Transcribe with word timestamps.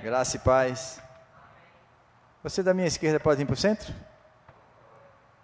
Graça 0.00 0.36
e 0.36 0.38
paz. 0.38 1.02
Você 2.44 2.62
da 2.62 2.72
minha 2.72 2.86
esquerda 2.86 3.18
pode 3.18 3.38
vir 3.38 3.46
para 3.46 3.54
o 3.54 3.56
centro? 3.56 3.92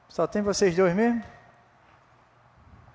Só 0.08 0.28
tem 0.28 0.42
vocês 0.42 0.76
dois 0.76 0.94
mesmo? 0.94 1.24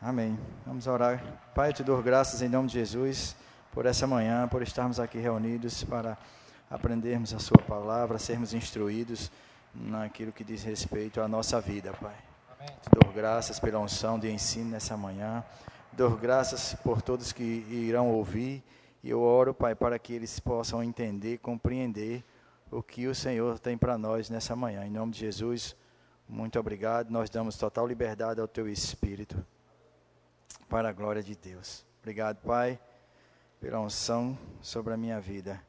Amém. 0.02 0.40
Vamos 0.66 0.88
orar. 0.88 1.22
Pai, 1.54 1.70
eu 1.70 1.74
te 1.74 1.84
dou 1.84 2.02
graças 2.02 2.42
em 2.42 2.48
nome 2.48 2.70
de 2.70 2.76
Jesus 2.76 3.36
por 3.74 3.86
essa 3.86 4.08
manhã, 4.08 4.48
por 4.48 4.62
estarmos 4.62 5.02
aqui 5.02 5.18
reunidos 5.18 5.84
para 5.84 6.18
aprendermos 6.72 7.34
a 7.34 7.40
Sua 7.40 7.62
palavra, 7.62 8.18
sermos 8.18 8.54
instruídos 8.54 9.30
naquilo 9.76 10.32
que 10.32 10.46
diz 10.46 10.64
respeito 10.64 11.20
à 11.20 11.28
nossa 11.28 11.60
vida, 11.60 11.91
Pai. 11.91 12.16
Amém. 12.57 12.73
Te 12.82 12.89
dou 12.89 13.12
graças 13.12 13.60
pela 13.60 13.80
unção 13.80 14.18
de 14.18 14.32
ensino 14.32 14.71
nessa 14.71 14.96
manhã. 14.96 15.44
Dou 15.91 16.16
graças 16.16 16.73
por 16.76 17.02
todos 17.02 17.34
que 17.34 17.44
irão 17.44 18.07
ouvir 18.07 18.64
e 19.04 19.09
eu 19.09 19.21
oro, 19.21 19.54
Pai, 19.54 19.75
para 19.75 19.97
que 19.97 20.13
eles 20.13 20.39
possam 20.39 20.84
entender, 20.84 21.38
compreender 21.39 22.23
o 22.71 22.84
que 22.84 23.07
o 23.07 23.16
Senhor 23.16 23.57
tem 23.57 23.77
para 23.77 23.98
nós 23.98 24.30
nessa 24.30 24.55
manhã. 24.55 24.85
Em 24.85 24.91
nome 24.91 25.13
de 25.13 25.20
Jesus, 25.20 25.76
muito 26.27 26.59
obrigado. 26.59 27.09
Nós 27.09 27.30
damos 27.30 27.57
total 27.57 27.88
liberdade 27.88 28.40
ao 28.41 28.48
Teu 28.48 28.67
Espírito, 28.67 29.43
para 30.67 30.90
a 30.90 30.93
glória 30.93 31.23
de 31.23 31.35
Deus. 31.35 31.85
Obrigado, 32.02 32.38
Pai, 32.38 32.80
pela 33.59 33.80
unção 33.80 34.38
sobre 34.62 34.93
a 34.93 34.98
minha 34.98 35.20
vida, 35.20 35.59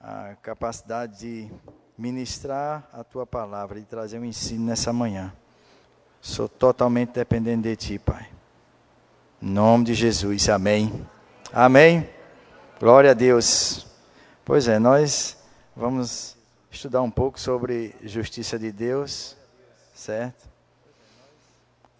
a 0.00 0.34
capacidade 0.42 1.18
de 1.18 1.50
ministrar 1.96 2.88
a 2.92 3.04
Tua 3.04 3.26
palavra 3.26 3.78
e 3.78 3.84
trazer 3.84 4.18
um 4.18 4.24
ensino 4.24 4.64
nessa 4.64 4.92
manhã. 4.92 5.32
Sou 6.20 6.48
totalmente 6.48 7.12
dependente 7.12 7.62
de 7.62 7.76
Ti, 7.76 7.98
Pai. 7.98 8.28
Em 9.40 9.50
nome 9.50 9.84
de 9.84 9.94
Jesus, 9.94 10.48
amém. 10.48 11.06
Amém. 11.52 12.19
Glória 12.80 13.10
a 13.10 13.14
Deus. 13.14 13.86
Pois 14.42 14.66
é, 14.66 14.78
nós 14.78 15.36
vamos 15.76 16.34
estudar 16.70 17.02
um 17.02 17.10
pouco 17.10 17.38
sobre 17.38 17.94
justiça 18.02 18.58
de 18.58 18.72
Deus, 18.72 19.36
certo? 19.94 20.48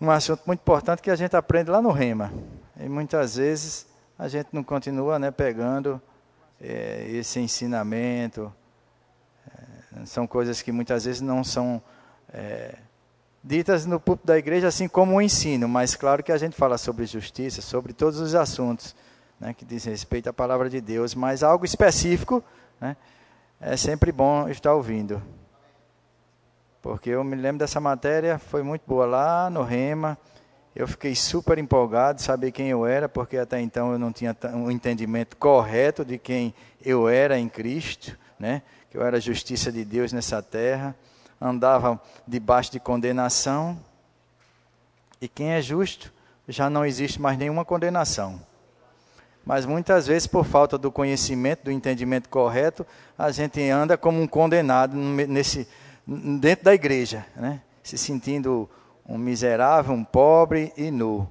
Um 0.00 0.10
assunto 0.10 0.40
muito 0.46 0.60
importante 0.60 1.02
que 1.02 1.10
a 1.10 1.16
gente 1.16 1.36
aprende 1.36 1.70
lá 1.70 1.82
no 1.82 1.90
Rema. 1.90 2.32
E 2.80 2.88
muitas 2.88 3.36
vezes 3.36 3.86
a 4.18 4.26
gente 4.26 4.48
não 4.52 4.64
continua 4.64 5.18
né, 5.18 5.30
pegando 5.30 6.00
é, 6.58 7.06
esse 7.10 7.38
ensinamento. 7.38 8.50
É, 9.54 10.06
são 10.06 10.26
coisas 10.26 10.62
que 10.62 10.72
muitas 10.72 11.04
vezes 11.04 11.20
não 11.20 11.44
são 11.44 11.82
é, 12.32 12.74
ditas 13.44 13.84
no 13.84 14.00
púlpito 14.00 14.28
da 14.28 14.38
igreja, 14.38 14.68
assim 14.68 14.88
como 14.88 15.16
o 15.16 15.20
ensino, 15.20 15.68
mas 15.68 15.94
claro 15.94 16.22
que 16.22 16.32
a 16.32 16.38
gente 16.38 16.56
fala 16.56 16.78
sobre 16.78 17.04
justiça, 17.04 17.60
sobre 17.60 17.92
todos 17.92 18.18
os 18.18 18.34
assuntos 18.34 18.96
né, 19.40 19.54
que 19.54 19.64
diz 19.64 19.84
respeito 19.84 20.28
à 20.28 20.32
palavra 20.32 20.68
de 20.68 20.80
Deus, 20.80 21.14
mas 21.14 21.42
algo 21.42 21.64
específico 21.64 22.44
né, 22.78 22.96
é 23.60 23.76
sempre 23.76 24.12
bom 24.12 24.48
estar 24.48 24.74
ouvindo. 24.74 25.22
Porque 26.82 27.10
eu 27.10 27.24
me 27.24 27.36
lembro 27.36 27.58
dessa 27.58 27.80
matéria, 27.80 28.38
foi 28.38 28.62
muito 28.62 28.82
boa 28.86 29.06
lá 29.06 29.50
no 29.50 29.62
Rema. 29.62 30.16
Eu 30.74 30.86
fiquei 30.86 31.14
super 31.14 31.58
empolgado, 31.58 32.22
saber 32.22 32.52
quem 32.52 32.68
eu 32.68 32.86
era, 32.86 33.08
porque 33.08 33.36
até 33.36 33.60
então 33.60 33.92
eu 33.92 33.98
não 33.98 34.12
tinha 34.12 34.36
um 34.54 34.70
entendimento 34.70 35.36
correto 35.36 36.04
de 36.04 36.16
quem 36.16 36.54
eu 36.82 37.08
era 37.08 37.38
em 37.38 37.48
Cristo, 37.48 38.16
né? 38.38 38.62
que 38.88 38.96
eu 38.96 39.04
era 39.04 39.20
justiça 39.20 39.70
de 39.70 39.84
Deus 39.84 40.12
nessa 40.12 40.42
terra, 40.42 40.94
andava 41.40 42.00
debaixo 42.26 42.72
de 42.72 42.80
condenação. 42.80 43.78
E 45.20 45.28
quem 45.28 45.50
é 45.50 45.60
justo, 45.60 46.12
já 46.48 46.70
não 46.70 46.84
existe 46.84 47.20
mais 47.20 47.36
nenhuma 47.36 47.64
condenação. 47.64 48.40
Mas 49.44 49.64
muitas 49.64 50.06
vezes, 50.06 50.26
por 50.26 50.44
falta 50.44 50.76
do 50.76 50.92
conhecimento, 50.92 51.64
do 51.64 51.70
entendimento 51.70 52.28
correto, 52.28 52.86
a 53.18 53.30
gente 53.30 53.60
anda 53.68 53.96
como 53.96 54.20
um 54.20 54.26
condenado 54.26 54.96
nesse, 54.96 55.66
dentro 56.06 56.64
da 56.66 56.74
igreja, 56.74 57.24
né? 57.34 57.60
se 57.82 57.96
sentindo 57.96 58.68
um 59.08 59.18
miserável, 59.18 59.94
um 59.94 60.04
pobre 60.04 60.72
e 60.76 60.90
nu. 60.90 61.28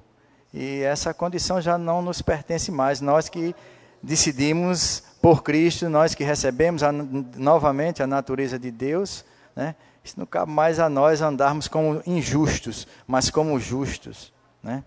E 0.52 0.80
essa 0.82 1.14
condição 1.14 1.60
já 1.60 1.78
não 1.78 2.02
nos 2.02 2.20
pertence 2.20 2.70
mais. 2.70 3.00
Nós 3.00 3.28
que 3.28 3.54
decidimos 4.02 5.02
por 5.22 5.42
Cristo, 5.42 5.88
nós 5.88 6.14
que 6.14 6.24
recebemos 6.24 6.82
a, 6.82 6.90
novamente 6.92 8.02
a 8.02 8.06
natureza 8.06 8.58
de 8.58 8.70
Deus, 8.70 9.24
né? 9.54 9.74
isso 10.02 10.18
não 10.18 10.26
cabe 10.26 10.50
mais 10.50 10.80
a 10.80 10.88
nós 10.88 11.22
andarmos 11.22 11.68
como 11.68 12.02
injustos, 12.06 12.86
mas 13.06 13.30
como 13.30 13.58
justos. 13.60 14.32
Né? 14.62 14.82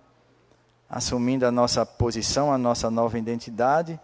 Assumindo 0.94 1.44
a 1.44 1.52
nossa 1.52 1.84
posição, 1.84 2.54
a 2.54 2.58
nossa 2.58 2.92
nova 2.92 3.18
identidade, 3.18 4.00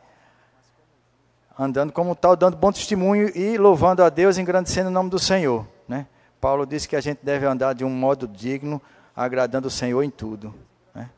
andando 1.57 1.93
como 1.93 2.15
tal, 2.15 2.35
dando 2.35 2.57
bom 2.57 2.71
testemunho 2.71 3.29
e 3.37 3.59
louvando 3.59 4.03
a 4.03 4.09
Deus, 4.09 4.39
engrandecendo 4.39 4.89
o 4.89 4.91
nome 4.91 5.07
do 5.07 5.19
Senhor. 5.19 5.67
Né? 5.87 6.07
Paulo 6.41 6.65
disse 6.65 6.89
que 6.89 6.95
a 6.95 7.01
gente 7.01 7.19
deve 7.21 7.45
andar 7.45 7.73
de 7.73 7.85
um 7.85 7.91
modo 7.91 8.27
digno, 8.27 8.81
agradando 9.15 9.67
o 9.67 9.71
Senhor 9.71 10.01
em 10.01 10.09
tudo. 10.09 10.51
Né? 10.95 11.11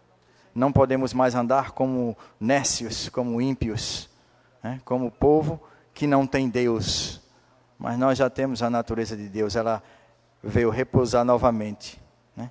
Não 0.53 0.73
podemos 0.73 1.13
mais 1.13 1.35
andar 1.35 1.71
como 1.71 2.17
nécios, 2.37 3.07
como 3.07 3.41
ímpios, 3.41 4.09
né? 4.61 4.81
como 4.83 5.09
povo 5.09 5.57
que 5.93 6.05
não 6.05 6.27
tem 6.27 6.49
Deus. 6.49 7.21
Mas 7.79 7.97
nós 7.97 8.17
já 8.17 8.29
temos 8.29 8.61
a 8.61 8.69
natureza 8.69 9.15
de 9.15 9.29
Deus, 9.29 9.55
ela 9.55 9.81
veio 10.43 10.69
repousar 10.69 11.23
novamente. 11.23 11.97
Né? 12.35 12.49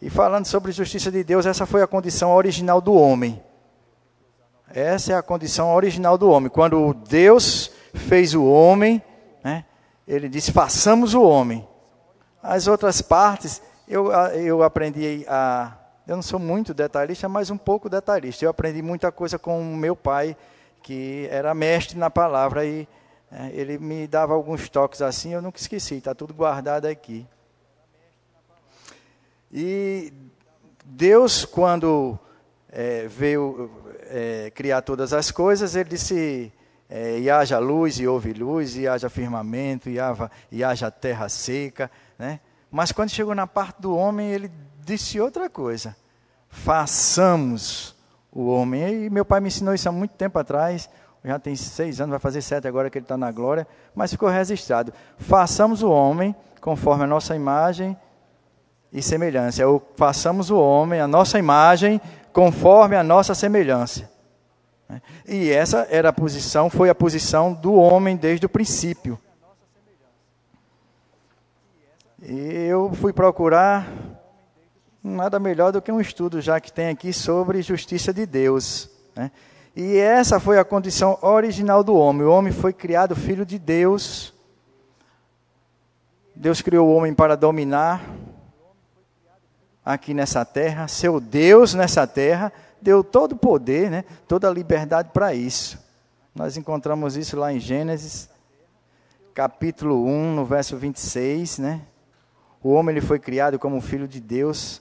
E 0.00 0.10
falando 0.10 0.46
sobre 0.46 0.72
justiça 0.72 1.10
de 1.10 1.24
Deus, 1.24 1.46
essa 1.46 1.66
foi 1.66 1.82
a 1.82 1.86
condição 1.86 2.32
original 2.32 2.80
do 2.80 2.94
homem. 2.94 3.42
Essa 4.68 5.12
é 5.12 5.16
a 5.16 5.22
condição 5.22 5.74
original 5.74 6.18
do 6.18 6.28
homem. 6.28 6.50
Quando 6.50 6.94
Deus 7.08 7.70
fez 7.94 8.34
o 8.34 8.44
homem, 8.44 9.02
né, 9.42 9.64
ele 10.06 10.28
disse: 10.28 10.52
façamos 10.52 11.14
o 11.14 11.22
homem. 11.22 11.66
As 12.42 12.66
outras 12.66 13.00
partes, 13.00 13.62
eu, 13.88 14.10
eu 14.32 14.62
aprendi 14.62 15.24
a. 15.28 15.72
Eu 16.06 16.16
não 16.16 16.22
sou 16.22 16.38
muito 16.38 16.74
detalhista, 16.74 17.28
mas 17.28 17.50
um 17.50 17.56
pouco 17.56 17.88
detalhista. 17.88 18.44
Eu 18.44 18.50
aprendi 18.50 18.82
muita 18.82 19.10
coisa 19.10 19.38
com 19.38 19.62
meu 19.74 19.96
pai, 19.96 20.36
que 20.82 21.26
era 21.30 21.54
mestre 21.54 21.96
na 21.96 22.10
palavra, 22.10 22.66
e 22.66 22.86
é, 23.32 23.50
ele 23.52 23.78
me 23.78 24.06
dava 24.06 24.34
alguns 24.34 24.68
toques 24.68 25.02
assim, 25.02 25.32
eu 25.32 25.42
nunca 25.42 25.58
esqueci, 25.58 25.96
está 25.96 26.14
tudo 26.14 26.34
guardado 26.34 26.86
aqui. 26.86 27.26
E 29.56 30.12
Deus, 30.84 31.44
quando 31.44 32.18
é, 32.72 33.06
veio 33.06 33.70
é, 34.10 34.50
criar 34.52 34.82
todas 34.82 35.12
as 35.12 35.30
coisas, 35.30 35.76
ele 35.76 35.90
disse: 35.90 36.52
é, 36.90 37.20
e 37.20 37.30
haja 37.30 37.60
luz, 37.60 38.00
e 38.00 38.08
houve 38.08 38.32
luz, 38.32 38.74
e 38.76 38.88
haja 38.88 39.08
firmamento, 39.08 39.88
e 39.88 40.00
haja, 40.00 40.28
e 40.50 40.64
haja 40.64 40.90
terra 40.90 41.28
seca. 41.28 41.88
Né? 42.18 42.40
Mas 42.68 42.90
quando 42.90 43.10
chegou 43.10 43.32
na 43.32 43.46
parte 43.46 43.80
do 43.80 43.96
homem, 43.96 44.28
ele 44.32 44.50
disse 44.80 45.20
outra 45.20 45.48
coisa: 45.48 45.94
façamos 46.48 47.94
o 48.32 48.48
homem. 48.48 49.04
E 49.04 49.08
meu 49.08 49.24
pai 49.24 49.38
me 49.38 49.46
ensinou 49.46 49.72
isso 49.72 49.88
há 49.88 49.92
muito 49.92 50.16
tempo 50.16 50.36
atrás. 50.36 50.90
Já 51.24 51.38
tem 51.38 51.54
seis 51.54 52.00
anos, 52.00 52.10
vai 52.10 52.18
fazer 52.18 52.42
sete 52.42 52.66
agora 52.66 52.90
que 52.90 52.98
ele 52.98 53.04
está 53.04 53.16
na 53.16 53.30
glória, 53.30 53.68
mas 53.94 54.10
ficou 54.10 54.28
registrado. 54.28 54.92
Façamos 55.16 55.80
o 55.80 55.90
homem 55.90 56.34
conforme 56.60 57.04
a 57.04 57.06
nossa 57.06 57.36
imagem 57.36 57.96
e 58.94 59.02
semelhança. 59.02 59.60
É 59.60 59.66
o 59.66 59.82
façamos 59.96 60.50
o 60.50 60.56
homem, 60.56 61.00
a 61.00 61.08
nossa 61.08 61.36
imagem, 61.36 62.00
conforme 62.32 62.94
a 62.94 63.02
nossa 63.02 63.34
semelhança. 63.34 64.08
E 65.26 65.50
essa 65.50 65.88
era 65.90 66.10
a 66.10 66.12
posição, 66.12 66.70
foi 66.70 66.88
a 66.88 66.94
posição 66.94 67.52
do 67.52 67.74
homem 67.74 68.16
desde 68.16 68.46
o 68.46 68.48
princípio. 68.48 69.18
E 72.22 72.66
eu 72.68 72.92
fui 72.94 73.12
procurar 73.12 73.90
nada 75.02 75.38
melhor 75.40 75.72
do 75.72 75.82
que 75.82 75.90
um 75.92 76.00
estudo 76.00 76.40
já 76.40 76.60
que 76.60 76.72
tem 76.72 76.88
aqui 76.88 77.12
sobre 77.12 77.60
justiça 77.60 78.14
de 78.14 78.24
Deus. 78.24 78.88
Né? 79.16 79.30
E 79.74 79.96
essa 79.96 80.38
foi 80.38 80.58
a 80.58 80.64
condição 80.64 81.18
original 81.20 81.82
do 81.82 81.96
homem. 81.96 82.24
O 82.24 82.30
homem 82.30 82.52
foi 82.52 82.72
criado 82.72 83.16
filho 83.16 83.44
de 83.44 83.58
Deus. 83.58 84.32
Deus 86.34 86.62
criou 86.62 86.88
o 86.88 86.94
homem 86.94 87.12
para 87.12 87.36
dominar, 87.36 88.02
aqui 89.84 90.14
nessa 90.14 90.44
terra, 90.44 90.88
seu 90.88 91.20
Deus 91.20 91.74
nessa 91.74 92.06
terra, 92.06 92.52
deu 92.80 93.04
todo 93.04 93.32
o 93.32 93.36
poder, 93.36 93.90
né, 93.90 94.04
toda 94.26 94.48
a 94.48 94.52
liberdade 94.52 95.10
para 95.12 95.34
isso. 95.34 95.78
Nós 96.34 96.56
encontramos 96.56 97.16
isso 97.16 97.36
lá 97.36 97.52
em 97.52 97.60
Gênesis, 97.60 98.28
capítulo 99.34 100.06
1, 100.06 100.34
no 100.34 100.44
verso 100.44 100.76
26, 100.76 101.58
né? 101.58 101.80
O 102.62 102.70
homem 102.72 102.96
ele 102.96 103.04
foi 103.04 103.18
criado 103.18 103.58
como 103.58 103.80
filho 103.80 104.08
de 104.08 104.20
Deus, 104.20 104.80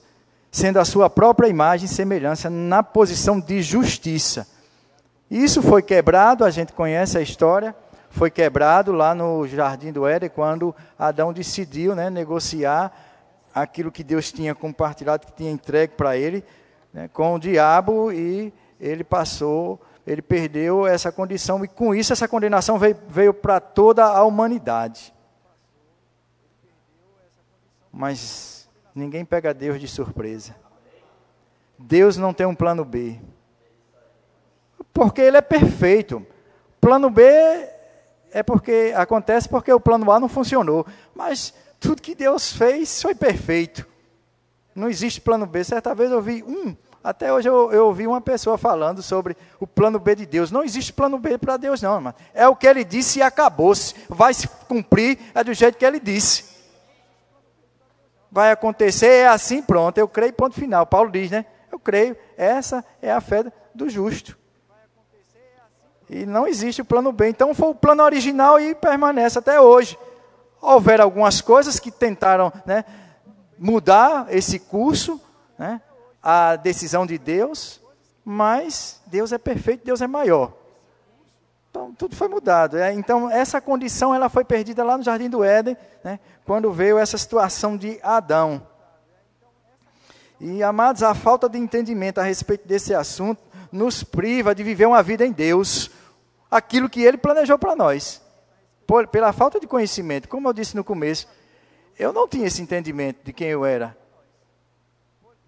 sendo 0.52 0.80
a 0.80 0.86
sua 0.86 1.10
própria 1.10 1.48
imagem 1.48 1.86
e 1.86 1.90
semelhança 1.90 2.50
na 2.50 2.82
posição 2.82 3.40
de 3.40 3.62
justiça. 3.62 4.48
Isso 5.30 5.62
foi 5.62 5.82
quebrado, 5.82 6.46
a 6.46 6.50
gente 6.50 6.74
conhece 6.74 7.18
a 7.18 7.22
história, 7.22 7.76
foi 8.10 8.30
quebrado 8.30 8.92
lá 8.92 9.16
no 9.16 9.48
jardim 9.48 9.92
do 9.92 10.08
Éden 10.08 10.30
quando 10.30 10.74
Adão 10.98 11.34
decidiu, 11.34 11.96
né, 11.96 12.10
negociar 12.10 12.92
aquilo 13.54 13.92
que 13.92 14.04
Deus 14.04 14.32
tinha 14.32 14.56
compartilhado, 14.56 15.26
que 15.26 15.34
tinha 15.34 15.52
entregue 15.52 15.94
para 15.96 16.18
ele, 16.18 16.44
né, 16.94 17.10
com 17.10 17.36
o 17.36 17.40
diabo, 17.40 18.12
e 18.12 18.54
ele 18.80 19.04
passou 19.04 19.80
ele 20.06 20.22
perdeu 20.22 20.86
essa 20.86 21.12
condição 21.12 21.64
e 21.64 21.68
com 21.68 21.96
isso 21.96 22.12
essa 22.12 22.28
condenação 22.28 22.78
veio, 22.78 22.98
veio 23.08 23.34
para 23.34 23.60
toda 23.60 24.04
a 24.06 24.24
humanidade. 24.24 25.14
Mas 27.92 28.70
ninguém 28.94 29.24
pega 29.24 29.54
Deus 29.54 29.80
de 29.80 29.88
surpresa. 29.88 30.56
Deus 31.78 32.18
não 32.18 32.34
tem 32.34 32.46
um 32.46 32.56
plano 32.56 32.84
B. 32.84 33.20
Porque 34.94 35.22
ele 35.22 35.38
é 35.38 35.42
perfeito. 35.42 36.26
Plano 36.82 37.10
B 37.10 37.24
é 38.32 38.44
porque 38.44 38.94
acontece 38.96 39.48
porque 39.48 39.72
o 39.72 39.80
plano 39.80 40.12
A 40.12 40.20
não 40.20 40.28
funcionou. 40.28 40.86
Mas 41.16 41.54
tudo 41.84 42.02
que 42.02 42.16
Deus 42.16 42.54
fez 42.54 43.02
foi 43.02 43.14
perfeito. 43.14 43.86
Não 44.74 44.90
existe 44.90 45.22
plano 45.22 45.46
B. 45.46 45.64
Certa 45.64 45.94
vez 45.94 46.10
eu 46.12 46.22
vi 46.22 46.42
um 46.42 46.76
até 47.04 47.34
hoje 47.34 47.50
eu, 47.50 47.70
eu 47.74 47.88
ouvi 47.88 48.08
uma 48.08 48.22
pessoa 48.22 48.58
falando 48.58 49.04
sobre 49.04 49.36
o 49.60 49.68
plano 49.68 50.00
B 50.00 50.16
de 50.16 50.26
Deus. 50.26 50.52
Não 50.52 50.64
existe 50.64 50.94
plano 50.94 51.20
B 51.20 51.38
para 51.38 51.58
Deus, 51.58 51.82
não, 51.82 51.96
irmão. 51.96 52.14
É 52.34 52.48
o 52.48 52.56
que 52.56 52.66
ele 52.66 52.86
disse 52.86 53.20
e 53.20 53.22
acabou-se. 53.22 53.94
Vai 54.08 54.34
se 54.34 54.48
cumprir, 54.48 55.20
é 55.36 55.44
do 55.44 55.54
jeito 55.54 55.78
que 55.78 55.86
ele 55.86 56.00
disse. 56.00 56.46
Vai 58.32 58.52
acontecer, 58.52 59.08
é 59.08 59.28
assim, 59.28 59.62
pronto. 59.62 59.98
Eu 59.98 60.08
creio, 60.08 60.32
ponto 60.32 60.56
final. 60.56 60.86
Paulo 60.86 61.12
diz, 61.12 61.30
né? 61.30 61.46
Eu 61.70 61.78
creio. 61.78 62.16
Essa 62.38 62.86
é 63.02 63.12
a 63.12 63.20
fé 63.20 63.52
do 63.76 63.90
justo. 63.90 64.38
E 66.10 66.26
não 66.26 66.48
existe 66.48 66.82
o 66.82 66.86
plano 66.86 67.12
B. 67.12 67.28
Então 67.28 67.54
foi 67.54 67.68
o 67.68 67.76
plano 67.76 68.02
original 68.02 68.58
e 68.62 68.74
permanece 68.74 69.38
até 69.38 69.60
hoje. 69.60 69.98
Houveram 70.63 71.04
algumas 71.04 71.42
coisas 71.42 71.77
que 71.77 71.92
tentaram 71.92 72.51
né, 72.65 72.86
mudar 73.60 74.27
esse 74.30 74.57
curso, 74.57 75.19
né? 75.60 75.81
a 76.21 76.56
decisão 76.56 77.06
de 77.06 77.18
Deus, 77.18 77.81
mas 78.24 79.01
Deus 79.06 79.33
é 79.33 79.38
perfeito, 79.38 79.83
Deus 79.83 80.01
é 80.01 80.07
maior. 80.07 80.54
Então, 81.69 81.94
tudo 81.94 82.15
foi 82.15 82.30
mudado. 82.30 82.77
É, 82.77 82.94
então, 82.94 83.30
essa 83.30 83.60
condição 83.60 84.15
ela 84.15 84.30
foi 84.30 84.45
perdida 84.45 84.86
lá 84.86 84.98
no 84.98 85.04
Jardim 85.04 85.30
do 85.30 85.44
Éden, 85.44 85.75
né, 86.01 86.18
quando 86.45 86.71
veio 86.71 86.98
essa 86.98 87.18
situação 87.18 87.75
de 87.75 88.00
Adão. 88.01 88.65
E, 90.39 90.63
amados, 90.63 91.04
a 91.04 91.13
falta 91.13 91.50
de 91.50 91.57
entendimento 91.57 92.19
a 92.19 92.24
respeito 92.24 92.65
desse 92.65 92.95
assunto 92.95 93.42
nos 93.69 94.01
priva 94.01 94.56
de 94.56 94.63
viver 94.63 94.86
uma 94.86 95.04
vida 95.04 95.25
em 95.25 95.31
Deus, 95.33 95.92
aquilo 96.50 96.89
que 96.89 97.01
Ele 97.01 97.18
planejou 97.18 97.60
para 97.60 97.75
nós. 97.75 98.21
Por, 98.86 99.08
pela 99.08 99.32
falta 99.32 99.60
de 99.60 99.68
conhecimento, 99.68 100.28
como 100.28 100.48
eu 100.48 100.54
disse 100.54 100.76
no 100.76 100.84
começo, 100.84 101.28
eu 101.98 102.12
não 102.12 102.28
tinha 102.28 102.48
esse 102.48 102.62
entendimento 102.62 103.24
de 103.24 103.32
quem 103.32 103.48
eu 103.48 103.66
era. 103.66 103.96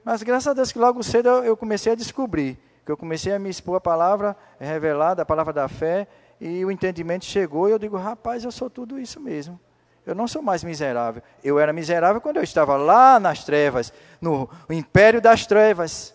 Mas 0.03 0.21
graças 0.21 0.47
a 0.47 0.53
Deus 0.53 0.71
que 0.71 0.79
logo 0.79 1.01
cedo 1.01 1.29
eu, 1.29 1.43
eu 1.43 1.57
comecei 1.57 1.91
a 1.91 1.95
descobrir, 1.95 2.59
que 2.85 2.91
eu 2.91 2.97
comecei 2.97 3.33
a 3.33 3.39
me 3.39 3.49
expor 3.49 3.77
a 3.77 3.81
palavra 3.81 4.37
revelada, 4.59 5.23
a 5.23 5.25
palavra 5.25 5.51
da 5.51 5.67
fé, 5.67 6.07
e 6.39 6.63
o 6.63 6.69
entendimento 6.69 7.25
chegou 7.25 7.67
e 7.67 7.71
eu 7.71 7.79
digo, 7.79 7.97
rapaz, 7.97 8.43
eu 8.43 8.51
sou 8.51 8.69
tudo 8.69 8.99
isso 8.99 9.19
mesmo. 9.19 9.59
Eu 10.05 10.13
não 10.13 10.27
sou 10.27 10.41
mais 10.41 10.63
miserável. 10.63 11.23
Eu 11.43 11.59
era 11.59 11.73
miserável 11.73 12.21
quando 12.21 12.37
eu 12.37 12.43
estava 12.43 12.77
lá 12.77 13.19
nas 13.19 13.43
trevas, 13.43 13.91
no 14.21 14.47
império 14.69 15.19
das 15.19 15.47
trevas. 15.47 16.13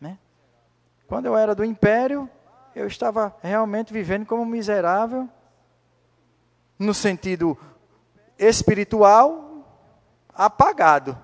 Né? 0.00 0.18
Quando 1.06 1.26
eu 1.26 1.36
era 1.36 1.54
do 1.54 1.64
império, 1.64 2.28
eu 2.74 2.86
estava 2.88 3.34
realmente 3.40 3.92
vivendo 3.92 4.26
como 4.26 4.44
miserável, 4.44 5.28
no 6.80 6.94
sentido 6.94 7.56
espiritual, 8.38 9.64
apagado. 10.34 11.16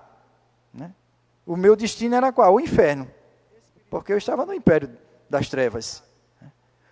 O 1.47 1.57
meu 1.57 1.77
destino 1.77 2.17
era 2.17 2.33
qual? 2.33 2.55
O 2.55 2.61
inferno. 2.61 3.09
Porque 3.89 4.13
eu 4.13 4.19
estava 4.19 4.45
no 4.45 4.53
império 4.53 4.91
das 5.31 5.49
trevas. 5.49 6.03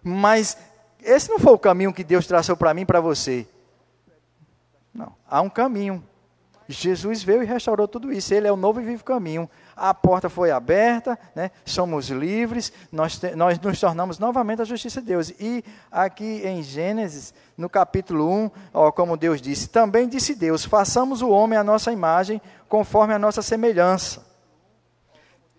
Mas 0.03 0.57
esse 1.03 1.29
não 1.29 1.41
foi 1.41 1.53
o 1.53 1.59
caminho 1.59 1.93
que 1.93 2.05
Deus 2.05 2.27
traçou 2.27 2.57
para 2.57 2.73
mim 2.73 2.83
e 2.83 2.87
para 2.87 3.01
você. 3.01 3.47
Não, 4.95 5.13
há 5.29 5.41
um 5.41 5.51
caminho. 5.51 6.03
Jesus 6.69 7.23
veio 7.23 7.43
e 7.43 7.47
restaurou 7.47 7.89
tudo 7.89 8.13
isso. 8.13 8.33
Ele 8.33 8.47
é 8.47 8.53
o 8.53 8.57
novo 8.57 8.81
e 8.81 8.85
vivo 8.85 9.03
caminho. 9.05 9.51
A 9.77 9.93
porta 9.93 10.29
foi 10.29 10.51
aberta, 10.51 11.19
né? 11.35 11.51
somos 11.65 12.09
livres, 12.09 12.73
nós, 12.93 13.19
te, 13.19 13.35
nós 13.35 13.59
nos 13.59 13.81
tornamos 13.81 14.19
novamente 14.19 14.63
a 14.63 14.65
justiça 14.65 15.01
de 15.01 15.09
Deus. 15.09 15.31
E 15.41 15.65
aqui 15.91 16.43
em 16.45 16.63
Gênesis, 16.63 17.35
no 17.57 17.69
capítulo 17.69 18.31
1, 18.31 18.51
ó, 18.73 18.93
como 18.93 19.17
Deus 19.17 19.41
disse: 19.41 19.69
Também 19.69 20.09
disse 20.09 20.35
Deus: 20.35 20.65
façamos 20.65 21.23
o 21.23 21.31
homem 21.31 21.59
à 21.59 21.65
nossa 21.65 21.91
imagem, 21.91 22.41
conforme 22.69 23.15
a 23.15 23.19
nossa 23.19 23.43
semelhança 23.43 24.35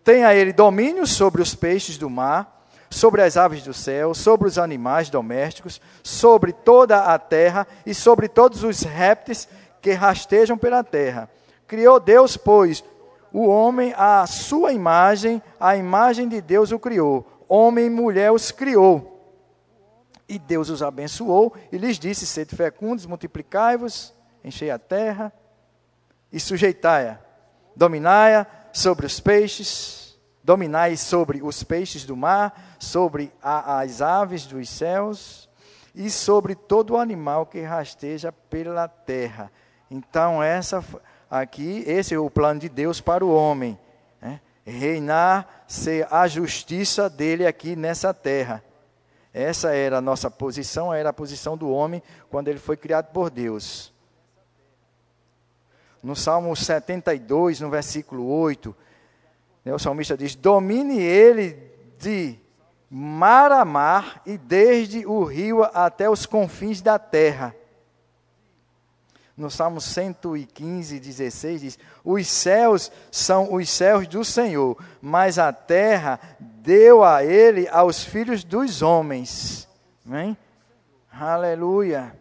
Tenha 0.05 0.35
ele 0.35 0.53
domínio 0.53 1.07
sobre 1.07 1.41
os 1.41 1.55
peixes 1.55 1.97
do 1.97 2.07
mar, 2.07 2.63
sobre 2.91 3.23
as 3.23 3.35
aves 3.35 3.63
do 3.63 3.73
céu, 3.73 4.13
sobre 4.13 4.47
os 4.47 4.59
animais 4.59 5.09
domésticos, 5.09 5.81
sobre 6.03 6.53
toda 6.53 7.05
a 7.05 7.17
terra 7.17 7.65
e 7.83 7.91
sobre 7.91 8.27
todos 8.27 8.63
os 8.63 8.81
répteis 8.81 9.49
que 9.81 9.93
rastejam 9.93 10.59
pela 10.59 10.83
terra. 10.83 11.27
Criou 11.67 11.99
Deus, 11.99 12.37
pois, 12.37 12.83
o 13.35 13.49
homem 13.49 13.93
à 13.97 14.25
sua 14.25 14.71
imagem, 14.71 15.43
a 15.59 15.75
imagem 15.75 16.29
de 16.29 16.39
Deus 16.39 16.71
o 16.71 16.79
criou. 16.79 17.27
Homem 17.49 17.87
e 17.87 17.89
mulher 17.89 18.31
os 18.31 18.49
criou. 18.49 19.11
E 20.25 20.39
Deus 20.39 20.69
os 20.69 20.81
abençoou 20.81 21.53
e 21.69 21.77
lhes 21.77 21.99
disse: 21.99 22.25
Sede 22.25 22.55
fecundos, 22.55 23.05
multiplicai-vos, 23.05 24.13
enchei 24.41 24.71
a 24.71 24.79
terra 24.79 25.33
e 26.31 26.39
sujeitai-a, 26.39 27.19
dominai-a 27.75 28.47
sobre 28.71 29.05
os 29.05 29.19
peixes, 29.19 30.17
dominai 30.41 30.95
sobre 30.95 31.43
os 31.43 31.61
peixes 31.61 32.05
do 32.05 32.15
mar, 32.15 32.77
sobre 32.79 33.33
a, 33.43 33.81
as 33.81 34.01
aves 34.01 34.45
dos 34.45 34.69
céus 34.69 35.49
e 35.93 36.09
sobre 36.09 36.55
todo 36.55 36.95
animal 36.95 37.45
que 37.45 37.59
rasteja 37.59 38.31
pela 38.31 38.87
terra. 38.87 39.51
Então, 39.91 40.41
essa 40.41 40.81
aqui, 41.29 41.83
esse 41.87 42.13
é 42.13 42.19
o 42.19 42.29
plano 42.29 42.59
de 42.59 42.69
Deus 42.69 43.01
para 43.01 43.25
o 43.25 43.33
homem. 43.33 43.77
Né? 44.21 44.39
Reinar, 44.65 45.63
ser 45.67 46.07
a 46.11 46.27
justiça 46.27 47.09
dele 47.09 47.45
aqui 47.45 47.75
nessa 47.75 48.13
terra. 48.13 48.63
Essa 49.33 49.73
era 49.73 49.97
a 49.97 50.01
nossa 50.01 50.31
posição, 50.31 50.93
era 50.93 51.09
a 51.09 51.13
posição 51.13 51.57
do 51.57 51.69
homem 51.69 52.01
quando 52.29 52.47
ele 52.47 52.59
foi 52.59 52.77
criado 52.77 53.11
por 53.11 53.29
Deus 53.29 53.93
no 56.05 56.15
Salmo 56.15 56.55
72, 56.55 57.59
no 57.61 57.69
versículo 57.71 58.27
8, 58.27 58.75
né, 59.65 59.73
o 59.73 59.79
salmista 59.79 60.15
diz: 60.15 60.35
Domine 60.35 61.01
ele 61.01 61.57
de 61.97 62.39
mar 62.87 63.51
a 63.51 63.65
mar 63.65 64.21
e 64.23 64.37
desde 64.37 65.03
o 65.03 65.23
rio 65.23 65.63
até 65.63 66.07
os 66.07 66.27
confins 66.27 66.79
da 66.79 66.99
terra. 66.99 67.55
No 69.37 69.51
Salmo 69.51 69.81
115, 69.81 70.99
16 70.99 71.61
diz: 71.61 71.79
Os 72.03 72.27
céus 72.27 72.91
são 73.11 73.53
os 73.53 73.69
céus 73.69 74.07
do 74.07 74.23
Senhor, 74.23 74.77
mas 75.01 75.37
a 75.37 75.51
terra 75.51 76.19
deu 76.39 77.03
a 77.03 77.23
ele 77.23 77.67
aos 77.67 78.03
filhos 78.03 78.43
dos 78.43 78.81
homens. 78.81 79.67
Amém? 80.05 80.37
Aleluia. 81.11 82.15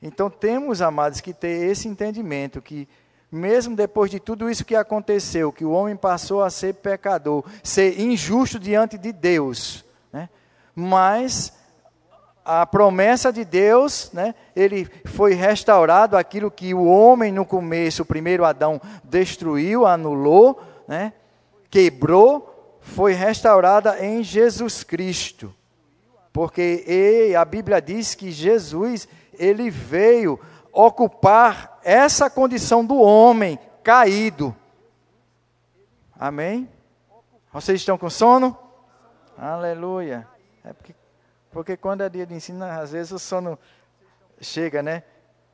Então 0.00 0.28
temos, 0.28 0.82
amados, 0.82 1.20
que 1.20 1.32
ter 1.32 1.70
esse 1.70 1.86
entendimento 1.86 2.60
que 2.60 2.88
mesmo 3.32 3.74
depois 3.74 4.10
de 4.10 4.20
tudo 4.20 4.50
isso 4.50 4.64
que 4.64 4.76
aconteceu, 4.76 5.50
que 5.50 5.64
o 5.64 5.70
homem 5.70 5.96
passou 5.96 6.42
a 6.42 6.50
ser 6.50 6.74
pecador, 6.74 7.42
ser 7.62 7.98
injusto 7.98 8.58
diante 8.58 8.98
de 8.98 9.10
Deus, 9.10 9.84
né? 10.12 10.28
mas 10.74 11.50
a 12.44 12.66
promessa 12.66 13.32
de 13.32 13.44
Deus, 13.44 14.10
né? 14.12 14.34
ele 14.54 14.88
foi 15.06 15.34
restaurado, 15.34 16.16
aquilo 16.16 16.50
que 16.50 16.74
o 16.74 16.84
homem 16.84 17.32
no 17.32 17.44
começo, 17.44 18.02
o 18.02 18.06
primeiro 18.06 18.44
Adão, 18.44 18.80
destruiu, 19.04 19.86
anulou, 19.86 20.60
né? 20.88 21.12
quebrou, 21.70 22.78
foi 22.80 23.12
restaurada 23.12 24.04
em 24.04 24.22
Jesus 24.22 24.82
Cristo. 24.82 25.54
Porque 26.32 27.32
a 27.38 27.44
Bíblia 27.44 27.80
diz 27.80 28.14
que 28.14 28.32
Jesus, 28.32 29.06
ele 29.38 29.70
veio 29.70 30.40
ocupar 30.72 31.78
essa 31.84 32.30
condição 32.30 32.84
do 32.84 32.96
homem 32.96 33.58
caído. 33.82 34.56
Amém? 36.18 36.68
Vocês 37.52 37.80
estão 37.80 37.98
com 37.98 38.08
sono? 38.08 38.56
Aleluia. 39.36 40.26
É 40.64 40.72
porque, 40.72 40.94
porque 41.52 41.76
quando 41.76 42.00
é 42.00 42.08
dia 42.08 42.26
de 42.26 42.34
ensino, 42.34 42.64
às 42.64 42.92
vezes 42.92 43.12
o 43.12 43.18
sono 43.18 43.58
chega, 44.40 44.82
né? 44.82 45.02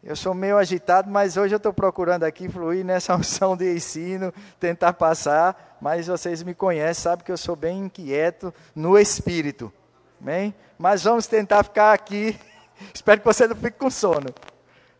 Eu 0.02 0.14
sou 0.14 0.33
meio 0.33 0.57
agitado, 0.57 1.11
mas 1.11 1.37
hoje 1.37 1.55
eu 1.55 1.57
estou 1.57 1.73
procurando 1.73 2.23
aqui 2.23 2.49
fluir 2.49 2.85
nessa 2.85 3.14
unção 3.17 3.57
de 3.57 3.75
ensino, 3.75 4.33
tentar 4.61 4.93
passar, 4.93 5.76
mas 5.81 6.07
vocês 6.07 6.43
me 6.43 6.55
conhecem, 6.55 7.02
sabem 7.02 7.25
que 7.25 7.33
eu 7.33 7.37
sou 7.37 7.57
bem 7.57 7.87
inquieto 7.87 8.55
no 8.75 8.97
espírito. 8.97 9.73
Amém? 10.21 10.55
Mas 10.78 11.02
vamos 11.02 11.26
tentar 11.26 11.64
ficar 11.64 11.93
aqui. 11.93 12.38
Espero 12.95 13.21
que 13.21 13.26
você 13.26 13.49
não 13.49 13.57
fique 13.57 13.76
com 13.76 13.90
sono. 13.90 14.28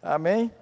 Amém? 0.03 0.53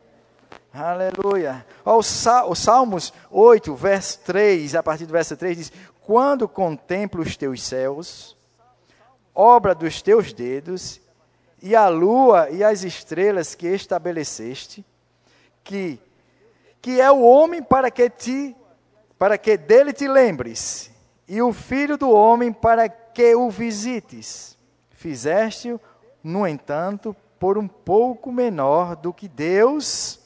Aleluia. 0.73 1.65
Ó, 1.83 1.97
o, 1.97 2.03
Sal, 2.03 2.51
o 2.51 2.55
Salmos 2.55 3.13
8, 3.31 3.75
verso 3.75 4.21
3, 4.21 4.75
a 4.75 4.83
partir 4.83 5.07
do 5.07 5.13
verso 5.13 5.35
3 5.35 5.57
diz: 5.57 5.73
Quando 6.03 6.47
contemplo 6.47 7.23
os 7.23 7.37
teus 7.37 7.63
céus, 7.63 8.36
obra 9.37 9.75
dos 9.75 10.01
teus 10.01 10.33
dedos, 10.33 11.01
e 11.63 11.77
a 11.77 11.89
lua 11.89 12.51
e 12.51 12.65
as 12.65 12.83
estrelas 12.83 13.55
que 13.55 13.69
estabeleceste, 13.69 14.85
que 15.63 16.01
que 16.81 17.01
é 17.01 17.11
o 17.11 17.21
homem 17.21 17.63
para 17.63 17.91
que 17.91 18.09
ti 18.09 18.57
para 19.19 19.37
que 19.39 19.57
dele 19.57 19.93
te 19.93 20.09
lembres, 20.09 20.91
e 21.29 21.41
o 21.41 21.53
filho 21.53 21.97
do 21.97 22.11
homem 22.11 22.53
para 22.53 22.89
que 22.89 23.35
o 23.35 23.51
visites. 23.51 24.57
Fizeste-o, 24.91 25.81
no 26.23 26.47
entanto, 26.47 27.17
por 27.39 27.57
um 27.57 27.67
pouco 27.67 28.31
menor 28.31 28.95
do 28.97 29.13
que 29.13 29.27
Deus, 29.27 30.21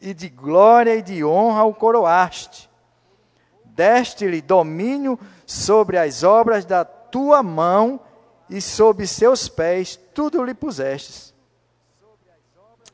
e 0.00 0.14
de 0.14 0.28
glória 0.28 0.94
e 0.94 1.02
de 1.02 1.24
honra 1.24 1.64
o 1.64 1.74
coroaste. 1.74 2.70
Deste-lhe 3.64 4.40
domínio 4.40 5.18
sobre 5.44 5.98
as 5.98 6.22
obras 6.22 6.64
da 6.64 6.84
tua 6.84 7.42
mão, 7.42 8.00
e 8.48 8.60
sob 8.60 9.06
seus 9.06 9.48
pés 9.48 9.98
tudo 10.14 10.44
lhe 10.44 10.54
pusestes. 10.54 11.34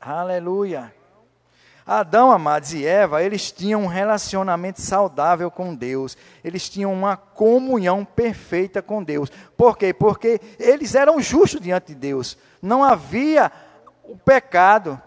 Aleluia. 0.00 0.92
Adão, 1.84 2.30
amados, 2.30 2.72
e 2.72 2.86
Eva, 2.86 3.22
eles 3.22 3.50
tinham 3.50 3.82
um 3.82 3.86
relacionamento 3.86 4.80
saudável 4.80 5.50
com 5.50 5.74
Deus. 5.74 6.16
Eles 6.44 6.68
tinham 6.68 6.92
uma 6.92 7.16
comunhão 7.16 8.04
perfeita 8.04 8.80
com 8.80 9.02
Deus. 9.02 9.30
Por 9.56 9.76
quê? 9.76 9.92
Porque 9.92 10.40
eles 10.58 10.94
eram 10.94 11.20
justos 11.20 11.60
diante 11.60 11.88
de 11.88 11.96
Deus. 11.96 12.38
Não 12.60 12.84
havia 12.84 13.50
o 14.04 14.16
pecado. 14.16 15.00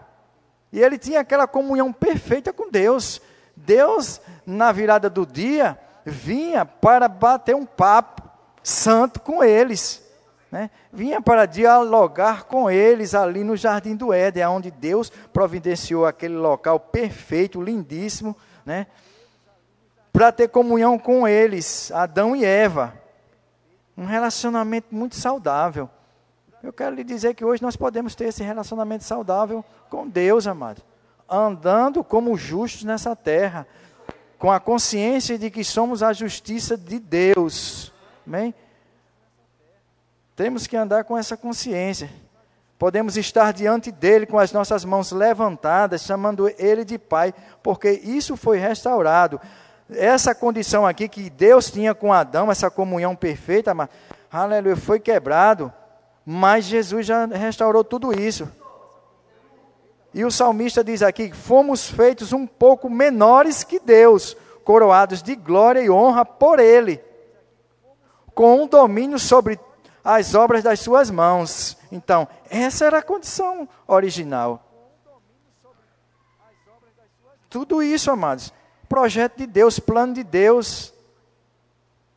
E 0.70 0.80
ele 0.80 0.98
tinha 0.98 1.20
aquela 1.20 1.46
comunhão 1.46 1.92
perfeita 1.92 2.52
com 2.52 2.70
Deus. 2.70 3.22
Deus, 3.56 4.20
na 4.44 4.70
virada 4.70 5.08
do 5.08 5.24
dia, 5.24 5.78
vinha 6.04 6.66
para 6.66 7.08
bater 7.08 7.56
um 7.56 7.64
papo 7.64 8.22
santo 8.62 9.20
com 9.20 9.42
eles. 9.42 10.05
Né? 10.50 10.70
Vinha 10.92 11.20
para 11.20 11.46
dialogar 11.46 12.44
com 12.44 12.70
eles 12.70 13.14
ali 13.14 13.42
no 13.42 13.56
Jardim 13.56 13.96
do 13.96 14.12
Éden, 14.12 14.46
onde 14.46 14.70
Deus 14.70 15.10
providenciou 15.32 16.06
aquele 16.06 16.36
local 16.36 16.78
perfeito, 16.78 17.60
lindíssimo, 17.60 18.36
né? 18.64 18.86
para 20.12 20.32
ter 20.32 20.48
comunhão 20.48 20.98
com 20.98 21.28
eles, 21.28 21.90
Adão 21.92 22.34
e 22.34 22.44
Eva. 22.44 22.94
Um 23.96 24.06
relacionamento 24.06 24.94
muito 24.94 25.16
saudável. 25.16 25.90
Eu 26.62 26.72
quero 26.72 26.94
lhe 26.94 27.04
dizer 27.04 27.34
que 27.34 27.44
hoje 27.44 27.62
nós 27.62 27.76
podemos 27.76 28.14
ter 28.14 28.28
esse 28.28 28.42
relacionamento 28.42 29.04
saudável 29.04 29.64
com 29.90 30.08
Deus, 30.08 30.46
amado. 30.46 30.82
Andando 31.28 32.02
como 32.02 32.36
justos 32.36 32.84
nessa 32.84 33.14
terra, 33.14 33.66
com 34.38 34.50
a 34.50 34.58
consciência 34.58 35.38
de 35.38 35.50
que 35.50 35.62
somos 35.62 36.02
a 36.02 36.12
justiça 36.12 36.76
de 36.76 36.98
Deus. 36.98 37.92
Amém? 38.26 38.54
Temos 40.36 40.66
que 40.66 40.76
andar 40.76 41.04
com 41.04 41.16
essa 41.16 41.34
consciência. 41.34 42.10
Podemos 42.78 43.16
estar 43.16 43.54
diante 43.54 43.90
dele 43.90 44.26
com 44.26 44.38
as 44.38 44.52
nossas 44.52 44.84
mãos 44.84 45.10
levantadas, 45.10 46.02
chamando 46.02 46.52
ele 46.58 46.84
de 46.84 46.98
Pai, 46.98 47.32
porque 47.62 47.90
isso 47.90 48.36
foi 48.36 48.58
restaurado. 48.58 49.40
Essa 49.88 50.34
condição 50.34 50.86
aqui 50.86 51.08
que 51.08 51.30
Deus 51.30 51.70
tinha 51.70 51.94
com 51.94 52.12
Adão, 52.12 52.52
essa 52.52 52.70
comunhão 52.70 53.16
perfeita, 53.16 53.72
mas, 53.72 53.88
aleluia, 54.30 54.76
foi 54.76 55.00
quebrado, 55.00 55.72
mas 56.24 56.66
Jesus 56.66 57.06
já 57.06 57.24
restaurou 57.24 57.82
tudo 57.82 58.12
isso. 58.12 58.46
E 60.12 60.22
o 60.22 60.30
salmista 60.30 60.84
diz 60.84 61.02
aqui: 61.02 61.32
fomos 61.32 61.88
feitos 61.88 62.34
um 62.34 62.46
pouco 62.46 62.90
menores 62.90 63.64
que 63.64 63.80
Deus, 63.80 64.36
coroados 64.64 65.22
de 65.22 65.34
glória 65.34 65.80
e 65.80 65.88
honra 65.88 66.26
por 66.26 66.58
Ele, 66.58 67.00
com 68.34 68.62
um 68.62 68.66
domínio 68.66 69.18
sobre 69.18 69.58
as 70.06 70.36
obras 70.36 70.62
das 70.62 70.78
suas 70.78 71.10
mãos. 71.10 71.76
Então, 71.90 72.28
essa 72.48 72.84
era 72.84 72.98
a 72.98 73.02
condição 73.02 73.68
original. 73.88 74.62
Tudo 77.50 77.82
isso, 77.82 78.08
amados, 78.10 78.52
projeto 78.88 79.38
de 79.38 79.46
Deus, 79.46 79.80
plano 79.80 80.14
de 80.14 80.22
Deus 80.22 80.94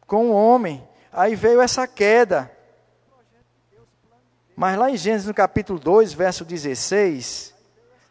com 0.06 0.30
o 0.30 0.34
homem. 0.34 0.88
Aí 1.12 1.36
veio 1.36 1.60
essa 1.60 1.88
queda. 1.88 2.52
Mas 4.56 4.78
lá 4.78 4.92
em 4.92 4.98
Gênesis 4.98 5.26
no 5.26 5.34
capítulo 5.34 5.80
2, 5.80 6.14
verso 6.14 6.46
16, 6.46 7.56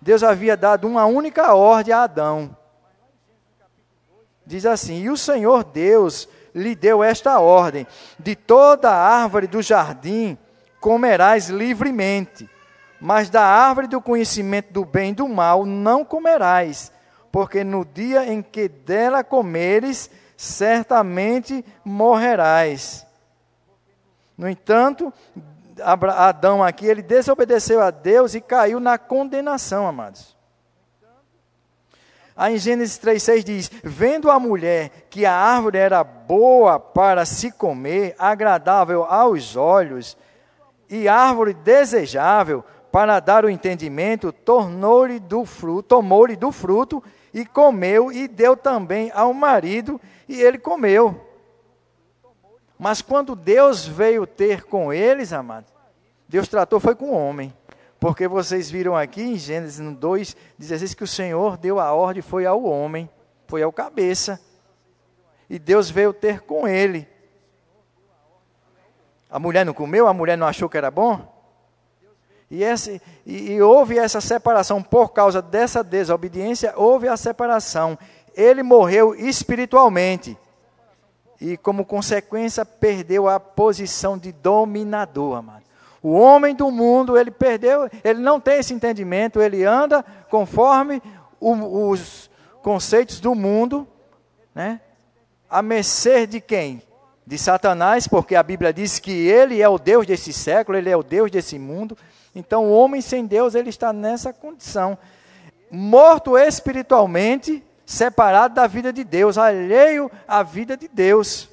Deus 0.00 0.24
havia 0.24 0.56
dado 0.56 0.88
uma 0.88 1.06
única 1.06 1.54
ordem 1.54 1.94
a 1.94 2.02
Adão. 2.02 2.56
Diz 4.44 4.66
assim: 4.66 5.02
E 5.02 5.10
o 5.10 5.16
Senhor 5.16 5.62
Deus 5.62 6.28
lhe 6.58 6.74
deu 6.74 7.02
esta 7.02 7.40
ordem: 7.40 7.86
De 8.18 8.34
toda 8.34 8.90
árvore 8.90 9.46
do 9.46 9.62
jardim 9.62 10.36
comerás 10.80 11.48
livremente, 11.48 12.48
mas 13.00 13.30
da 13.30 13.42
árvore 13.42 13.86
do 13.86 14.00
conhecimento 14.00 14.72
do 14.72 14.84
bem 14.84 15.10
e 15.10 15.14
do 15.14 15.28
mal 15.28 15.64
não 15.64 16.04
comerás, 16.04 16.92
porque 17.32 17.64
no 17.64 17.84
dia 17.84 18.30
em 18.30 18.42
que 18.42 18.68
dela 18.68 19.24
comeres, 19.24 20.10
certamente 20.36 21.64
morrerás. 21.84 23.06
No 24.36 24.48
entanto, 24.48 25.12
Adão 25.82 26.62
aqui, 26.62 26.86
ele 26.86 27.02
desobedeceu 27.02 27.82
a 27.82 27.90
Deus 27.90 28.34
e 28.34 28.40
caiu 28.40 28.78
na 28.78 28.98
condenação, 28.98 29.86
amados. 29.86 30.37
Aí 32.38 32.54
em 32.54 32.58
Gênesis 32.58 32.96
3,6 33.00 33.42
diz: 33.42 33.70
Vendo 33.82 34.30
a 34.30 34.38
mulher 34.38 35.08
que 35.10 35.26
a 35.26 35.34
árvore 35.34 35.76
era 35.76 36.04
boa 36.04 36.78
para 36.78 37.24
se 37.26 37.50
comer, 37.50 38.14
agradável 38.16 39.02
aos 39.02 39.56
olhos, 39.56 40.16
e 40.88 41.08
árvore 41.08 41.52
desejável 41.52 42.64
para 42.92 43.18
dar 43.18 43.44
o 43.44 43.50
entendimento, 43.50 44.30
tornou-lhe 44.30 45.18
do 45.18 45.44
fruto, 45.44 45.82
tomou-lhe 45.82 46.36
do 46.36 46.52
fruto 46.52 47.02
e 47.34 47.44
comeu, 47.44 48.12
e 48.12 48.28
deu 48.28 48.56
também 48.56 49.10
ao 49.12 49.34
marido, 49.34 50.00
e 50.28 50.40
ele 50.40 50.58
comeu. 50.58 51.20
Mas 52.78 53.02
quando 53.02 53.34
Deus 53.34 53.84
veio 53.84 54.24
ter 54.28 54.62
com 54.62 54.92
eles, 54.92 55.32
amados, 55.32 55.72
Deus 56.28 56.46
tratou 56.46 56.78
foi 56.78 56.94
com 56.94 57.06
o 57.06 57.18
homem. 57.18 57.52
Porque 58.00 58.28
vocês 58.28 58.70
viram 58.70 58.96
aqui 58.96 59.22
em 59.22 59.36
Gênesis 59.36 59.80
2, 59.80 60.36
16, 60.56 60.94
que 60.94 61.04
o 61.04 61.06
Senhor 61.06 61.56
deu 61.56 61.80
a 61.80 61.92
ordem, 61.92 62.22
foi 62.22 62.46
ao 62.46 62.62
homem, 62.62 63.10
foi 63.46 63.62
ao 63.62 63.72
cabeça. 63.72 64.40
E 65.50 65.58
Deus 65.58 65.90
veio 65.90 66.12
ter 66.12 66.42
com 66.42 66.68
ele. 66.68 67.08
A 69.28 69.38
mulher 69.38 69.66
não 69.66 69.74
comeu, 69.74 70.06
a 70.06 70.14
mulher 70.14 70.38
não 70.38 70.46
achou 70.46 70.68
que 70.68 70.78
era 70.78 70.90
bom? 70.90 71.36
E, 72.50 72.62
esse, 72.62 73.02
e, 73.26 73.52
e 73.52 73.62
houve 73.62 73.98
essa 73.98 74.20
separação 74.20 74.82
por 74.82 75.12
causa 75.12 75.42
dessa 75.42 75.82
desobediência, 75.82 76.72
houve 76.76 77.08
a 77.08 77.16
separação. 77.16 77.98
Ele 78.34 78.62
morreu 78.62 79.14
espiritualmente. 79.14 80.38
E 81.40 81.56
como 81.56 81.84
consequência, 81.84 82.64
perdeu 82.64 83.28
a 83.28 83.38
posição 83.38 84.16
de 84.16 84.32
dominador, 84.32 85.36
amado. 85.36 85.67
O 86.02 86.12
homem 86.12 86.54
do 86.54 86.70
mundo, 86.70 87.18
ele 87.18 87.30
perdeu, 87.30 87.88
ele 88.04 88.20
não 88.20 88.40
tem 88.40 88.58
esse 88.60 88.72
entendimento, 88.72 89.40
ele 89.40 89.64
anda 89.64 90.04
conforme 90.30 91.02
o, 91.40 91.90
os 91.90 92.30
conceitos 92.62 93.20
do 93.20 93.34
mundo, 93.34 93.86
né? 94.54 94.80
a 95.48 95.62
mercê 95.62 96.26
de 96.26 96.40
quem? 96.40 96.82
De 97.26 97.36
Satanás, 97.36 98.06
porque 98.06 98.34
a 98.34 98.42
Bíblia 98.42 98.72
diz 98.72 98.98
que 98.98 99.10
ele 99.10 99.60
é 99.60 99.68
o 99.68 99.78
Deus 99.78 100.06
desse 100.06 100.32
século, 100.32 100.78
ele 100.78 100.88
é 100.88 100.96
o 100.96 101.02
Deus 101.02 101.30
desse 101.30 101.58
mundo. 101.58 101.96
Então, 102.34 102.66
o 102.66 102.72
homem 102.72 103.00
sem 103.00 103.26
Deus, 103.26 103.54
ele 103.54 103.68
está 103.68 103.92
nessa 103.92 104.32
condição. 104.32 104.96
Morto 105.70 106.38
espiritualmente, 106.38 107.62
separado 107.84 108.54
da 108.54 108.66
vida 108.66 108.92
de 108.92 109.04
Deus, 109.04 109.36
alheio 109.36 110.10
à 110.26 110.42
vida 110.42 110.76
de 110.76 110.88
Deus. 110.88 111.48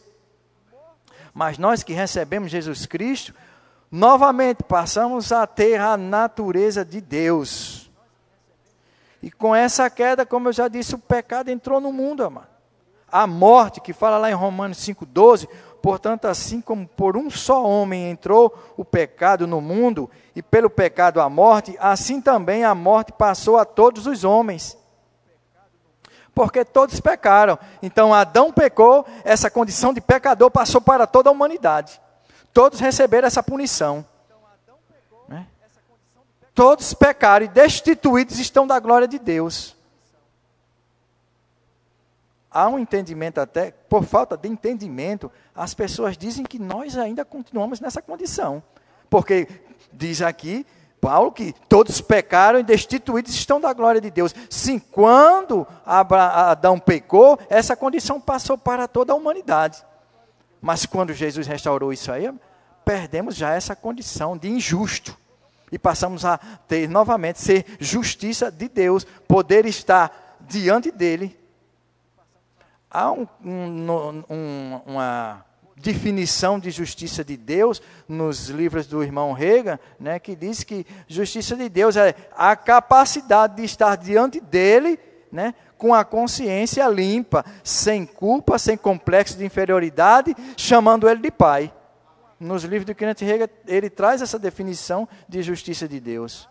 Mas 1.34 1.58
nós 1.58 1.84
que 1.84 1.92
recebemos 1.92 2.52
Jesus 2.52 2.86
Cristo, 2.86 3.34
novamente 3.92 4.64
passamos 4.64 5.32
a 5.32 5.46
ter 5.48 5.80
a 5.80 5.96
natureza 5.98 6.84
de 6.84 7.02
Deus. 7.02 7.86
E 9.22 9.32
com 9.32 9.56
essa 9.56 9.90
queda, 9.90 10.26
como 10.26 10.50
eu 10.50 10.54
já 10.54 10.68
disse, 10.68 10.94
o 10.94 11.00
pecado 11.00 11.50
entrou 11.50 11.82
no 11.82 11.92
mundo, 11.92 12.24
amado. 12.24 12.48
A 13.12 13.26
morte, 13.26 13.82
que 13.82 13.94
fala 13.94 14.18
lá 14.18 14.30
em 14.30 14.36
Romanos 14.36 14.78
5,12, 14.78 15.48
portanto, 15.82 16.26
assim 16.26 16.62
como 16.62 16.88
por 16.88 17.18
um 17.18 17.30
só 17.30 17.64
homem 17.64 18.10
entrou 18.10 18.56
o 18.78 18.86
pecado 18.86 19.48
no 19.48 19.62
mundo, 19.62 20.10
e 20.36 20.44
pelo 20.44 20.70
pecado 20.70 21.22
a 21.22 21.30
morte, 21.30 21.76
assim 21.80 22.22
também 22.22 22.64
a 22.64 22.76
morte 22.76 23.14
passou 23.14 23.58
a 23.58 23.66
todos 23.66 24.06
os 24.06 24.24
homens. 24.24 24.78
Porque 26.36 26.66
todos 26.66 27.00
pecaram. 27.00 27.58
Então 27.82 28.14
Adão 28.14 28.52
pecou, 28.52 29.08
essa 29.24 29.50
condição 29.50 29.94
de 29.94 30.02
pecador 30.02 30.52
passou 30.52 30.82
para 30.82 31.08
toda 31.08 31.30
a 31.30 31.32
humanidade. 31.32 32.02
Todos 32.56 32.80
receberam 32.80 33.28
essa 33.28 33.44
punição. 33.44 34.06
Né? 35.28 35.46
Todos 36.54 36.94
pecaram 36.94 37.44
e 37.44 37.50
destituídos 37.50 38.40
estão 38.40 38.66
da 38.66 38.80
glória 38.80 39.10
de 39.10 39.20
Deus. 39.20 39.76
há 42.50 42.70
um 42.70 42.80
entendimento 42.80 43.42
até, 43.42 43.72
por 43.90 44.06
falta 44.06 44.38
de 44.38 44.48
entendimento, 44.48 45.30
as 45.54 45.74
pessoas 45.74 46.18
dizem 46.18 46.46
que 46.46 46.58
nós 46.58 46.98
ainda 46.98 47.26
continuamos 47.26 47.82
nessa 47.82 48.02
condição. 48.02 48.64
Porque 49.10 49.50
diz 49.92 50.22
aqui 50.22 50.66
Paulo 51.02 51.34
que 51.34 51.54
todos 51.68 52.00
pecaram 52.00 52.58
e 52.58 52.64
destituídos 52.64 53.34
estão 53.34 53.60
da 53.60 53.74
glória 53.74 54.00
de 54.00 54.10
Deus. 54.10 54.34
Sim, 54.50 54.80
quando 54.80 55.68
Adão 55.86 56.80
pecou, 56.80 57.38
essa 57.50 57.76
condição 57.76 58.22
passou 58.22 58.58
para 58.58 58.88
toda 58.88 59.12
a 59.12 59.16
humanidade. 59.18 59.84
Mas 60.66 60.84
quando 60.84 61.14
Jesus 61.14 61.46
restaurou 61.46 61.94
isso 61.94 62.12
aí, 62.12 62.28
perdemos 62.84 63.36
já 63.36 63.54
essa 63.54 63.76
condição 63.76 64.36
de 64.36 64.50
injusto. 64.50 65.16
E 65.72 65.78
passamos 65.78 66.26
a 66.26 66.40
ter 66.68 66.90
novamente 66.90 67.40
ser 67.40 67.64
justiça 67.80 68.52
de 68.52 68.68
Deus, 68.68 69.06
poder 69.28 69.68
estar 69.68 70.40
diante 70.42 70.90
dele. 70.90 71.40
Há 72.90 73.12
um, 73.12 73.28
um, 73.44 74.24
um, 74.28 74.82
uma 74.88 75.46
definição 75.78 76.60
de 76.60 76.72
justiça 76.72 77.24
de 77.24 77.38
Deus 77.38 77.80
nos 78.08 78.50
livros 78.50 78.88
do 78.88 79.04
irmão 79.04 79.34
Rega, 79.34 79.80
né, 80.00 80.18
que 80.18 80.36
diz 80.36 80.64
que 80.64 80.84
justiça 81.08 81.56
de 81.56 81.70
Deus 81.70 81.96
é 81.96 82.16
a 82.36 82.56
capacidade 82.56 83.58
de 83.58 83.66
estar 83.66 83.96
diante 83.98 84.42
dele, 84.42 84.98
né, 85.32 85.54
com 85.78 85.94
a 85.94 86.04
consciência 86.04 86.88
limpa, 86.88 87.46
sem 87.64 88.06
culpa, 88.06 88.58
sem 88.58 88.78
complexo 88.78 89.38
de 89.38 89.46
inferioridade, 89.46 90.36
chamando 90.58 91.08
ele 91.10 91.22
de 91.22 91.32
pai. 91.32 91.74
Nos 92.40 92.64
livros 92.64 92.86
do 92.86 92.96
Kenneth 92.96 93.22
Rega, 93.22 93.50
ele 93.68 93.90
traz 93.90 94.22
essa 94.22 94.38
definição 94.38 95.08
de 95.28 95.42
justiça 95.42 95.88
de 95.88 96.00
Deus. 96.00 96.50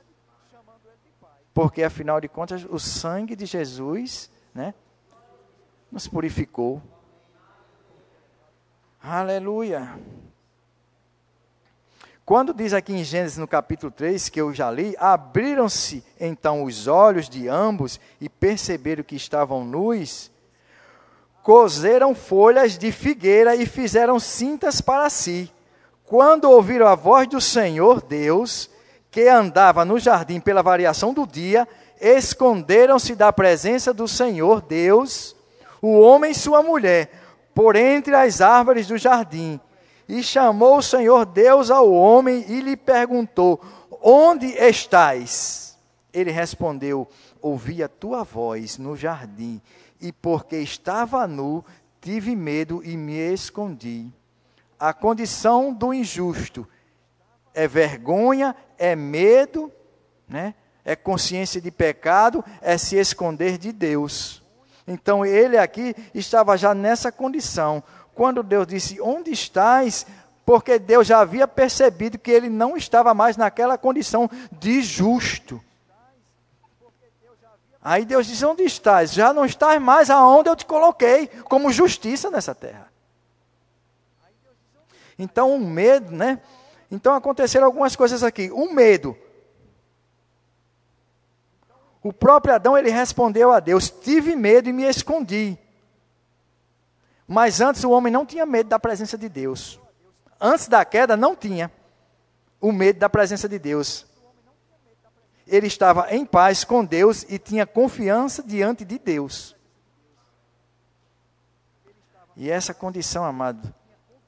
Porque, 1.52 1.83
afinal 1.83 2.21
de 2.21 2.28
contas, 2.28 2.66
o 2.69 2.78
sangue 2.78 3.37
de 3.37 3.47
Jesus 3.47 4.31
né, 4.54 4.75
nos 5.90 6.09
purificou 6.09 6.83
Aleluia. 9.07 10.00
Quando 12.26 12.54
diz 12.54 12.73
aqui 12.73 12.95
em 12.95 13.04
Gênesis 13.04 13.37
no 13.37 13.47
capítulo 13.47 13.93
3, 13.93 14.31
que 14.31 14.40
eu 14.40 14.54
já 14.54 14.71
li, 14.71 14.97
abriram-se 14.99 16.02
então 16.19 16.64
os 16.64 16.87
olhos 16.87 17.28
de 17.28 17.49
ambos 17.49 18.00
e 18.19 18.31
perceberam 18.31 19.04
que 19.04 19.14
estavam 19.14 19.62
nus, 19.62 20.31
cozeram 21.43 22.14
folhas 22.14 22.78
de 22.78 22.90
figueira 22.90 23.54
e 23.54 23.66
fizeram 23.66 24.19
cintas 24.19 24.81
para 24.81 25.11
si. 25.11 25.52
Quando 26.07 26.50
ouviram 26.50 26.87
a 26.87 26.95
voz 26.95 27.28
do 27.28 27.43
Senhor 27.43 28.00
Deus, 28.00 28.71
que 29.11 29.28
andava 29.28 29.85
no 29.85 29.99
jardim 29.99 30.40
pela 30.40 30.62
variação 30.62 31.12
do 31.12 31.26
dia, 31.26 31.69
esconderam-se 32.00 33.14
da 33.14 33.31
presença 33.35 33.93
do 33.93 34.09
Senhor 34.09 34.62
Deus, 34.62 35.37
o 35.83 36.00
homem 36.00 36.31
e 36.31 36.35
sua 36.35 36.62
mulher, 36.62 37.11
por 37.54 37.76
entre 37.76 38.16
as 38.16 38.40
árvores 38.40 38.87
do 38.87 38.97
jardim. 38.97 39.61
E 40.08 40.23
chamou 40.23 40.78
o 40.78 40.82
Senhor 40.82 41.25
Deus 41.25 41.70
ao 41.70 41.92
homem 41.92 42.44
e 42.49 42.61
lhe 42.61 42.76
perguntou: 42.76 43.61
Onde 44.02 44.46
estás? 44.46 45.78
Ele 46.12 46.30
respondeu: 46.30 47.08
Ouvi 47.40 47.82
a 47.82 47.88
tua 47.88 48.23
voz 48.23 48.78
no 48.78 48.96
jardim, 48.96 49.61
e 50.00 50.12
porque 50.12 50.56
estava 50.56 51.26
nu, 51.26 51.64
tive 52.00 52.37
medo 52.37 52.82
e 52.84 52.96
me 52.96 53.16
escondi. 53.32 54.12
A 54.78 54.92
condição 54.92 55.73
do 55.73 55.94
injusto 55.94 56.68
é 57.54 57.66
vergonha, 57.66 58.54
é 58.76 58.94
medo, 58.94 59.73
né? 60.28 60.54
é 60.84 60.94
consciência 60.94 61.61
de 61.61 61.70
pecado, 61.70 62.44
é 62.61 62.76
se 62.76 62.96
esconder 62.96 63.56
de 63.56 63.73
Deus. 63.73 64.42
Então 64.87 65.25
ele 65.25 65.56
aqui 65.56 65.96
estava 66.14 66.58
já 66.58 66.75
nessa 66.75 67.11
condição. 67.11 67.82
Quando 68.14 68.42
Deus 68.42 68.66
disse: 68.66 69.00
Onde 69.00 69.30
estás? 69.30 70.06
Porque 70.44 70.78
Deus 70.78 71.06
já 71.06 71.21
havia 71.21 71.49
percebido 71.49 72.18
que 72.18 72.30
ele 72.30 72.49
não 72.49 72.76
estava 72.76 73.14
mais 73.14 73.37
naquela 73.37 73.78
condição 73.78 74.30
de 74.52 74.83
justo. 74.83 75.61
Aí 77.83 78.04
Deus 78.04 78.26
disse: 78.26 78.44
Onde 78.44 78.62
estás? 78.62 79.12
Já 79.12 79.33
não 79.33 79.44
estás 79.44 79.81
mais 79.81 80.11
aonde 80.11 80.48
eu 80.48 80.57
te 80.57 80.66
coloquei, 80.66 81.27
como 81.44 81.72
justiça 81.72 82.31
nessa 82.31 82.55
terra. 82.55 82.92
Então, 85.18 85.50
o 85.50 85.55
um 85.55 85.66
medo, 85.66 86.11
né? 86.11 86.40
Então 86.90 87.14
aconteceram 87.14 87.66
algumas 87.66 87.96
coisas 87.96 88.22
aqui. 88.22 88.50
O 88.50 88.64
um 88.64 88.72
medo 88.72 89.16
o 92.05 92.12
próprio 92.12 92.55
Adão 92.55 92.77
ele 92.77 92.90
respondeu 92.90 93.50
a 93.50 93.59
Deus: 93.59 93.88
Tive 93.88 94.37
medo 94.37 94.68
e 94.68 94.72
me 94.74 94.85
escondi. 94.85 95.59
Mas 97.26 97.60
antes 97.60 97.84
o 97.84 97.90
homem 97.90 98.12
não 98.12 98.26
tinha 98.26 98.44
medo 98.44 98.68
da 98.68 98.78
presença 98.78 99.16
de 99.16 99.28
Deus. 99.28 99.80
Antes 100.40 100.68
da 100.68 100.84
queda 100.84 101.16
não 101.16 101.34
tinha 101.34 101.70
o 102.60 102.72
medo 102.72 102.98
da 102.98 103.08
presença 103.08 103.48
de 103.48 103.58
Deus. 103.58 104.06
Ele 105.46 105.66
estava 105.66 106.14
em 106.14 106.24
paz 106.24 106.64
com 106.64 106.84
Deus 106.84 107.24
e 107.28 107.38
tinha 107.38 107.66
confiança 107.66 108.42
diante 108.42 108.84
de 108.84 108.98
Deus. 108.98 109.54
E 112.37 112.50
essa 112.50 112.74
condição, 112.74 113.24
amado, 113.24 113.72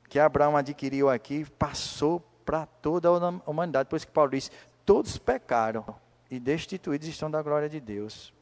que 0.09 0.19
Abraão 0.19 0.57
adquiriu 0.57 1.11
aqui, 1.11 1.45
passou 1.59 2.21
para 2.45 2.67
toda 2.67 3.09
a 3.09 3.51
humanidade. 3.51 3.89
Por 3.89 3.97
isso 3.97 4.07
que 4.07 4.13
Paulo 4.13 4.31
diz: 4.31 4.51
todos 4.85 5.19
pecaram 5.19 5.85
e 6.31 6.39
destituídos 6.39 7.09
estão 7.09 7.31
da 7.31 7.43
glória 7.43 7.69
de 7.69 7.81
Deus. 7.81 8.33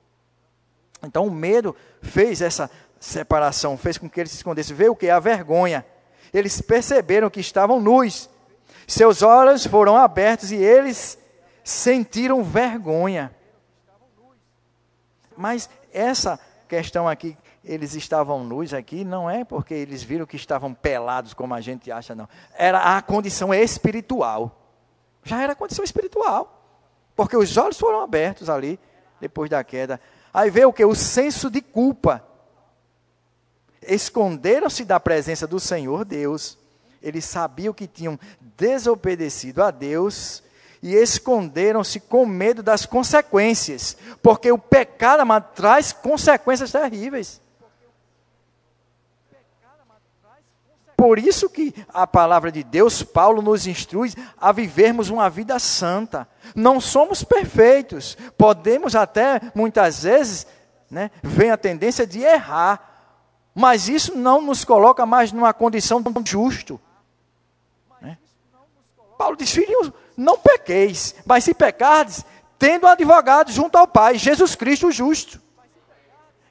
Então 1.02 1.26
o 1.26 1.30
medo 1.30 1.74
fez 2.00 2.40
essa 2.40 2.70
separação, 3.00 3.76
fez 3.76 3.98
com 3.98 4.08
que 4.08 4.20
eles 4.20 4.32
se 4.32 4.38
escondessem. 4.38 4.74
Veio 4.74 4.92
o 4.92 4.96
que? 4.96 5.10
A 5.10 5.18
vergonha. 5.18 5.84
Eles 6.32 6.60
perceberam 6.60 7.30
que 7.30 7.40
estavam 7.40 7.80
nus. 7.80 8.28
Seus 8.86 9.22
olhos 9.22 9.66
foram 9.66 9.96
abertos 9.96 10.50
e 10.50 10.56
eles 10.56 11.18
sentiram 11.62 12.42
vergonha. 12.42 13.34
Mas 15.36 15.68
essa 15.92 16.38
questão 16.68 17.08
aqui, 17.08 17.36
eles 17.64 17.94
estavam 17.94 18.44
nus 18.44 18.74
aqui, 18.74 19.04
não 19.04 19.28
é 19.28 19.44
porque 19.44 19.74
eles 19.74 20.02
viram 20.02 20.26
que 20.26 20.36
estavam 20.36 20.74
pelados, 20.74 21.32
como 21.32 21.54
a 21.54 21.60
gente 21.60 21.90
acha, 21.90 22.14
não. 22.14 22.28
Era 22.56 22.96
a 22.96 23.02
condição 23.02 23.54
espiritual. 23.54 24.60
Já 25.22 25.42
era 25.42 25.52
a 25.52 25.56
condição 25.56 25.84
espiritual. 25.84 26.62
Porque 27.16 27.36
os 27.36 27.56
olhos 27.56 27.78
foram 27.78 28.00
abertos 28.00 28.50
ali, 28.50 28.78
depois 29.20 29.48
da 29.48 29.62
queda. 29.62 30.00
Aí 30.32 30.50
veio 30.50 30.68
o 30.68 30.72
que? 30.72 30.84
O 30.84 30.94
senso 30.94 31.50
de 31.50 31.62
culpa. 31.62 32.24
Esconderam-se 33.86 34.84
da 34.84 34.98
presença 34.98 35.46
do 35.46 35.60
Senhor 35.60 36.04
Deus. 36.04 36.58
Eles 37.02 37.24
sabiam 37.24 37.74
que 37.74 37.86
tinham 37.86 38.18
desobedecido 38.56 39.62
a 39.62 39.70
Deus 39.70 40.42
e 40.82 40.94
esconderam-se 40.94 41.98
com 41.98 42.26
medo 42.26 42.62
das 42.62 42.84
consequências, 42.84 43.96
porque 44.22 44.52
o 44.52 44.58
pecado 44.58 45.20
amado, 45.20 45.54
traz 45.54 45.92
consequências 45.92 46.70
terríveis. 46.70 47.40
Por 50.96 51.18
isso 51.18 51.50
que 51.50 51.74
a 51.88 52.06
palavra 52.06 52.52
de 52.52 52.62
Deus, 52.62 53.02
Paulo 53.02 53.42
nos 53.42 53.66
instrui 53.66 54.12
a 54.40 54.52
vivermos 54.52 55.10
uma 55.10 55.28
vida 55.28 55.58
santa. 55.58 56.26
Não 56.54 56.80
somos 56.80 57.24
perfeitos. 57.24 58.16
Podemos 58.38 58.94
até, 58.94 59.40
muitas 59.54 60.02
vezes, 60.04 60.46
né, 60.90 61.10
vem 61.22 61.50
a 61.50 61.56
tendência 61.56 62.06
de 62.06 62.20
errar. 62.20 62.93
Mas 63.54 63.88
isso 63.88 64.16
não 64.16 64.42
nos 64.42 64.64
coloca 64.64 65.06
mais 65.06 65.30
numa 65.30 65.52
condição 65.54 66.02
justo. 66.26 66.80
Né? 68.00 68.18
Paulo 69.16 69.36
diz, 69.36 69.50
filhos, 69.50 69.92
não 70.16 70.36
pequeis, 70.36 71.14
mas 71.24 71.44
se 71.44 71.54
pecardes, 71.54 72.24
tendo 72.58 72.86
um 72.86 72.90
advogado 72.90 73.52
junto 73.52 73.76
ao 73.76 73.86
Pai, 73.86 74.18
Jesus 74.18 74.54
Cristo 74.54 74.90
justo. 74.90 75.40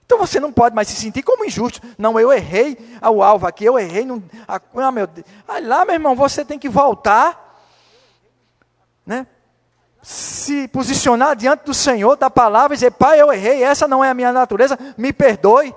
Então 0.06 0.18
você 0.18 0.40
não 0.40 0.52
pode 0.52 0.76
mais 0.76 0.88
se 0.88 0.96
sentir 0.96 1.24
como 1.24 1.46
injusto. 1.46 1.82
Não, 1.98 2.20
eu 2.20 2.32
errei 2.32 2.78
o 3.02 3.24
alvo 3.24 3.48
aqui, 3.48 3.66
eu 3.66 3.80
errei. 3.80 4.06
Não, 4.06 4.22
ah, 4.48 4.92
meu 4.92 5.08
Deus. 5.08 5.26
Aí 5.48 5.66
lá, 5.66 5.86
meu 5.86 5.96
irmão, 5.96 6.16
você 6.16 6.46
tem 6.46 6.60
que 6.60 6.70
voltar, 6.70 7.64
né? 9.06 9.26
se 10.04 10.68
posicionar 10.68 11.34
diante 11.34 11.64
do 11.64 11.74
Senhor, 11.74 12.18
da 12.18 12.30
palavra, 12.30 12.76
e 12.76 12.78
dizer: 12.78 12.92
Pai, 12.92 13.20
eu 13.22 13.32
errei, 13.32 13.64
essa 13.64 13.88
não 13.88 14.04
é 14.04 14.10
a 14.10 14.14
minha 14.14 14.34
natureza, 14.34 14.78
me 14.98 15.14
perdoe. 15.14 15.74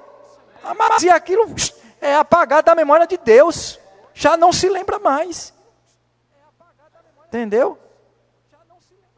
Mas 0.74 1.02
e 1.02 1.10
aquilo 1.10 1.54
é 2.00 2.14
apagado 2.14 2.66
da 2.66 2.74
memória 2.74 3.06
de 3.06 3.16
Deus, 3.16 3.78
já 4.14 4.36
não 4.36 4.52
se 4.52 4.68
lembra 4.68 4.98
mais. 4.98 5.52
Entendeu? 7.28 7.78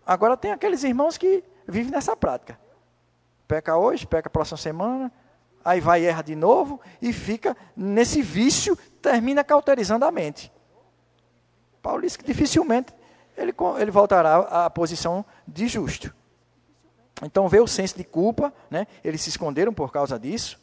Agora 0.04 0.36
tem 0.36 0.52
aqueles 0.52 0.82
irmãos 0.82 1.18
que 1.18 1.44
vivem 1.66 1.92
nessa 1.92 2.16
prática. 2.16 2.58
Peca 3.46 3.76
hoje, 3.76 4.06
peca 4.06 4.28
próxima 4.28 4.56
semana, 4.56 5.12
aí 5.64 5.80
vai 5.80 6.02
e 6.02 6.06
erra 6.06 6.22
de 6.22 6.34
novo 6.34 6.80
e 7.00 7.12
fica 7.12 7.56
nesse 7.76 8.22
vício, 8.22 8.76
termina 9.00 9.44
cauterizando 9.44 10.04
a 10.04 10.10
mente. 10.10 10.52
Paulo 11.82 12.02
diz 12.02 12.16
que 12.16 12.24
dificilmente 12.24 12.92
ele, 13.36 13.54
ele 13.78 13.90
voltará 13.90 14.38
à 14.64 14.70
posição 14.70 15.24
de 15.46 15.68
justo. 15.68 16.14
Então 17.22 17.48
veio 17.48 17.64
o 17.64 17.68
senso 17.68 17.96
de 17.96 18.04
culpa, 18.04 18.52
né? 18.70 18.86
eles 19.02 19.20
se 19.22 19.28
esconderam 19.28 19.72
por 19.72 19.92
causa 19.92 20.18
disso. 20.18 20.60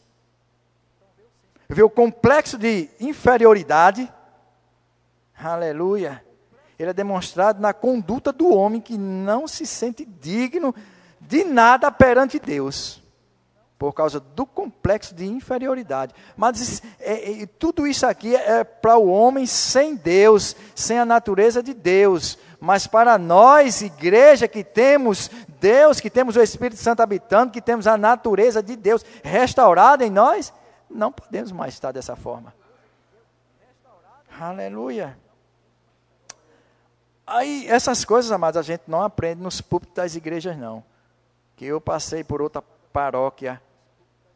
Vê 1.70 1.84
o 1.84 1.90
complexo 1.90 2.58
de 2.58 2.90
inferioridade. 3.00 4.12
Aleluia. 5.38 6.24
Ele 6.78 6.90
é 6.90 6.94
demonstrado 6.94 7.62
na 7.62 7.74
conduta 7.74 8.32
do 8.32 8.54
homem 8.54 8.82
que 8.82 8.98
não 8.98 9.48
se 9.48 9.66
sente 9.66 10.06
digno 10.06 10.76
de 11.22 11.44
nada 11.44 11.92
perante 11.92 12.40
Deus 12.40 13.02
por 13.78 13.94
causa 13.94 14.20
do 14.20 14.46
complexo 14.46 15.14
de 15.14 15.26
inferioridade. 15.26 16.14
Mas 16.36 16.82
é, 17.00 17.44
é, 17.44 17.46
tudo 17.46 17.86
isso 17.86 18.06
aqui 18.06 18.36
é 18.36 18.64
para 18.64 18.98
o 18.98 19.08
homem 19.08 19.46
sem 19.46 19.96
Deus, 19.96 20.56
sem 20.74 20.98
a 20.98 21.06
natureza 21.06 21.62
de 21.62 21.74
Deus. 21.74 22.38
Mas 22.60 22.88
para 22.88 23.18
nós, 23.18 23.82
igreja, 23.82 24.48
que 24.48 24.64
temos 24.64 25.30
Deus, 25.60 26.00
que 26.00 26.10
temos 26.10 26.36
o 26.36 26.42
Espírito 26.42 26.80
Santo 26.80 27.02
habitando, 27.02 27.52
que 27.52 27.62
temos 27.62 27.86
a 27.86 27.98
natureza 27.98 28.64
de 28.64 28.76
Deus 28.76 29.06
restaurada 29.24 30.06
em 30.06 30.10
nós, 30.10 30.54
não 30.90 31.12
podemos 31.12 31.52
mais 31.52 31.74
estar 31.74 31.92
dessa 31.92 32.16
forma. 32.16 32.54
Aleluia. 34.40 35.18
Aí, 37.26 37.66
essas 37.68 38.06
coisas, 38.06 38.32
amados, 38.32 38.58
a 38.58 38.62
gente 38.62 38.84
não 38.88 39.02
aprende 39.02 39.42
nos 39.42 39.62
púlpitos 39.62 39.96
das 39.96 40.16
igrejas, 40.16 40.58
não. 40.58 40.84
Que 41.56 41.66
eu 41.66 41.82
passei 41.82 42.24
por 42.24 42.42
outra 42.42 42.62
paróquia 42.94 43.62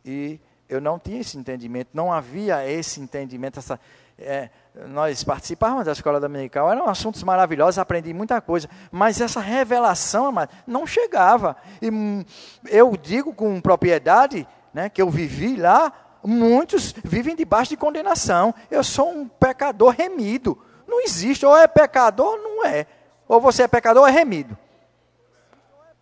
e 0.03 0.39
eu 0.67 0.79
não 0.79 0.97
tinha 0.97 1.19
esse 1.19 1.37
entendimento, 1.37 1.89
não 1.93 2.11
havia 2.11 2.65
esse 2.69 3.01
entendimento, 3.01 3.59
essa, 3.59 3.79
é, 4.17 4.49
nós 4.87 5.23
participávamos 5.23 5.85
da 5.85 5.91
escola 5.91 6.19
dominical, 6.19 6.71
eram 6.71 6.87
assuntos 6.87 7.23
maravilhosos, 7.23 7.79
aprendi 7.79 8.13
muita 8.13 8.39
coisa, 8.39 8.69
mas 8.91 9.19
essa 9.19 9.39
revelação 9.39 10.33
não 10.65 10.85
chegava. 10.87 11.57
E 11.81 11.89
hum, 11.89 12.23
eu 12.67 12.95
digo 12.95 13.33
com 13.33 13.59
propriedade, 13.59 14.47
né, 14.73 14.89
que 14.89 15.01
eu 15.01 15.09
vivi 15.09 15.55
lá, 15.55 15.91
muitos 16.23 16.93
vivem 17.03 17.35
debaixo 17.35 17.69
de 17.69 17.77
condenação. 17.77 18.53
Eu 18.69 18.83
sou 18.83 19.09
um 19.09 19.27
pecador 19.27 19.93
remido. 19.93 20.57
Não 20.87 21.01
existe, 21.01 21.45
ou 21.45 21.55
é 21.55 21.67
pecador 21.67 22.27
ou 22.27 22.37
não 22.37 22.65
é. 22.65 22.85
Ou 23.27 23.39
você 23.39 23.63
é 23.63 23.67
pecador 23.67 24.03
ou 24.03 24.07
é 24.07 24.11
remido. 24.11 24.57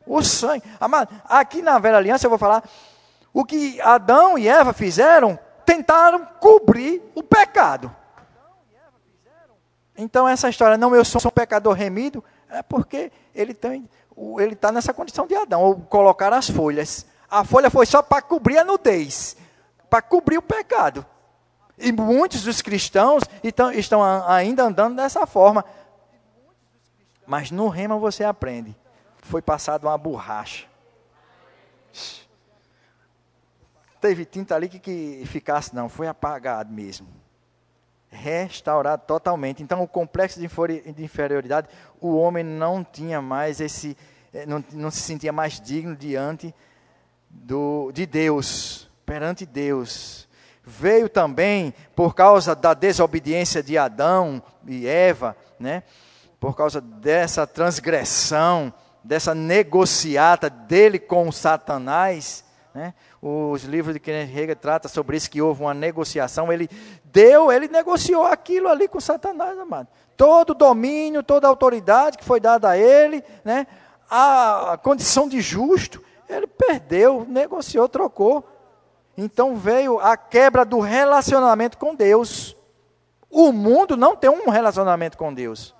O 0.06 0.24
sangue. 0.24 0.64
Aqui 1.26 1.62
na 1.62 1.78
velha 1.78 1.98
aliança 1.98 2.26
eu 2.26 2.30
vou 2.30 2.40
falar 2.40 2.64
o 3.34 3.44
que 3.44 3.80
Adão 3.82 4.38
e 4.38 4.48
Eva 4.48 4.74
fizeram, 4.74 5.38
tentaram 5.66 6.26
cobrir 6.40 7.04
o 7.14 7.22
pecado. 7.22 7.94
Então 9.98 10.28
essa 10.28 10.50
história, 10.50 10.78
não, 10.78 10.96
eu 10.96 11.04
sou 11.04 11.22
um 11.26 11.30
pecador 11.30 11.74
remido, 11.74 12.24
é 12.50 12.62
porque 12.62 13.12
ele 13.36 13.54
tem, 13.54 13.90
ele 14.40 14.54
está 14.54 14.72
nessa 14.72 14.94
condição 14.94 15.28
de 15.28 15.36
Adão, 15.36 15.62
ou 15.62 15.76
colocar 15.76 16.32
as 16.32 16.50
folhas. 16.50 17.06
A 17.30 17.44
folha 17.44 17.70
foi 17.70 17.86
só 17.86 18.02
para 18.02 18.22
cobrir 18.22 18.58
a 18.58 18.64
nudez, 18.64 19.36
para 19.90 20.02
cobrir 20.02 20.38
o 20.38 20.42
pecado. 20.42 21.06
E 21.78 21.92
muitos 21.92 22.44
dos 22.44 22.62
cristãos 22.62 23.24
estão, 23.44 23.72
estão 23.72 24.04
ainda 24.04 24.64
andando 24.64 24.96
dessa 24.96 25.26
forma. 25.28 25.64
Mas 27.26 27.52
no 27.52 27.68
rema 27.68 27.98
você 27.98 28.24
aprende. 28.24 28.76
Foi 29.22 29.42
passado 29.42 29.86
uma 29.86 29.98
borracha 29.98 30.68
teve 34.00 34.26
tinta 34.26 34.56
ali 34.56 34.70
que, 34.70 34.80
que 34.80 35.24
ficasse, 35.26 35.76
não, 35.76 35.90
foi 35.90 36.08
apagado 36.08 36.72
mesmo. 36.72 37.08
Restaurado 38.10 39.04
totalmente. 39.06 39.62
Então, 39.62 39.82
o 39.84 39.88
complexo 39.88 40.40
de 40.40 41.04
inferioridade, 41.04 41.68
o 42.00 42.16
homem 42.16 42.44
não 42.44 42.84
tinha 42.84 43.22
mais 43.22 43.60
esse, 43.60 43.98
eh, 44.34 44.46
não, 44.46 44.64
não 44.72 44.90
se 44.90 45.02
sentia 45.02 45.34
mais 45.34 45.60
digno 45.60 45.96
diante 45.96 46.56
do, 47.30 47.92
de 47.92 48.06
Deus, 48.06 48.87
perante 49.08 49.46
Deus. 49.46 50.28
Veio 50.62 51.08
também 51.08 51.74
por 51.96 52.14
causa 52.14 52.54
da 52.54 52.74
desobediência 52.74 53.64
de 53.64 53.78
Adão 53.78 54.44
e 54.68 54.86
Eva, 54.86 55.36
né? 55.58 55.84
por 56.42 56.56
causa 56.58 56.82
dessa 56.82 57.48
transgressão, 57.48 58.72
dessa 59.02 59.34
negociata 59.34 60.50
dele 60.50 61.00
com 61.00 61.32
Satanás, 61.32 62.44
né? 62.76 62.94
Os 63.20 63.64
livros 63.64 63.96
de 63.96 64.00
Kenneth 64.00 64.38
Hagin 64.38 64.56
tratam 64.56 64.92
sobre 64.92 65.18
isso, 65.18 65.32
que 65.32 65.42
houve 65.42 65.62
uma 65.62 65.74
negociação. 65.74 66.54
Ele 66.54 66.70
deu, 67.06 67.52
ele 67.52 67.68
negociou 67.68 68.24
aquilo 68.24 68.68
ali 68.68 68.88
com 68.88 69.00
Satanás, 69.00 69.58
amado. 69.58 69.88
Todo 70.16 70.54
domínio, 70.54 71.24
toda 71.24 71.48
autoridade 71.48 72.20
que 72.20 72.24
foi 72.24 72.40
dada 72.40 72.70
a 72.70 72.78
ele, 72.78 73.24
né? 73.44 73.66
a 74.08 74.78
condição 74.84 75.28
de 75.28 75.42
justo, 75.42 76.04
ele 76.30 76.46
perdeu, 76.46 77.26
negociou, 77.28 77.90
trocou. 77.90 78.48
Então 79.18 79.56
veio 79.56 80.00
a 80.00 80.16
quebra 80.16 80.64
do 80.64 80.80
relacionamento 80.80 81.78
com 81.78 81.96
Deus. 81.96 82.56
O 83.30 83.52
mundo 83.52 83.98
não 83.98 84.16
tem 84.16 84.30
um 84.30 84.50
relacionamento 84.50 85.18
com 85.18 85.34
Deus. 85.34 85.76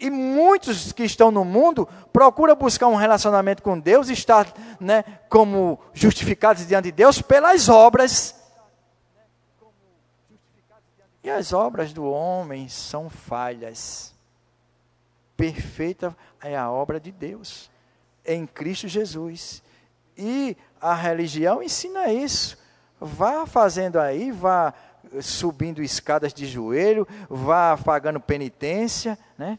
E 0.00 0.10
muitos 0.10 0.92
que 0.92 1.04
estão 1.04 1.30
no 1.30 1.44
mundo 1.44 1.86
procuram 2.12 2.56
buscar 2.56 2.88
um 2.88 2.96
relacionamento 2.96 3.62
com 3.62 3.78
Deus, 3.78 4.08
estar 4.08 4.52
né, 4.80 5.04
como 5.28 5.78
justificados 5.92 6.66
diante 6.66 6.84
de 6.86 6.92
Deus 6.92 7.20
pelas 7.22 7.68
obras. 7.68 8.34
E 11.22 11.28
as 11.28 11.52
obras 11.52 11.92
do 11.92 12.04
homem 12.04 12.66
são 12.66 13.10
falhas. 13.10 14.14
Perfeita 15.36 16.16
é 16.42 16.56
a 16.56 16.70
obra 16.70 16.98
de 16.98 17.12
Deus, 17.12 17.70
em 18.24 18.46
Cristo 18.46 18.88
Jesus. 18.88 19.62
E 20.16 20.56
a 20.80 20.94
religião 20.94 21.62
ensina 21.62 22.12
isso. 22.12 22.58
Vá 23.00 23.46
fazendo 23.46 23.98
aí, 23.98 24.30
vá 24.30 24.74
subindo 25.20 25.82
escadas 25.82 26.32
de 26.32 26.46
joelho, 26.46 27.06
vá 27.28 27.76
pagando 27.76 28.20
penitência, 28.20 29.18
né? 29.36 29.58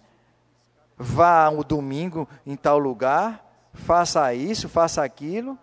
vá 1.02 1.50
o 1.50 1.64
domingo 1.64 2.30
em 2.46 2.56
tal 2.56 2.78
lugar, 2.78 3.44
faça 3.74 4.34
isso, 4.34 4.70
faça 4.70 5.04
aquilo, 5.04 5.58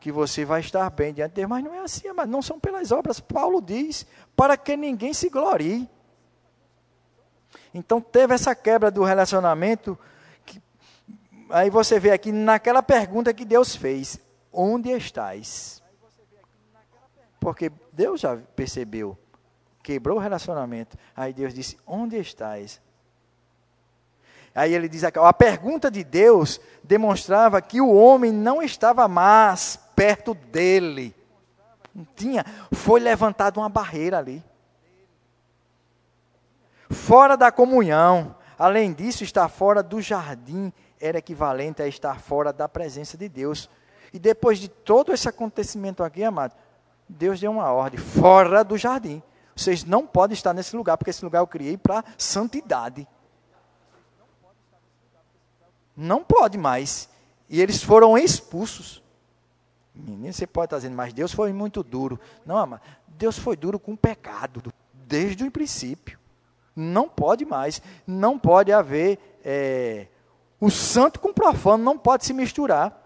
que 0.00 0.12
você 0.12 0.44
vai 0.44 0.60
estar 0.60 0.88
bem 0.90 1.12
diante 1.12 1.30
de 1.30 1.34
Deus. 1.36 1.48
Mas 1.48 1.64
não 1.64 1.74
é 1.74 1.80
assim, 1.80 2.12
mas 2.12 2.28
não 2.28 2.40
são 2.40 2.60
pelas 2.60 2.92
obras. 2.92 3.18
Paulo 3.18 3.60
diz, 3.60 4.06
para 4.36 4.56
que 4.56 4.76
ninguém 4.76 5.12
se 5.12 5.28
glorie. 5.28 5.88
Então 7.74 8.00
teve 8.00 8.32
essa 8.34 8.54
quebra 8.54 8.90
do 8.90 9.02
relacionamento. 9.02 9.98
Aí 11.50 11.70
você 11.70 11.98
vê 11.98 12.10
aqui 12.10 12.30
naquela 12.30 12.82
pergunta 12.82 13.32
que 13.32 13.44
Deus 13.44 13.74
fez: 13.74 14.18
Onde 14.52 14.90
estás? 14.90 15.82
Porque 17.40 17.70
Deus 17.92 18.20
já 18.20 18.36
percebeu, 18.56 19.16
quebrou 19.82 20.18
o 20.18 20.20
relacionamento. 20.20 20.96
Aí 21.16 21.32
Deus 21.32 21.54
disse: 21.54 21.78
Onde 21.86 22.16
estás? 22.18 22.80
Aí 24.54 24.74
ele 24.74 24.88
diz 24.88 25.04
aqui, 25.04 25.18
a 25.18 25.32
pergunta 25.32 25.90
de 25.90 26.02
Deus 26.02 26.60
demonstrava 26.82 27.62
que 27.62 27.80
o 27.80 27.92
homem 27.92 28.32
não 28.32 28.60
estava 28.60 29.06
mais 29.06 29.78
perto 29.94 30.34
dele. 30.34 31.14
Não 31.94 32.04
tinha, 32.16 32.44
foi 32.72 32.98
levantada 32.98 33.60
uma 33.60 33.68
barreira 33.68 34.18
ali. 34.18 34.42
Fora 36.90 37.36
da 37.36 37.52
comunhão. 37.52 38.34
Além 38.58 38.92
disso, 38.92 39.22
estar 39.22 39.48
fora 39.48 39.82
do 39.82 40.00
jardim 40.00 40.72
era 41.00 41.18
equivalente 41.18 41.82
a 41.82 41.86
estar 41.86 42.20
fora 42.20 42.52
da 42.52 42.68
presença 42.68 43.16
de 43.16 43.28
Deus. 43.28 43.68
E 44.12 44.18
depois 44.18 44.58
de 44.58 44.68
todo 44.68 45.12
esse 45.12 45.28
acontecimento 45.28 46.02
aqui, 46.02 46.24
amado, 46.24 46.54
Deus 47.08 47.40
deu 47.40 47.50
uma 47.50 47.70
ordem: 47.72 47.98
fora 47.98 48.62
do 48.62 48.76
jardim. 48.76 49.22
Vocês 49.54 49.84
não 49.84 50.06
podem 50.06 50.34
estar 50.34 50.54
nesse 50.54 50.76
lugar, 50.76 50.96
porque 50.96 51.10
esse 51.10 51.24
lugar 51.24 51.40
eu 51.40 51.46
criei 51.46 51.76
para 51.76 52.04
santidade. 52.16 53.08
Não 55.96 56.22
pode 56.22 56.56
mais. 56.56 57.08
E 57.48 57.60
eles 57.60 57.82
foram 57.82 58.16
expulsos. 58.16 59.02
Menino, 59.92 60.32
você 60.32 60.46
pode 60.46 60.66
estar 60.66 60.76
dizendo, 60.76 60.94
mas 60.94 61.12
Deus 61.12 61.32
foi 61.32 61.52
muito 61.52 61.82
duro. 61.82 62.20
Não, 62.46 62.56
ama, 62.56 62.80
Deus 63.08 63.36
foi 63.36 63.56
duro 63.56 63.80
com 63.80 63.94
o 63.94 63.96
pecado, 63.96 64.72
desde 64.92 65.42
o 65.42 65.50
princípio. 65.50 66.18
Não 66.76 67.08
pode 67.08 67.44
mais. 67.44 67.82
Não 68.06 68.38
pode 68.38 68.72
haver. 68.72 69.18
É, 69.44 70.06
o 70.60 70.70
santo 70.70 71.20
com 71.20 71.28
o 71.28 71.34
profano 71.34 71.84
não 71.84 71.96
pode 71.96 72.24
se 72.24 72.32
misturar. 72.32 72.96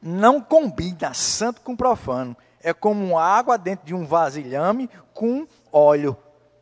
Não 0.00 0.40
combina 0.40 1.14
santo 1.14 1.60
com 1.60 1.76
profano. 1.76 2.36
É 2.60 2.72
como 2.72 3.18
água 3.18 3.56
dentro 3.56 3.86
de 3.86 3.94
um 3.94 4.04
vasilhame 4.04 4.90
com 5.14 5.46
óleo. 5.70 6.16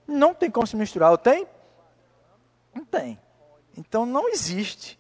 Não 0.06 0.34
tem 0.34 0.50
como 0.50 0.66
se 0.66 0.76
misturar. 0.76 1.16
Tem? 1.18 1.46
Não 2.74 2.84
tem. 2.84 3.18
Então 3.76 4.04
não 4.04 4.28
existe. 4.28 4.98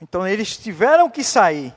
Então 0.00 0.26
eles 0.26 0.56
tiveram 0.56 1.08
que 1.08 1.22
sair. 1.22 1.74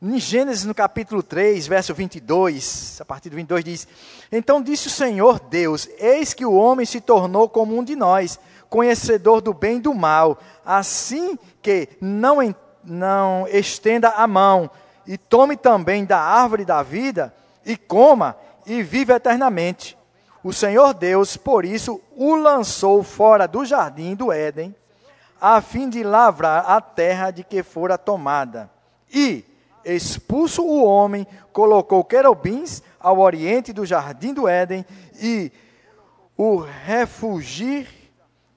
Em 0.00 0.16
Gênesis, 0.20 0.64
no 0.64 0.76
capítulo 0.76 1.24
3, 1.24 1.66
verso 1.66 1.92
22, 1.92 3.00
a 3.00 3.04
partir 3.04 3.30
do 3.30 3.34
22 3.34 3.64
diz: 3.64 3.88
Então 4.30 4.62
disse 4.62 4.86
o 4.86 4.90
Senhor 4.90 5.40
Deus: 5.40 5.88
Eis 5.98 6.32
que 6.32 6.46
o 6.46 6.54
homem 6.54 6.86
se 6.86 7.00
tornou 7.00 7.48
como 7.48 7.76
um 7.76 7.82
de 7.82 7.96
nós, 7.96 8.38
conhecedor 8.70 9.40
do 9.40 9.52
bem 9.52 9.78
e 9.78 9.80
do 9.80 9.92
mal, 9.92 10.38
assim 10.64 11.36
que 11.60 11.88
não, 12.00 12.38
não 12.84 13.48
estenda 13.48 14.10
a 14.10 14.24
mão 14.28 14.70
e 15.04 15.18
tome 15.18 15.56
também 15.56 16.04
da 16.04 16.20
árvore 16.20 16.64
da 16.64 16.80
vida 16.80 17.34
e 17.66 17.76
coma 17.76 18.36
e 18.64 18.84
vive 18.84 19.12
eternamente. 19.12 19.98
O 20.44 20.52
Senhor 20.52 20.94
Deus, 20.94 21.36
por 21.36 21.64
isso, 21.64 22.00
o 22.16 22.36
lançou 22.36 23.02
fora 23.02 23.48
do 23.48 23.64
jardim 23.64 24.14
do 24.14 24.30
Éden, 24.30 24.72
a 25.40 25.60
fim 25.60 25.88
de 25.88 26.04
lavrar 26.04 26.70
a 26.70 26.80
terra 26.80 27.32
de 27.32 27.42
que 27.42 27.64
fora 27.64 27.98
tomada. 27.98 28.70
E 29.12 29.47
expulso 29.94 30.62
o 30.62 30.84
homem, 30.84 31.26
colocou 31.52 32.04
querubins 32.04 32.82
ao 33.00 33.18
oriente 33.18 33.72
do 33.72 33.86
jardim 33.86 34.34
do 34.34 34.46
Éden 34.46 34.84
e 35.20 35.50
o 36.36 36.56
refugir 36.58 37.88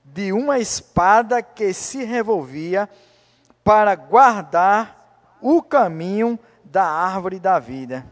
de 0.04 0.34
uma 0.34 0.60
espada 0.60 1.42
que 1.42 1.74
se 1.74 2.04
revolvia 2.04 2.90
para 3.64 3.96
guardar 3.96 5.38
o 5.42 5.62
caminho 5.62 6.38
da 6.64 6.84
árvore 6.84 7.40
da 7.40 7.60
vida. 7.60 8.06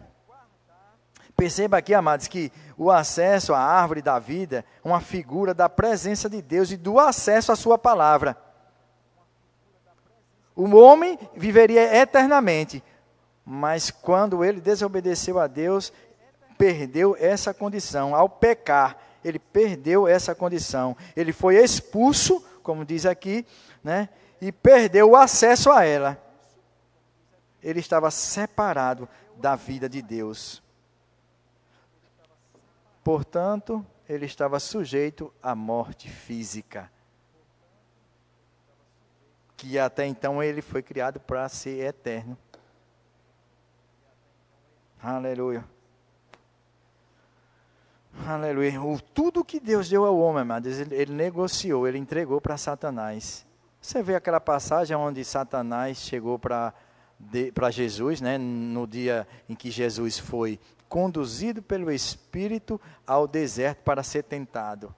Perceba 1.35 1.77
aqui, 1.77 1.93
amados, 1.93 2.27
que 2.27 2.51
o 2.77 2.91
acesso 2.91 3.53
à 3.53 3.59
árvore 3.59 4.01
da 4.01 4.19
vida 4.19 4.65
é 4.83 4.87
uma 4.87 4.99
figura 4.99 5.53
da 5.53 5.69
presença 5.69 6.29
de 6.29 6.41
Deus 6.41 6.71
e 6.71 6.77
do 6.77 6.99
acesso 6.99 7.51
à 7.51 7.55
sua 7.55 7.77
palavra. 7.77 8.35
O 10.55 10.75
homem 10.75 11.17
viveria 11.35 11.95
eternamente, 11.95 12.83
mas 13.51 13.89
quando 13.89 14.45
ele 14.45 14.61
desobedeceu 14.61 15.39
a 15.39 15.47
Deus, 15.47 15.91
perdeu 16.55 17.15
essa 17.19 17.51
condição. 17.51 18.13
Ao 18.13 18.29
pecar, 18.29 18.95
ele 19.25 19.39
perdeu 19.39 20.07
essa 20.07 20.35
condição. 20.35 20.95
Ele 21.15 21.33
foi 21.33 21.55
expulso, 21.55 22.45
como 22.61 22.85
diz 22.85 23.07
aqui, 23.07 23.43
né? 23.83 24.09
E 24.39 24.51
perdeu 24.51 25.09
o 25.09 25.15
acesso 25.15 25.71
a 25.71 25.83
ela. 25.83 26.23
Ele 27.63 27.79
estava 27.79 28.11
separado 28.11 29.09
da 29.35 29.55
vida 29.55 29.89
de 29.89 30.03
Deus. 30.03 30.61
Portanto, 33.03 33.83
ele 34.07 34.27
estava 34.27 34.59
sujeito 34.59 35.33
à 35.41 35.55
morte 35.55 36.07
física. 36.07 36.87
Que 39.57 39.79
até 39.79 40.05
então 40.05 40.43
ele 40.43 40.61
foi 40.61 40.83
criado 40.83 41.19
para 41.19 41.49
ser 41.49 41.83
eterno. 41.83 42.37
Aleluia. 45.01 45.63
Aleluia. 48.27 48.81
O, 48.81 48.99
tudo 48.99 49.45
que 49.45 49.57
Deus 49.57 49.87
deu 49.87 50.05
ao 50.05 50.19
homem, 50.19 50.41
amados, 50.41 50.77
ele, 50.77 50.93
ele 50.93 51.13
negociou, 51.13 51.87
ele 51.87 51.97
entregou 51.97 52.41
para 52.41 52.57
Satanás. 52.57 53.45
Você 53.81 54.03
vê 54.03 54.15
aquela 54.15 54.41
passagem 54.41 54.97
onde 54.97 55.23
Satanás 55.23 55.99
chegou 55.99 56.37
para 56.37 56.73
Jesus, 57.71 58.19
né, 58.19 58.37
no 58.37 58.85
dia 58.85 59.25
em 59.47 59.55
que 59.55 59.71
Jesus 59.71 60.19
foi 60.19 60.59
conduzido 60.89 61.61
pelo 61.61 61.89
Espírito 61.89 62.81
ao 63.07 63.25
deserto 63.25 63.83
para 63.83 64.03
ser 64.03 64.23
tentado. 64.23 64.93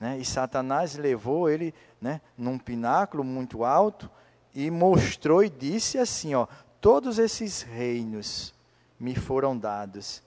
Né, 0.00 0.16
e 0.18 0.24
Satanás 0.24 0.96
levou 0.96 1.50
ele 1.50 1.74
né, 2.00 2.22
num 2.38 2.58
pináculo 2.58 3.22
muito 3.22 3.64
alto 3.64 4.10
e 4.54 4.70
mostrou 4.70 5.44
e 5.44 5.50
disse 5.50 5.98
assim: 5.98 6.34
ó, 6.34 6.46
todos 6.80 7.18
esses 7.18 7.60
reinos 7.60 8.54
me 9.02 9.16
foram 9.16 9.58
dados. 9.58 10.22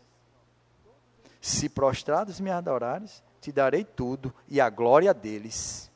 Se 1.40 1.70
prostrados 1.70 2.42
me 2.42 2.52
adorares, 2.52 3.24
te 3.40 3.50
darei 3.50 3.86
tudo 3.86 4.34
e 4.50 4.60
a 4.60 4.70
glória 4.70 5.14
deles. 5.14 5.90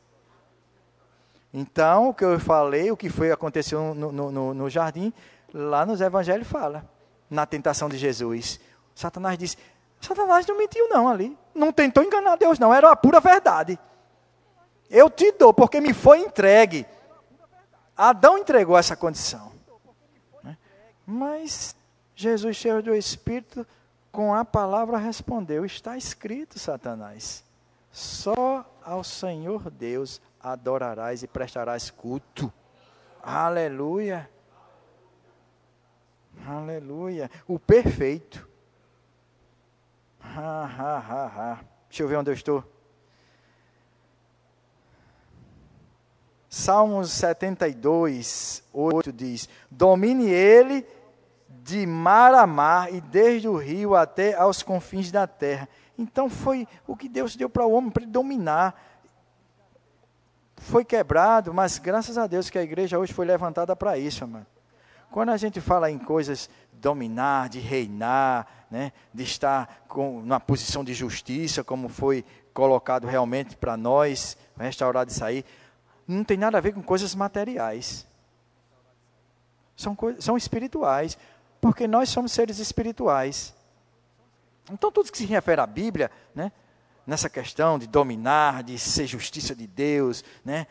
Então, 1.54 2.10
o 2.10 2.14
que 2.14 2.24
eu 2.24 2.40
falei, 2.40 2.90
o 2.90 2.96
que 2.96 3.10
foi 3.10 3.34
aconteceu 3.34 3.94
no, 3.94 4.14
no, 4.14 4.54
no 4.54 4.70
jardim, 4.70 5.12
lá 5.54 5.86
nos 5.86 6.00
evangelhos 6.00 6.48
fala, 6.48 6.90
na 7.30 7.46
tentação 7.46 7.90
de 7.90 7.98
Jesus. 7.98 8.62
Satanás 8.96 9.38
disse: 9.38 9.58
Satanás 10.00 10.48
não 10.48 10.58
mentiu, 10.58 10.88
não, 10.88 11.10
ali. 11.10 11.38
Não 11.54 11.74
tentou 11.74 12.02
enganar 12.02 12.38
Deus, 12.38 12.60
não. 12.60 12.74
Era 12.74 12.90
a 12.92 12.96
pura 12.96 13.20
verdade. 13.20 13.78
Eu 14.90 15.10
te 15.10 15.34
dou, 15.34 15.54
porque 15.54 15.82
me 15.82 15.94
foi 15.94 16.20
entregue. 16.20 16.86
Adão 17.98 18.38
entregou 18.38 18.78
essa 18.78 18.96
condição. 18.96 19.52
Né? 20.42 20.58
Mas 21.06 21.76
Jesus, 22.20 22.58
cheio 22.58 22.84
do 22.84 22.94
Espírito, 22.94 23.66
com 24.12 24.34
a 24.34 24.44
palavra 24.44 24.98
respondeu: 24.98 25.64
Está 25.64 25.96
escrito, 25.96 26.60
Satanás. 26.60 27.46
Só 27.94 28.70
ao 28.84 29.06
Senhor 29.06 29.72
Deus 29.72 30.20
adorarás 30.38 31.24
e 31.24 31.28
prestarás 31.28 31.90
culto. 31.90 32.52
Aleluia. 33.24 34.30
Aleluia. 36.46 37.32
O 37.48 37.58
perfeito. 37.58 38.46
Ha, 40.20 40.66
ha, 40.66 41.26
ha. 41.26 41.60
Deixa 41.88 42.04
eu 42.04 42.08
ver 42.10 42.18
onde 42.18 42.32
eu 42.32 42.36
estou. 42.36 42.66
Salmos 46.50 47.14
72, 47.14 48.62
8 48.74 49.14
diz: 49.14 49.48
Domine 49.72 50.30
ele 50.30 50.86
de 51.70 51.86
mar 51.86 52.34
a 52.34 52.48
mar 52.48 52.94
e 52.94 53.00
desde 53.00 53.48
o 53.48 53.56
rio 53.56 53.96
até 53.96 54.34
aos 54.34 54.64
confins 54.64 55.12
da 55.12 55.28
terra. 55.28 55.70
Então 55.98 56.30
foi 56.30 56.68
o 56.88 56.96
que 56.96 57.08
Deus 57.08 57.36
deu 57.36 57.50
para 57.50 57.66
o 57.66 57.72
homem, 57.72 57.92
para 57.92 58.06
dominar. 58.06 58.74
Foi 60.58 60.84
quebrado, 60.84 61.54
mas 61.54 61.78
graças 61.78 62.18
a 62.18 62.26
Deus 62.26 62.50
que 62.50 62.58
a 62.58 62.64
igreja 62.64 62.98
hoje 62.98 63.14
foi 63.14 63.26
levantada 63.26 63.76
para 63.76 63.98
isso, 63.98 64.28
mano. 64.28 64.46
Quando 65.12 65.30
a 65.30 65.38
gente 65.38 65.62
fala 65.62 65.90
em 65.90 65.98
coisas 65.98 66.50
dominar, 66.74 67.50
de 67.50 67.60
reinar, 67.60 68.48
né, 68.70 68.92
de 69.14 69.24
estar 69.24 69.84
com, 69.88 70.22
numa 70.22 70.40
posição 70.40 70.84
de 70.84 70.94
justiça, 70.94 71.64
como 71.64 71.90
foi 71.90 72.24
colocado 72.54 73.08
realmente 73.08 73.56
para 73.56 73.76
nós, 73.76 74.38
restaurado 74.58 75.12
isso 75.12 75.24
aí, 75.24 75.46
não 76.08 76.24
tem 76.24 76.38
nada 76.38 76.58
a 76.58 76.62
ver 76.62 76.74
com 76.74 76.82
coisas 76.82 77.16
materiais. 77.16 78.06
São, 79.76 79.98
são 80.20 80.36
espirituais 80.36 81.18
porque 81.62 81.88
nós 81.88 82.10
somos 82.10 82.32
seres 82.32 82.60
espirituais. 82.60 83.54
Então, 84.72 84.92
tudo 84.92 85.12
que 85.12 85.18
se 85.18 85.26
refere 85.26 85.62
à 85.62 85.66
Bíblia, 85.66 86.12
né, 86.34 86.52
nessa 87.06 87.30
questão 87.30 87.80
de 87.80 87.88
dominar, 87.88 88.64
de 88.64 88.78
ser 88.78 89.08
justiça 89.08 89.56
de 89.56 89.66
Deus, 89.66 90.24
né, 90.46 90.68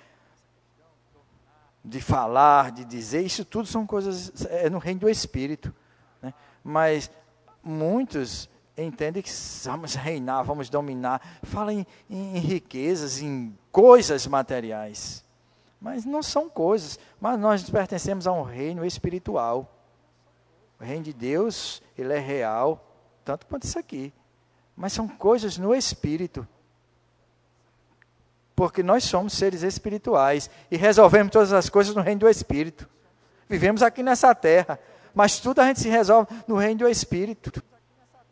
de 1.84 2.00
falar, 2.00 2.70
de 2.70 2.84
dizer, 2.84 3.22
isso 3.22 3.44
tudo 3.44 3.66
são 3.66 3.86
coisas 3.86 4.44
é 4.46 4.68
no 4.68 4.78
reino 4.78 5.00
do 5.00 5.08
Espírito. 5.08 5.74
Né? 6.20 6.34
Mas 6.62 7.10
muitos 7.62 8.48
entendem 8.76 9.22
que 9.22 9.30
vamos 9.64 9.94
reinar, 9.94 10.44
vamos 10.44 10.68
dominar, 10.68 11.20
falam 11.42 11.72
em, 11.80 11.86
em 12.08 12.38
riquezas, 12.38 13.20
em 13.20 13.56
coisas 13.72 14.26
materiais. 14.26 15.24
Mas 15.80 16.04
não 16.04 16.22
são 16.22 16.48
coisas, 16.48 16.98
mas 17.20 17.38
nós 17.38 17.68
pertencemos 17.68 18.26
a 18.26 18.32
um 18.32 18.42
reino 18.42 18.84
espiritual. 18.84 19.77
O 20.80 20.84
reino 20.84 21.04
de 21.04 21.12
Deus, 21.12 21.82
ele 21.96 22.12
é 22.12 22.18
real, 22.18 22.84
tanto 23.24 23.46
quanto 23.46 23.64
isso 23.64 23.78
aqui. 23.78 24.12
Mas 24.76 24.92
são 24.92 25.08
coisas 25.08 25.58
no 25.58 25.74
espírito. 25.74 26.46
Porque 28.54 28.82
nós 28.82 29.04
somos 29.04 29.32
seres 29.32 29.62
espirituais 29.62 30.48
e 30.70 30.76
resolvemos 30.76 31.32
todas 31.32 31.52
as 31.52 31.68
coisas 31.68 31.94
no 31.94 32.02
reino 32.02 32.20
do 32.20 32.28
espírito. 32.28 32.88
Vivemos 33.48 33.82
aqui 33.82 34.02
nessa 34.02 34.34
terra, 34.34 34.78
mas 35.14 35.40
tudo 35.40 35.60
a 35.60 35.66
gente 35.66 35.80
se 35.80 35.88
resolve 35.88 36.32
no 36.46 36.56
reino 36.56 36.80
do 36.80 36.88
espírito. 36.88 37.62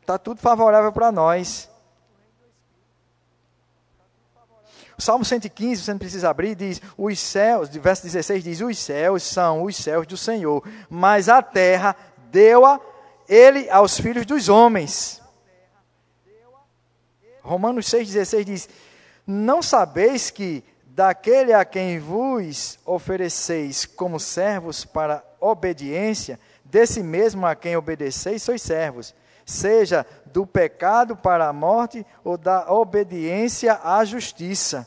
Está 0.01 0.19
tudo 0.19 0.41
favorável 0.41 0.93
para 0.93 1.11
nós. 1.11 1.69
O 4.99 5.03
Salmo 5.03 5.25
115, 5.25 5.83
você 5.83 5.93
não 5.93 5.99
precisa 5.99 6.31
abrir, 6.31 6.55
diz: 6.55 6.81
os 6.97 7.19
céus, 7.19 7.69
verso 7.69 8.05
16 8.05 8.45
diz: 8.45 8.61
os 8.61 8.79
céus 8.79 9.23
são 9.25 9.65
os 9.65 9.77
céus 9.77 10.07
do 10.07 10.17
Senhor, 10.17 10.67
mas 10.89 11.29
a 11.29 11.43
terra 11.43 11.95
deu-a 12.31 12.81
ele 13.29 13.69
aos 13.71 13.99
filhos 13.99 14.27
dos 14.27 14.49
homens. 14.49 15.23
Romanos 17.43 17.87
6,16 17.87 18.45
diz: 18.45 18.69
Não 19.27 19.63
sabeis 19.63 20.31
que 20.31 20.65
daquele 20.85 21.53
a 21.53 21.65
quem 21.65 21.99
vos 21.99 22.79
ofereceis 22.85 23.85
como 23.85 24.19
servos 24.19 24.85
para 24.85 25.25
obediência, 25.41 26.41
desse 26.65 27.03
mesmo 27.03 27.47
a 27.47 27.55
quem 27.55 27.77
obedeceis, 27.77 28.43
sois 28.43 28.63
servos, 28.63 29.15
seja 29.45 30.07
do 30.25 30.47
pecado 30.47 31.17
para 31.17 31.49
a 31.49 31.53
morte 31.53 32.05
ou 32.25 32.37
da 32.37 32.73
obediência 32.73 33.79
à 33.85 34.05
justiça. 34.05 34.87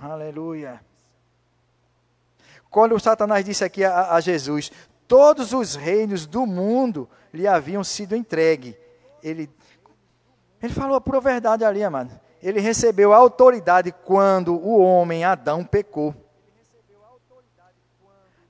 Aleluia. 0.00 0.85
Quando 2.76 2.94
o 2.94 3.00
Satanás 3.00 3.42
disse 3.42 3.64
aqui 3.64 3.82
a, 3.82 4.12
a 4.12 4.20
Jesus: 4.20 4.70
todos 5.08 5.54
os 5.54 5.74
reinos 5.74 6.26
do 6.26 6.44
mundo 6.44 7.08
lhe 7.32 7.48
haviam 7.48 7.82
sido 7.82 8.14
entregue. 8.14 8.76
Ele, 9.22 9.48
ele 10.62 10.74
falou 10.74 11.00
por 11.00 11.18
verdade 11.22 11.64
ali, 11.64 11.82
amado. 11.82 12.20
Ele 12.42 12.60
recebeu 12.60 13.14
a 13.14 13.16
autoridade 13.16 13.92
quando 14.04 14.54
o 14.54 14.78
homem 14.78 15.24
Adão 15.24 15.64
pecou. 15.64 16.14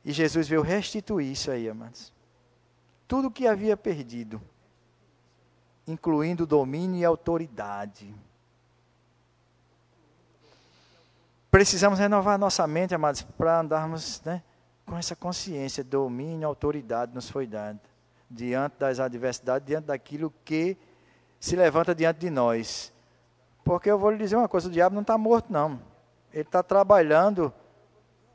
E 0.04 0.10
Jesus 0.10 0.48
veio 0.48 0.60
restituir 0.60 1.30
isso 1.30 1.48
aí, 1.52 1.68
amados. 1.68 2.12
Tudo 3.06 3.30
que 3.30 3.46
havia 3.46 3.76
perdido, 3.76 4.42
incluindo 5.86 6.44
domínio 6.44 6.98
e 6.98 7.04
autoridade. 7.04 8.12
Precisamos 11.56 11.98
renovar 11.98 12.38
nossa 12.38 12.66
mente, 12.66 12.94
amados, 12.94 13.22
para 13.22 13.60
andarmos 13.60 14.20
né, 14.26 14.42
com 14.84 14.94
essa 14.94 15.16
consciência. 15.16 15.82
Domínio, 15.82 16.46
autoridade 16.46 17.14
nos 17.14 17.30
foi 17.30 17.46
dado. 17.46 17.80
Diante 18.30 18.74
das 18.78 19.00
adversidades, 19.00 19.66
diante 19.66 19.86
daquilo 19.86 20.30
que 20.44 20.76
se 21.40 21.56
levanta 21.56 21.94
diante 21.94 22.18
de 22.18 22.28
nós. 22.28 22.92
Porque 23.64 23.90
eu 23.90 23.98
vou 23.98 24.10
lhe 24.10 24.18
dizer 24.18 24.36
uma 24.36 24.50
coisa: 24.50 24.68
o 24.68 24.70
diabo 24.70 24.94
não 24.94 25.00
está 25.00 25.16
morto, 25.16 25.50
não. 25.50 25.80
Ele 26.30 26.42
está 26.42 26.62
trabalhando 26.62 27.50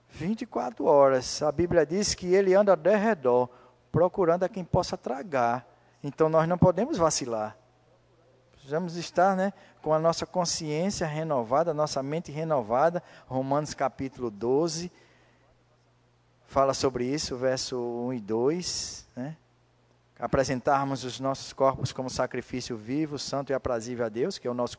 24 0.10 0.84
horas. 0.86 1.44
A 1.44 1.52
Bíblia 1.52 1.86
diz 1.86 2.16
que 2.16 2.34
ele 2.34 2.56
anda 2.56 2.76
de 2.76 2.96
redor, 2.96 3.48
procurando 3.92 4.46
a 4.46 4.50
quem 4.50 4.64
possa 4.64 4.98
tragar. 4.98 5.68
Então 6.04 6.28
nós 6.28 6.50
não 6.50 6.58
podemos 6.58 6.98
vacilar. 6.98 7.56
Precisamos 8.62 8.95
estar 8.95 9.36
né, 9.36 9.54
com 9.82 9.91
a 9.91 9.97
nossa 9.97 10.24
consciência 10.24 11.08
renovada, 11.08 11.74
nossa 11.74 12.04
mente 12.04 12.32
renovada. 12.32 13.02
Romanos 13.28 13.74
capítulo 13.74 14.30
12 14.30 14.91
fala 16.45 16.71
sobre 16.76 17.06
isso, 17.06 17.36
verso 17.36 17.76
1 17.76 18.13
e 18.13 18.19
2. 18.19 19.08
Né? 19.15 19.36
Apresentarmos 20.19 21.04
os 21.04 21.19
nossos 21.19 21.52
corpos 21.52 21.91
como 21.91 22.08
sacrifício 22.08 22.78
vivo, 22.78 23.17
santo 23.17 23.50
e 23.50 23.56
aprazível 23.56 24.06
a 24.06 24.10
Deus, 24.10 24.38
que 24.38 24.47
é 24.47 24.52
o 24.52 24.54
nosso 24.54 24.78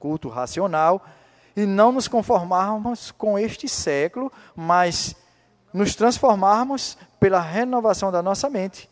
culto 0.00 0.28
racional, 0.28 1.06
e 1.54 1.64
não 1.64 1.92
nos 1.92 2.08
conformarmos 2.08 3.12
com 3.12 3.38
este 3.38 3.68
século, 3.68 4.32
mas 4.56 5.14
nos 5.72 5.94
transformarmos 5.94 6.98
pela 7.20 7.40
renovação 7.40 8.10
da 8.10 8.20
nossa 8.20 8.50
mente. 8.50 8.90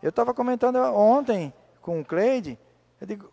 Eu 0.00 0.10
estava 0.10 0.32
comentando 0.32 0.76
ontem 0.76 1.52
com 1.80 2.00
o 2.00 2.04
Cleide, 2.04 2.58
eu 3.00 3.06
digo, 3.06 3.32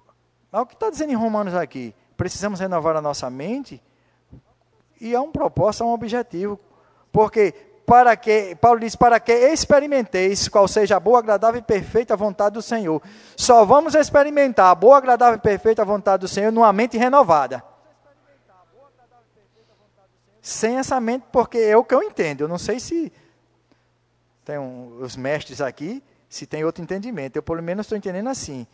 olha 0.51 0.63
o 0.63 0.65
que 0.65 0.73
está 0.73 0.89
dizendo 0.89 1.11
em 1.11 1.15
Romanos 1.15 1.53
aqui? 1.53 1.93
Precisamos 2.15 2.59
renovar 2.59 2.95
a 2.95 3.01
nossa 3.01 3.29
mente 3.29 3.81
e 4.99 5.15
há 5.15 5.21
um 5.21 5.31
propósito, 5.31 5.83
há 5.83 5.87
um 5.87 5.93
objetivo. 5.93 6.59
Porque 7.11 7.53
para 7.85 8.15
que, 8.15 8.55
Paulo 8.55 8.79
diz, 8.79 8.95
para 8.95 9.19
que 9.19 9.31
experimenteis 9.31 10.47
qual 10.47 10.67
seja 10.67 10.97
a 10.97 10.99
boa, 10.99 11.19
agradável 11.19 11.59
e 11.59 11.63
perfeita 11.63 12.15
vontade 12.15 12.53
do 12.53 12.61
Senhor. 12.61 13.01
Só 13.37 13.63
vamos 13.63 13.93
experimentar 13.93 14.71
a 14.71 14.75
boa, 14.75 14.97
agradável 14.97 15.37
e 15.37 15.41
perfeita 15.41 15.85
vontade 15.85 16.21
do 16.21 16.27
Senhor 16.27 16.51
numa 16.51 16.73
mente 16.73 16.97
renovada. 16.97 17.63
Sem 20.41 20.77
essa 20.77 20.99
mente, 20.99 21.25
porque 21.31 21.57
é 21.57 21.77
o 21.77 21.83
que 21.83 21.93
eu 21.93 22.03
entendo. 22.03 22.41
Eu 22.41 22.47
não 22.47 22.57
sei 22.57 22.79
se 22.79 23.11
tem 24.43 24.59
um, 24.59 24.99
os 25.01 25.15
mestres 25.15 25.59
aqui 25.59 26.03
se 26.35 26.45
tem 26.45 26.65
outro 26.65 26.83
entendimento. 26.83 27.37
Eu, 27.37 27.43
pelo 27.43 27.63
menos, 27.63 27.85
estou 27.85 27.97
entendendo 27.97 28.27
assim: 28.27 28.67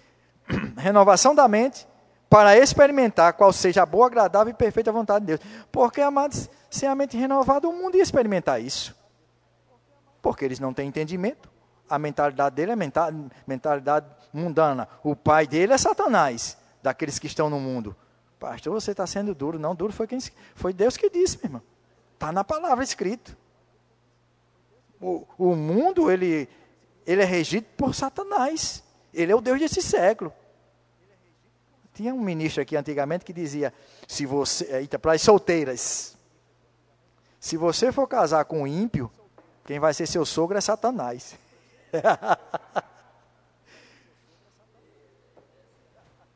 renovação 0.78 1.36
da 1.36 1.48
mente 1.48 1.88
para 2.28 2.58
experimentar 2.58 3.34
qual 3.34 3.54
seja 3.54 3.84
a 3.84 3.86
boa, 3.86 4.08
agradável 4.08 4.52
e 4.52 4.56
perfeita 4.56 4.92
vontade 4.92 5.26
de 5.26 5.38
Deus. 5.38 5.40
Porque, 5.72 6.02
amados, 6.02 6.50
sem 6.72 6.90
a 6.90 6.96
mente 6.96 7.16
renovada, 7.16 7.70
o 7.70 7.74
mundo 7.74 7.98
ia 7.98 8.02
experimentar 8.02 8.60
isso. 8.60 8.96
Porque 10.24 10.44
eles 10.44 10.60
não 10.60 10.74
têm 10.74 10.88
entendimento. 10.88 11.52
A 11.88 12.00
mentalidade 12.00 12.56
dele 12.56 12.72
é 12.72 12.76
mentalidade 13.46 14.08
mundana. 14.34 14.88
O 15.04 15.16
pai 15.16 15.46
dele 15.46 15.74
é 15.74 15.78
Satanás, 15.78 16.58
daqueles 16.82 17.20
que 17.20 17.28
estão 17.28 17.48
no 17.48 17.60
mundo. 17.60 17.96
Pastor, 18.40 18.74
você 18.74 18.90
está 18.90 19.06
sendo 19.06 19.36
duro. 19.36 19.60
Não, 19.60 19.76
duro 19.76 19.94
foi, 19.94 20.08
quem, 20.08 20.20
foi 20.56 20.74
Deus 20.74 20.98
que 20.98 21.12
disse, 21.12 21.38
meu 21.38 21.48
irmão. 21.48 21.62
Está 22.16 22.32
na 22.32 22.44
palavra 22.44 22.84
escrito. 22.84 23.38
O, 25.00 25.28
o 25.38 25.56
mundo, 25.56 26.10
ele, 26.10 26.48
ele 27.06 27.22
é 27.22 27.26
regido 27.26 27.68
por 27.78 27.94
Satanás. 27.96 28.84
Ele 29.14 29.32
é 29.32 29.36
o 29.36 29.42
Deus 29.42 29.60
desse 29.60 29.82
século. 29.82 30.34
Tinha 31.94 32.14
um 32.14 32.22
ministro 32.22 32.62
aqui 32.62 32.78
antigamente 32.78 33.26
que 33.26 33.34
dizia: 33.34 33.74
se 34.08 34.26
você, 34.26 34.88
para 35.02 35.14
as 35.14 35.22
solteiras, 35.22 36.16
se 37.40 37.58
você 37.58 37.92
for 37.92 38.08
casar 38.08 38.46
com 38.46 38.62
um 38.62 38.68
ímpio, 38.68 39.12
quem 39.66 39.80
vai 39.80 39.94
ser 39.94 40.08
seu 40.08 40.26
sogro 40.26 40.58
é 40.58 40.62
Satanás. 40.62 41.36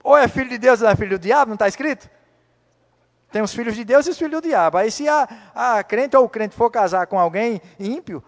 ou 0.04 0.18
é 0.18 0.28
filho 0.28 0.50
de 0.50 0.58
Deus 0.58 0.82
ou 0.82 0.90
é 0.90 0.96
filho 0.96 1.18
do 1.18 1.22
diabo, 1.22 1.50
não 1.50 1.56
está 1.56 1.68
escrito? 1.68 2.10
Tem 3.32 3.42
os 3.42 3.54
filhos 3.54 3.76
de 3.76 3.84
Deus 3.84 4.08
e 4.08 4.10
os 4.10 4.18
filhos 4.18 4.42
do 4.42 4.48
diabo. 4.48 4.78
Aí 4.78 4.92
se 4.92 5.08
a, 5.08 5.28
a 5.54 5.84
crente 5.84 6.16
ou 6.16 6.26
o 6.26 6.30
crente 6.30 6.56
for 6.56 6.70
casar 6.70 7.08
com 7.08 7.20
alguém 7.20 7.62
ímpio, 7.80 8.24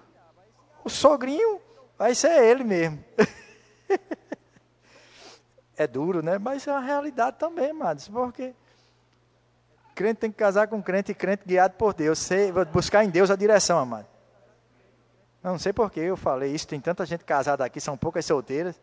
o 0.84 0.90
sogrinho 0.90 1.62
Vai 1.98 2.14
ser 2.14 2.44
ele 2.44 2.64
mesmo. 2.64 3.04
é 5.76 5.88
duro, 5.88 6.22
né? 6.22 6.38
Mas 6.38 6.68
é 6.68 6.72
a 6.72 6.80
realidade 6.80 7.38
também, 7.38 7.72
amados, 7.72 8.08
porque 8.08 8.54
crente 9.96 10.20
tem 10.20 10.32
que 10.32 10.38
casar 10.38 10.68
com 10.68 10.82
crente 10.82 11.12
e 11.12 11.16
crente 11.16 11.44
guiado 11.46 11.76
por 11.76 11.94
Deus. 11.94 12.20
Ser, 12.20 12.52
buscar 12.66 13.04
em 13.04 13.10
Deus 13.10 13.32
a 13.32 13.36
direção, 13.36 13.80
amado. 13.80 14.06
Não 15.42 15.58
sei 15.58 15.74
por 15.74 15.90
que 15.90 16.00
eu 16.00 16.18
falei 16.18 16.54
isso, 16.54 16.68
tem 16.68 16.80
tanta 16.80 17.06
gente 17.06 17.24
casada 17.24 17.66
aqui, 17.66 17.80
são 17.80 17.98
poucas 17.98 18.26
solteiras. 18.26 18.80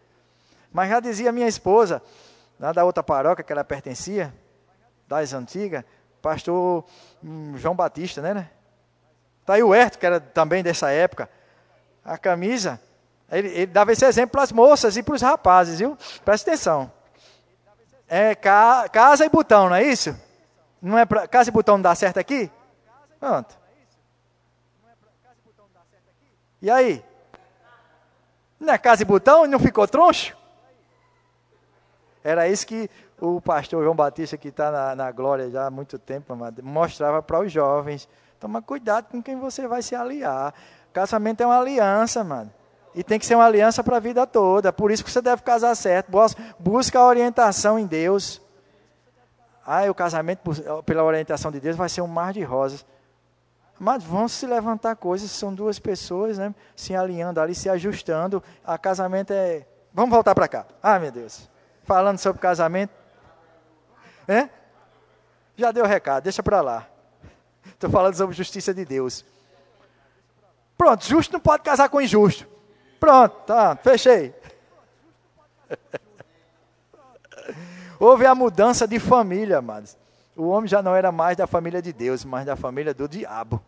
Mas 0.72 0.88
já 0.88 0.98
dizia 0.98 1.31
minha 1.31 1.46
esposa, 1.46 2.03
lá 2.59 2.72
da 2.72 2.85
outra 2.85 3.03
paróquia 3.03 3.44
que 3.44 3.53
ela 3.53 3.62
pertencia, 3.62 4.35
das 5.07 5.33
antigas, 5.33 5.85
pastor 6.20 6.85
hum, 7.22 7.57
João 7.57 7.77
Batista, 7.77 8.20
né? 8.20 8.35
né? 8.35 8.50
Tá 9.44 9.55
aí 9.55 9.62
o 9.62 9.74
Herto, 9.74 9.98
que 9.98 10.07
era 10.07 10.18
também 10.18 10.62
dessa 10.62 10.90
época. 10.90 11.29
A 12.03 12.16
camisa 12.16 12.81
ele, 13.31 13.49
ele 13.49 13.67
dava 13.67 13.93
esse 13.93 14.05
exemplo 14.05 14.33
para 14.33 14.43
as 14.43 14.53
moças 14.53 14.97
e 14.97 15.03
para 15.03 15.15
os 15.15 15.23
rapazes, 15.23 15.79
viu? 15.79 15.97
Presta 16.25 16.51
atenção. 16.51 16.93
É 18.07 18.35
ca, 18.35 18.89
casa 18.89 19.25
e 19.25 19.29
botão, 19.29 19.69
não 19.69 19.77
é 19.77 19.83
isso? 19.83 20.17
Não 20.81 20.99
é 20.99 21.07
pra, 21.07 21.27
casa 21.27 21.49
e 21.49 21.53
botão 21.53 21.77
não 21.77 21.83
dá 21.83 21.95
certo 21.95 22.19
aqui? 22.19 22.51
Pronto. 23.19 23.59
E 26.61 26.71
aí? 26.71 27.05
Não 28.61 28.73
é 28.73 28.79
casa 28.79 29.03
e 29.03 29.05
botão 29.05 29.45
e 29.45 29.49
não 29.49 29.59
ficou 29.59 29.89
troncho? 29.89 30.37
Era 32.23 32.49
isso 32.49 32.67
que 32.67 32.89
o 33.21 33.41
pastor 33.41 33.83
João 33.83 33.95
Batista, 33.95 34.37
que 34.37 34.49
está 34.49 34.71
na, 34.71 34.95
na, 34.95 35.13
glória 35.13 35.51
já 35.51 35.67
há 35.67 35.71
muito 35.71 35.99
tempo, 35.99 36.35
mostrava 36.63 37.23
para 37.23 37.41
os 37.41 37.53
jovens. 37.53 38.09
Toma 38.41 38.63
cuidado 38.63 39.09
com 39.11 39.23
quem 39.23 39.39
você 39.39 39.67
vai 39.67 39.83
se 39.83 39.95
aliar. 39.95 40.55
Casamento 40.93 41.43
é 41.43 41.47
uma 41.47 41.59
aliança, 41.59 42.23
mano. 42.25 42.51
E 42.95 43.03
tem 43.03 43.19
que 43.19 43.27
ser 43.27 43.35
uma 43.35 43.45
aliança 43.45 43.83
para 43.83 43.97
a 43.97 44.01
vida 44.01 44.27
toda. 44.27 44.73
Por 44.73 44.91
isso 44.91 45.05
que 45.05 45.11
você 45.11 45.21
deve 45.21 45.43
casar 45.43 45.75
certo. 45.75 46.11
Busca 46.59 46.99
a 46.99 47.05
orientação 47.05 47.79
em 47.79 47.87
Deus. 47.87 48.41
Ah, 49.67 49.91
o 49.91 49.95
casamento 49.95 50.43
pela 50.85 51.03
orientação 51.03 51.51
de 51.51 51.59
Deus 51.59 51.77
vai 51.77 51.89
ser 51.89 52.03
um 52.03 52.07
mar 52.07 52.33
de 52.33 52.43
rosas. 52.43 52.85
Mas 53.79 54.05
vão 54.05 54.29
se 54.29 54.47
levantar 54.47 54.95
coisas, 54.95 55.31
são 55.31 55.53
duas 55.53 55.79
pessoas, 55.79 56.39
né, 56.39 56.55
se 56.77 56.95
alinhando 56.95 57.41
ali, 57.41 57.55
se 57.55 57.69
ajustando. 57.69 58.43
A 58.65 58.79
casamento 58.79 59.33
é. 59.33 59.67
Vamos 59.93 60.11
voltar 60.11 60.35
para 60.35 60.47
cá. 60.47 60.67
Ah, 60.83 60.99
meu 60.99 61.11
Deus. 61.11 61.49
Falando 61.83 62.19
sobre 62.19 62.41
casamento. 62.41 62.93
É? 64.29 64.49
Já 65.57 65.73
deu 65.73 65.85
o 65.85 65.89
recado, 65.89 66.25
deixa 66.25 66.43
para 66.43 66.61
lá. 66.61 66.87
Estou 67.67 67.91
falando 67.91 68.15
sobre 68.15 68.37
justiça 68.37 68.73
de 68.73 68.85
Deus. 68.85 69.25
Pronto, 70.77 71.05
justo 71.05 71.33
não 71.33 71.41
pode 71.41 71.63
casar 71.63 71.89
com 71.89 72.01
injusto. 72.01 72.54
Pronto, 73.05 73.37
tá, 73.45 73.77
fechei. 73.77 74.35
Houve 78.01 78.25
a 78.25 78.35
mudança 78.35 78.88
de 78.88 78.99
família, 78.99 79.59
amados. 79.59 79.95
O 80.35 80.49
homem 80.49 80.67
já 80.67 80.81
não 80.81 80.97
era 80.97 81.12
mais 81.12 81.37
da 81.37 81.47
família 81.47 81.83
de 81.83 81.93
Deus, 81.93 82.25
mas 82.25 82.47
da 82.47 82.57
família 82.57 82.95
do 82.95 83.07
diabo. 83.07 83.63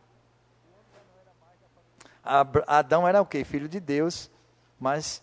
Adão 2.66 3.07
era 3.07 3.20
o 3.20 3.26
quê? 3.26 3.45
Filho 3.45 3.68
de 3.68 3.78
Deus, 3.78 4.30
mas 4.80 5.22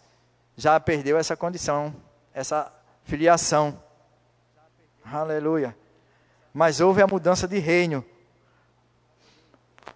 já 0.55 0.79
perdeu 0.79 1.17
essa 1.17 1.35
condição, 1.35 1.91
essa 2.35 2.71
filiação. 3.05 3.81
Aleluia. 5.03 5.75
Mas 6.53 6.79
houve 6.79 7.01
a 7.01 7.07
mudança 7.07 7.47
de 7.47 7.57
reino. 7.57 8.05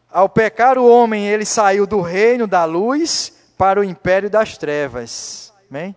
Ao 0.09 0.27
pecar 0.27 0.79
o 0.79 0.89
homem, 0.89 1.27
ele 1.27 1.45
saiu 1.45 1.85
do 1.85 2.01
reino 2.01 2.47
da 2.47 2.65
luz 2.65 3.36
para 3.57 3.79
o 3.79 3.83
império 3.83 4.29
das 4.29 4.57
trevas. 4.57 5.53
Amém? 5.69 5.95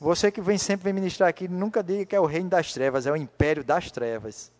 Você 0.00 0.30
que 0.30 0.40
vem 0.40 0.58
sempre 0.58 0.84
vem 0.84 0.92
ministrar 0.92 1.28
aqui, 1.28 1.48
nunca 1.48 1.82
diga 1.82 2.04
que 2.04 2.16
é 2.16 2.20
o 2.20 2.26
reino 2.26 2.48
das 2.48 2.72
trevas, 2.72 3.06
é 3.06 3.12
o 3.12 3.16
império 3.16 3.64
das 3.64 3.90
trevas. 3.90 4.52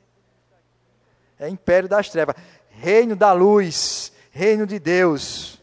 É 1.38 1.48
império 1.48 1.88
das 1.88 2.08
trevas. 2.08 2.34
Reino 2.70 3.14
da 3.14 3.32
luz, 3.32 4.12
reino 4.30 4.66
de 4.66 4.78
Deus. 4.78 5.60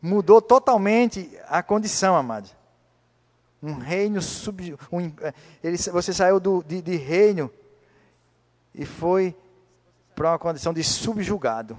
Mudou 0.00 0.40
totalmente 0.40 1.38
a 1.46 1.62
condição, 1.62 2.16
amado. 2.16 2.50
Um 3.62 3.74
reino 3.74 4.20
sub. 4.20 4.76
Um, 4.90 5.12
é, 5.20 5.32
ele, 5.62 5.76
você 5.76 6.12
saiu 6.12 6.40
do, 6.40 6.62
de, 6.64 6.82
de 6.82 6.96
reino 6.96 7.50
e 8.74 8.84
foi 8.84 9.36
para 10.14 10.30
uma 10.30 10.38
condição 10.38 10.72
de 10.72 10.82
subjugado. 10.82 11.78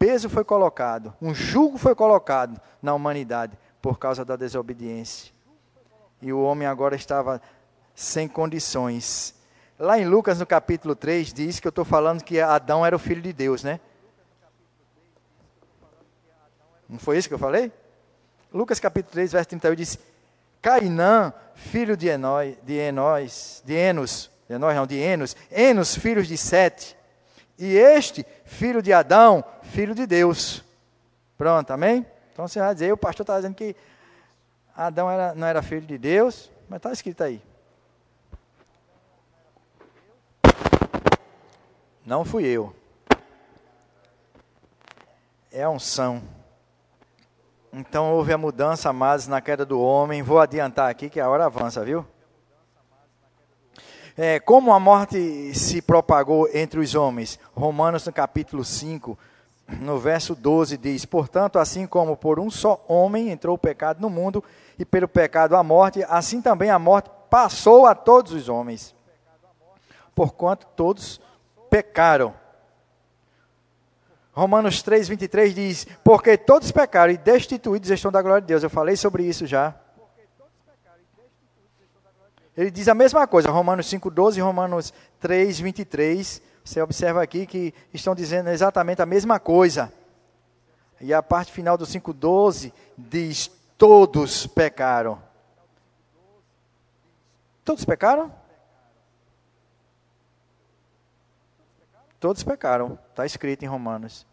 Peso 0.00 0.30
foi 0.30 0.44
colocado, 0.44 1.14
um 1.20 1.34
jugo 1.34 1.76
foi 1.76 1.94
colocado 1.94 2.58
na 2.80 2.94
humanidade 2.94 3.52
por 3.82 3.98
causa 3.98 4.24
da 4.24 4.34
desobediência. 4.34 5.30
E 6.22 6.32
o 6.32 6.40
homem 6.40 6.66
agora 6.66 6.96
estava 6.96 7.38
sem 7.94 8.26
condições. 8.26 9.34
Lá 9.78 9.98
em 9.98 10.06
Lucas, 10.06 10.38
no 10.38 10.46
capítulo 10.46 10.96
3, 10.96 11.34
diz 11.34 11.60
que 11.60 11.66
eu 11.66 11.68
estou 11.68 11.84
falando 11.84 12.24
que 12.24 12.40
Adão 12.40 12.84
era 12.84 12.96
o 12.96 12.98
filho 12.98 13.20
de 13.20 13.30
Deus, 13.30 13.62
né? 13.62 13.78
Não 16.88 16.98
foi 16.98 17.18
isso 17.18 17.28
que 17.28 17.34
eu 17.34 17.38
falei? 17.38 17.70
Lucas 18.50 18.80
capítulo 18.80 19.12
3, 19.12 19.32
verso 19.32 19.50
31 19.50 19.74
diz: 19.74 19.98
Cainã, 20.62 21.30
filho 21.54 21.94
de 21.94 22.08
Enós, 22.08 22.56
de 22.64 23.74
Enos, 23.74 24.30
de 24.48 24.56
não, 24.56 24.86
de 24.86 24.96
Enos, 24.96 25.36
Enos, 25.50 25.94
filhos 25.94 26.26
de 26.26 26.38
Sete, 26.38 26.96
e 27.60 27.76
este, 27.76 28.26
filho 28.44 28.80
de 28.80 28.90
Adão, 28.90 29.44
filho 29.62 29.94
de 29.94 30.06
Deus. 30.06 30.64
Pronto, 31.36 31.70
amém? 31.70 32.06
Então 32.32 32.48
você 32.48 32.58
vai 32.58 32.72
dizer, 32.72 32.90
o 32.90 32.96
pastor 32.96 33.22
está 33.22 33.36
dizendo 33.36 33.54
que 33.54 33.76
Adão 34.74 35.10
era, 35.10 35.34
não 35.34 35.46
era 35.46 35.60
filho 35.60 35.86
de 35.86 35.98
Deus, 35.98 36.50
mas 36.68 36.78
está 36.78 36.90
escrito 36.90 37.22
aí. 37.22 37.42
Não 42.04 42.24
fui 42.24 42.46
eu. 42.46 42.74
É 45.52 45.62
a 45.62 45.70
unção. 45.70 46.22
Então 47.72 48.12
houve 48.12 48.32
a 48.32 48.38
mudança, 48.38 48.88
amados, 48.88 49.26
na 49.26 49.40
queda 49.40 49.66
do 49.66 49.78
homem. 49.78 50.22
Vou 50.22 50.40
adiantar 50.40 50.90
aqui 50.90 51.10
que 51.10 51.20
a 51.20 51.28
hora 51.28 51.44
avança, 51.44 51.84
viu? 51.84 52.06
É, 54.16 54.40
como 54.40 54.72
a 54.72 54.80
morte 54.80 55.54
se 55.54 55.80
propagou 55.80 56.48
entre 56.52 56.80
os 56.80 56.94
homens? 56.94 57.38
Romanos 57.54 58.04
no 58.06 58.12
capítulo 58.12 58.64
5, 58.64 59.18
no 59.80 59.98
verso 59.98 60.34
12 60.34 60.76
diz: 60.76 61.04
Portanto, 61.04 61.58
assim 61.58 61.86
como 61.86 62.16
por 62.16 62.40
um 62.40 62.50
só 62.50 62.84
homem 62.88 63.30
entrou 63.30 63.54
o 63.54 63.58
pecado 63.58 64.00
no 64.00 64.10
mundo, 64.10 64.42
e 64.78 64.84
pelo 64.84 65.06
pecado 65.06 65.54
a 65.56 65.62
morte, 65.62 66.04
assim 66.08 66.42
também 66.42 66.70
a 66.70 66.78
morte 66.78 67.10
passou 67.28 67.86
a 67.86 67.94
todos 67.94 68.32
os 68.32 68.48
homens. 68.48 68.94
Porquanto 70.14 70.66
todos 70.74 71.20
pecaram. 71.68 72.34
Romanos 74.32 74.82
3, 74.82 75.08
23 75.08 75.54
diz: 75.54 75.86
Porque 76.02 76.36
todos 76.36 76.70
pecaram 76.72 77.12
e 77.12 77.18
destituídos 77.18 77.90
estão 77.90 78.10
da 78.10 78.22
glória 78.22 78.40
de 78.40 78.48
Deus. 78.48 78.62
Eu 78.62 78.70
falei 78.70 78.96
sobre 78.96 79.22
isso 79.22 79.46
já. 79.46 79.74
Ele 82.60 82.70
diz 82.70 82.88
a 82.88 82.94
mesma 82.94 83.26
coisa, 83.26 83.50
Romanos 83.50 83.86
5, 83.86 84.10
12 84.10 84.38
e 84.38 84.42
Romanos 84.42 84.92
3, 85.18 85.60
23. 85.60 86.42
Você 86.62 86.82
observa 86.82 87.22
aqui 87.22 87.46
que 87.46 87.72
estão 87.90 88.14
dizendo 88.14 88.50
exatamente 88.50 89.00
a 89.00 89.06
mesma 89.06 89.40
coisa. 89.40 89.90
E 91.00 91.14
a 91.14 91.22
parte 91.22 91.52
final 91.52 91.78
do 91.78 91.86
5,12 91.86 92.70
diz: 92.98 93.50
Todos 93.78 94.46
pecaram. 94.46 95.22
Todos 97.64 97.82
pecaram? 97.82 98.30
Todos 102.20 102.44
pecaram, 102.44 102.98
está 103.08 103.24
escrito 103.24 103.62
em 103.62 103.68
Romanos. 103.68 104.26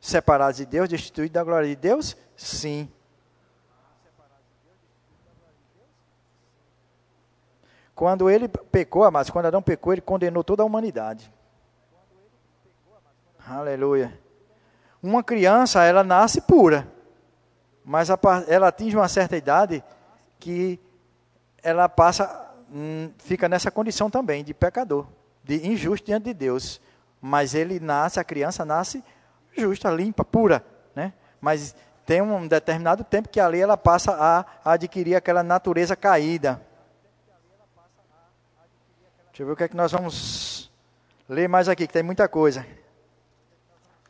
Separados 0.00 0.56
de 0.56 0.64
Deus, 0.64 0.88
destituídos 0.88 1.34
da 1.34 1.44
glória 1.44 1.68
de 1.68 1.76
Deus? 1.76 2.16
Sim. 2.38 2.90
Quando 7.94 8.28
ele 8.28 8.48
pecou, 8.48 9.04
amados, 9.04 9.30
quando 9.30 9.46
Adão 9.46 9.62
pecou, 9.62 9.92
ele 9.92 10.00
condenou 10.00 10.42
toda 10.42 10.62
a 10.62 10.66
humanidade. 10.66 11.32
Aleluia. 13.46 14.18
Uma 15.02 15.22
criança, 15.22 15.84
ela 15.84 16.02
nasce 16.02 16.40
pura, 16.40 16.88
mas 17.84 18.08
ela 18.48 18.68
atinge 18.68 18.96
uma 18.96 19.08
certa 19.08 19.36
idade 19.36 19.84
que 20.40 20.80
ela 21.62 21.88
passa, 21.88 22.50
hum, 22.72 23.10
fica 23.18 23.48
nessa 23.48 23.70
condição 23.70 24.10
também 24.10 24.42
de 24.42 24.54
pecador, 24.54 25.06
de 25.42 25.66
injusto 25.66 26.06
diante 26.06 26.24
de 26.24 26.34
Deus 26.34 26.80
mas 27.26 27.54
ele 27.54 27.80
nasce, 27.80 28.20
a 28.20 28.24
criança 28.24 28.66
nasce 28.66 29.02
justa, 29.56 29.90
limpa, 29.90 30.22
pura, 30.26 30.62
né? 30.94 31.14
Mas 31.40 31.74
tem 32.04 32.20
um 32.20 32.46
determinado 32.46 33.02
tempo 33.02 33.30
que 33.30 33.40
ali 33.40 33.58
ela 33.58 33.78
passa 33.78 34.12
a 34.12 34.44
adquirir 34.62 35.14
aquela 35.14 35.42
natureza 35.42 35.96
caída. 35.96 36.60
Deixa 39.34 39.42
eu 39.42 39.46
ver 39.48 39.52
o 39.54 39.56
que 39.56 39.64
é 39.64 39.68
que 39.68 39.76
nós 39.76 39.90
vamos 39.90 40.70
ler 41.28 41.48
mais 41.48 41.68
aqui, 41.68 41.88
que 41.88 41.92
tem 41.92 42.04
muita 42.04 42.28
coisa. 42.28 42.64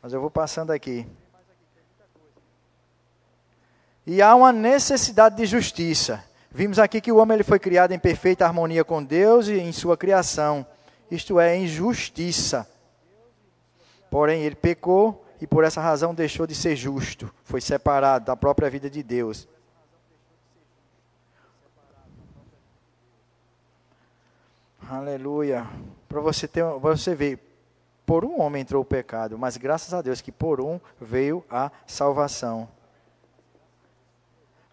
Mas 0.03 0.12
eu 0.12 0.20
vou 0.20 0.31
passando 0.31 0.70
aqui. 0.70 1.07
E 4.07 4.20
há 4.20 4.35
uma 4.35 4.53
necessidade 4.53 5.35
de 5.35 5.47
justiça. 5.47 6.22
Vimos 6.51 6.79
aqui 6.79 7.01
que 7.01 7.11
o 7.11 7.16
homem 7.16 7.37
ele 7.37 7.43
foi 7.43 7.59
criado 7.59 7.93
em 7.93 7.99
perfeita 7.99 8.45
harmonia 8.45 8.85
com 8.85 9.03
Deus 9.03 9.49
e 9.49 9.55
em 9.55 9.72
sua 9.72 9.97
criação. 9.97 10.66
Isto 11.11 11.41
é, 11.41 11.57
em 11.57 11.66
justiça. 11.66 12.68
Porém, 14.11 14.43
ele 14.43 14.55
pecou 14.55 15.25
e 15.41 15.47
por 15.47 15.64
essa 15.64 15.81
razão 15.81 16.14
deixou 16.14 16.47
de 16.47 16.55
ser 16.55 16.77
justo, 16.77 17.35
foi 17.45 17.62
separado 17.62 18.27
da 18.27 18.37
própria 18.37 18.68
vida 18.68 18.91
de 18.91 19.03
Deus. 19.03 19.49
Aleluia. 24.89 25.66
Para 26.07 26.20
você 26.20 26.47
ter, 26.47 26.62
você 26.62 27.14
ver, 27.14 27.39
por 28.05 28.22
um 28.22 28.39
homem 28.41 28.61
entrou 28.61 28.82
o 28.82 28.85
pecado, 28.85 29.39
mas 29.39 29.57
graças 29.57 29.95
a 29.95 30.03
Deus 30.03 30.20
que 30.20 30.30
por 30.30 30.61
um 30.61 30.78
veio 31.01 31.43
a 31.49 31.70
salvação. 31.87 32.68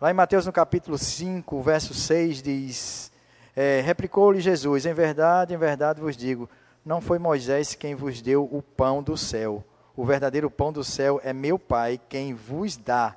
Lá 0.02 0.12
em 0.12 0.14
Mateus 0.14 0.46
no 0.46 0.52
capítulo 0.52 0.98
5, 0.98 1.62
verso 1.62 1.94
6 1.94 2.42
diz: 2.42 3.12
é, 3.56 3.80
Replicou-lhe 3.80 4.42
Jesus: 4.42 4.86
Em 4.86 4.94
verdade, 4.94 5.54
em 5.54 5.58
verdade 5.58 6.02
vos 6.02 6.18
digo, 6.18 6.50
não 6.86 7.00
foi 7.00 7.18
Moisés 7.18 7.74
quem 7.74 7.96
vos 7.96 8.22
deu 8.22 8.44
o 8.52 8.62
pão 8.62 9.02
do 9.02 9.16
céu. 9.16 9.64
O 9.96 10.06
verdadeiro 10.06 10.52
pão 10.52 10.74
do 10.74 10.84
céu 10.84 11.22
é 11.24 11.32
meu 11.32 11.58
Pai 11.58 12.00
quem 12.10 12.34
vos 12.34 12.76
dá. 12.76 13.16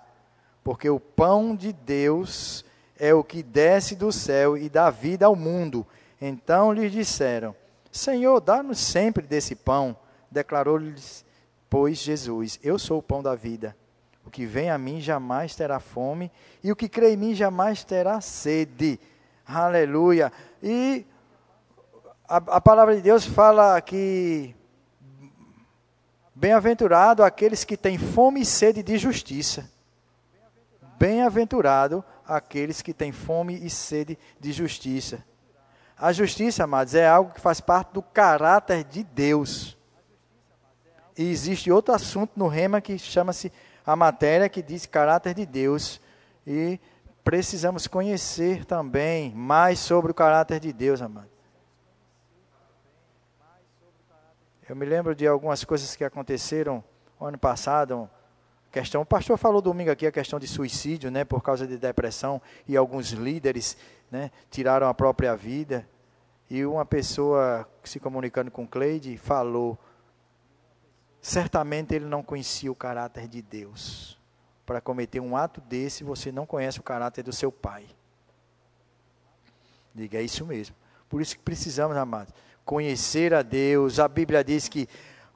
Porque 0.63 0.89
o 0.89 1.01
pão 1.01 1.57
de 1.57 1.73
Deus 1.73 2.65
é 2.97 3.13
o 3.13 3.25
que 3.25 3.43
desce 3.43 3.97
do 3.97 4.13
céu 4.13 4.57
e 4.57 4.69
dá 4.69 4.91
vida 4.91 5.27
ao 5.27 5.35
mundo. 5.35 5.85
Então 6.27 6.73
lhes 6.73 6.91
disseram: 6.91 7.55
Senhor, 7.93 8.41
dá-nos 8.41 8.79
sempre 8.79 9.27
desse 9.27 9.55
pão. 9.55 9.95
Declarou-lhes, 10.31 11.23
pois, 11.69 11.99
Jesus: 11.99 12.59
Eu 12.63 12.79
sou 12.79 13.01
o 13.01 13.03
pão 13.03 13.23
da 13.23 13.35
vida. 13.35 13.77
O 14.25 14.31
que 14.31 14.47
vem 14.47 14.71
a 14.71 14.79
mim 14.79 15.03
jamais 15.03 15.55
terá 15.55 15.79
fome, 15.79 16.33
e 16.63 16.73
o 16.73 16.77
que 16.77 16.89
crê 16.89 17.13
em 17.13 17.17
mim 17.19 17.35
jamais 17.35 17.85
terá 17.85 18.23
sede. 18.23 18.99
Aleluia. 19.47 20.33
E 20.63 21.05
a, 22.27 22.37
a 22.37 22.61
palavra 22.61 22.97
de 22.97 23.03
Deus 23.03 23.27
fala 23.27 23.79
que 23.83 24.57
bem-aventurado 26.35 27.23
aqueles 27.23 27.65
que 27.65 27.77
têm 27.77 27.99
fome 27.99 28.41
e 28.41 28.47
sede 28.47 28.83
de 28.83 28.97
justiça. 28.97 29.71
Bem-aventurado 30.99 32.03
aqueles 32.27 32.81
que 32.81 32.95
têm 32.95 33.13
fome 33.13 33.63
e 33.63 33.69
sede 33.69 34.19
de 34.41 34.53
justiça. 34.53 35.23
A 36.05 36.13
justiça, 36.13 36.65
amados, 36.65 36.95
é 36.95 37.09
algo 37.09 37.33
que 37.33 37.41
faz 37.41 37.63
parte 37.63 37.95
do 37.95 38.03
caráter 38.03 38.85
de 38.85 39.03
Deus. 39.03 39.75
E 41.17 41.31
existe 41.31 41.73
outro 41.73 41.95
assunto 41.95 42.33
no 42.37 42.47
rema 42.47 42.79
que 42.79 42.99
chama-se 42.99 43.51
a 43.87 43.97
matéria 43.97 44.47
que 44.51 44.61
diz 44.61 44.85
caráter 44.85 45.33
de 45.33 45.47
Deus. 45.47 45.99
E 46.47 46.79
precisamos 47.25 47.87
conhecer 47.87 48.67
também 48.67 49.33
mais 49.35 49.79
sobre 49.79 50.11
o 50.11 50.15
caráter 50.15 50.61
de 50.61 50.75
Deus, 50.75 51.01
amados. 51.01 51.31
Eu 54.69 54.77
me 54.77 54.85
lembro 54.85 55.15
de 55.15 55.27
algumas 55.27 55.65
coisas 55.65 55.97
que 55.97 56.05
aconteceram 56.05 56.85
ano 57.19 57.39
passado. 57.39 58.11
Questão, 58.71 59.01
o 59.01 59.07
pastor 59.07 59.39
falou 59.39 59.63
domingo 59.63 59.91
aqui 59.91 60.07
a 60.07 60.13
questão 60.13 60.39
de 60.39 60.47
suicídio, 60.47 61.11
né, 61.11 61.25
por 61.25 61.43
causa 61.43 61.67
de 61.67 61.79
depressão 61.79 62.43
e 62.69 62.77
alguns 62.77 63.13
líderes, 63.13 63.79
né, 64.11 64.31
tiraram 64.51 64.87
a 64.87 64.93
própria 64.93 65.35
vida. 65.35 65.89
E 66.55 66.65
uma 66.65 66.87
pessoa 66.87 67.69
se 67.83 67.99
comunicando 67.99 68.49
com 68.49 68.65
Cleide 68.65 69.19
falou: 69.19 69.77
certamente 71.21 71.93
ele 71.97 72.05
não 72.05 72.23
conhecia 72.23 72.71
o 72.71 72.77
caráter 72.77 73.27
de 73.27 73.43
Deus. 73.43 74.17
Para 74.65 74.81
cometer 74.81 75.19
um 75.19 75.37
ato 75.37 75.61
desse, 75.61 76.05
você 76.05 76.31
não 76.31 76.47
conhece 76.47 76.79
o 76.79 76.83
caráter 76.85 77.25
do 77.25 77.33
seu 77.33 77.51
pai. 77.51 77.85
Diga, 79.93 80.19
é 80.19 80.23
isso 80.23 80.47
mesmo. 80.47 80.77
Por 81.09 81.21
isso 81.21 81.37
que 81.37 81.43
precisamos, 81.43 81.97
amados, 81.97 82.33
conhecer 82.65 83.35
a 83.35 83.43
Deus. 83.43 83.99
A 83.99 84.07
Bíblia 84.07 84.45
diz 84.45 84.69
que 84.69 84.89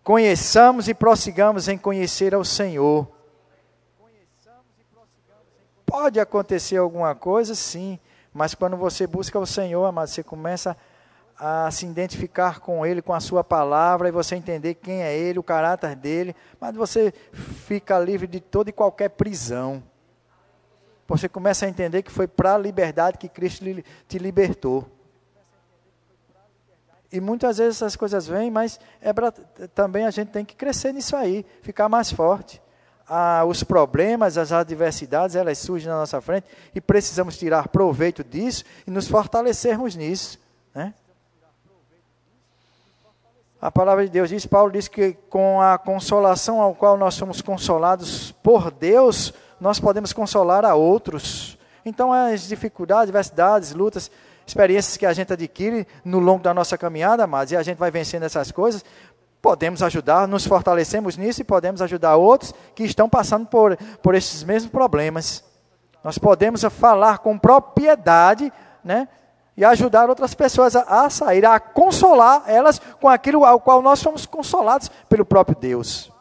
conheçamos 0.04 0.86
e 0.86 0.94
prossigamos 0.94 1.66
em 1.66 1.76
conhecer 1.76 2.32
ao 2.32 2.44
Senhor. 2.44 3.10
Pode 5.84 6.20
acontecer 6.20 6.76
alguma 6.76 7.12
coisa, 7.16 7.56
sim, 7.56 7.98
mas 8.32 8.54
quando 8.54 8.76
você 8.76 9.04
busca 9.04 9.36
o 9.36 9.44
Senhor, 9.44 9.84
amado, 9.84 10.06
você 10.06 10.22
começa 10.22 10.70
a 10.70 10.76
se 11.70 11.86
identificar 11.86 12.61
com 12.61 12.84
Ele, 12.84 13.01
com 13.01 13.12
a 13.14 13.20
Sua 13.20 13.45
palavra, 13.45 14.09
e 14.09 14.12
você 14.12 14.34
entender 14.34 14.74
quem 14.74 15.03
é 15.03 15.16
Ele, 15.16 15.39
o 15.39 15.43
caráter 15.43 15.95
dele, 15.95 16.34
mas 16.61 16.74
você 16.74 17.12
fica 17.32 17.99
livre 17.99 18.26
de 18.26 18.41
toda 18.41 18.70
e 18.70 18.72
qualquer 18.72 19.11
prisão. 19.11 19.82
Você 21.07 21.28
começa 21.28 21.64
a 21.64 21.68
entender 21.68 22.03
que 22.03 22.11
foi 22.11 22.26
para 22.26 22.55
a 22.55 22.59
liberdade 22.59 23.18
que 23.18 23.28
Cristo 23.28 23.64
te 24.07 24.18
libertou. 24.18 24.86
E 27.11 27.20
muitas 27.20 27.57
vezes 27.57 27.76
essas 27.76 27.97
coisas 27.97 28.26
vêm, 28.26 28.51
mas 28.51 28.78
é 29.01 29.12
pra, 29.12 29.32
também 29.74 30.05
a 30.05 30.11
gente 30.11 30.28
tem 30.28 30.45
que 30.45 30.55
crescer 30.55 30.93
nisso 30.93 31.16
aí, 31.16 31.47
ficar 31.62 31.89
mais 31.89 32.12
forte. 32.12 32.61
Ah, 33.09 33.43
os 33.47 33.64
problemas, 33.64 34.36
as 34.36 34.53
adversidades, 34.53 35.34
elas 35.34 35.57
surgem 35.57 35.89
na 35.89 35.97
nossa 35.97 36.20
frente 36.20 36.47
e 36.74 36.80
precisamos 36.80 37.39
tirar 37.39 37.68
proveito 37.68 38.22
disso 38.22 38.64
e 38.86 38.91
nos 38.91 39.09
fortalecermos 39.09 39.97
nisso. 39.97 40.39
Né? 40.74 40.93
A 43.61 43.72
palavra 43.72 44.04
de 44.04 44.11
Deus 44.11 44.28
diz, 44.28 44.46
Paulo 44.46 44.70
diz 44.70 44.86
que 44.86 45.14
com 45.28 45.61
a 45.61 45.76
consolação 45.76 46.61
ao 46.61 46.76
qual 46.76 46.96
nós 46.96 47.14
somos 47.14 47.42
consolados 47.42 48.30
por 48.40 48.70
Deus, 48.70 49.34
nós 49.61 49.80
podemos 49.80 50.12
consolar 50.12 50.64
a 50.64 50.76
outros. 50.76 51.59
Então, 51.84 52.12
as 52.12 52.46
dificuldades, 52.46 53.09
adversidades, 53.09 53.72
lutas, 53.72 54.12
experiências 54.46 54.96
que 54.96 55.04
a 55.04 55.12
gente 55.12 55.32
adquire 55.32 55.88
no 56.04 56.20
longo 56.20 56.42
da 56.42 56.54
nossa 56.54 56.78
caminhada, 56.78 57.24
amados, 57.24 57.50
e 57.50 57.56
a 57.56 57.62
gente 57.64 57.78
vai 57.78 57.90
vencendo 57.90 58.22
essas 58.22 58.52
coisas, 58.52 58.84
podemos 59.42 59.82
ajudar, 59.82 60.28
nos 60.28 60.46
fortalecemos 60.46 61.16
nisso 61.16 61.40
e 61.40 61.44
podemos 61.44 61.82
ajudar 61.82 62.14
outros 62.14 62.54
que 62.76 62.84
estão 62.84 63.09
passando 63.09 63.46
por, 63.46 63.76
por 64.00 64.14
esses 64.14 64.44
mesmos 64.44 64.70
problemas. 64.70 65.42
Nós 66.04 66.16
podemos 66.16 66.62
falar 66.62 67.18
com 67.18 67.36
propriedade, 67.36 68.52
né? 68.84 69.09
E 69.59 69.64
ajudar 69.64 70.09
outras 70.09 70.34
pessoas 70.34 70.76
a, 70.76 71.04
a 71.04 71.11
sair, 71.11 71.44
a 71.44 71.59
consolar 71.59 72.44
elas 72.46 72.80
com 73.00 73.09
aquilo 73.09 73.44
ao 73.44 73.59
qual 73.59 73.82
nós 73.82 73.98
somos 73.98 74.24
consolados 74.24 74.88
pelo 75.09 75.24
próprio 75.24 75.56
Deus. 75.59 76.12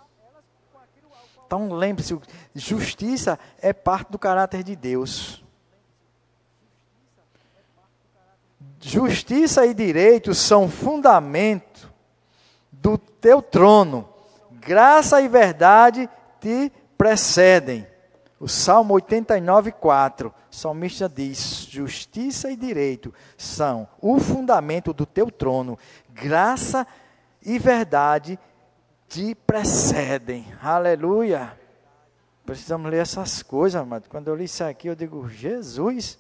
Então 1.46 1.72
lembre-se, 1.72 2.20
justiça 2.56 3.38
é 3.62 3.72
parte 3.72 4.12
do 4.12 4.18
caráter 4.18 4.64
de 4.64 4.76
Deus. 4.76 5.44
Justiça 8.80 9.68
e 9.68 9.74
direito 9.76 10.34
são 10.34 10.68
fundamento 10.68 11.94
do 12.72 12.98
teu 12.98 13.40
trono. 13.40 14.10
Graça 14.50 15.22
e 15.22 15.28
verdade 15.28 16.10
te 16.42 16.72
precedem. 16.98 17.86
O 18.40 18.48
Salmo 18.48 18.94
89, 18.94 19.72
4, 19.72 20.30
o 20.30 20.56
salmista 20.56 21.10
diz: 21.10 21.68
Justiça 21.70 22.52
e 22.52 22.56
direito 22.56 23.14
são 23.36 23.88
o 24.00 24.20
fundamento 24.20 24.94
do 24.94 25.06
teu 25.06 25.32
trono. 25.32 25.78
Graça 26.10 26.86
e 27.42 27.58
verdade 27.58 28.38
te 29.08 29.34
precedem. 29.34 30.46
Aleluia. 30.62 31.58
Precisamos 32.46 32.92
ler 32.92 33.02
essas 33.02 33.42
coisas, 33.42 33.82
amado. 33.82 34.08
Quando 34.08 34.28
eu 34.28 34.36
li 34.36 34.46
isso 34.46 34.64
aqui, 34.64 34.88
eu 34.88 34.96
digo, 34.96 35.28
Jesus. 35.28 36.20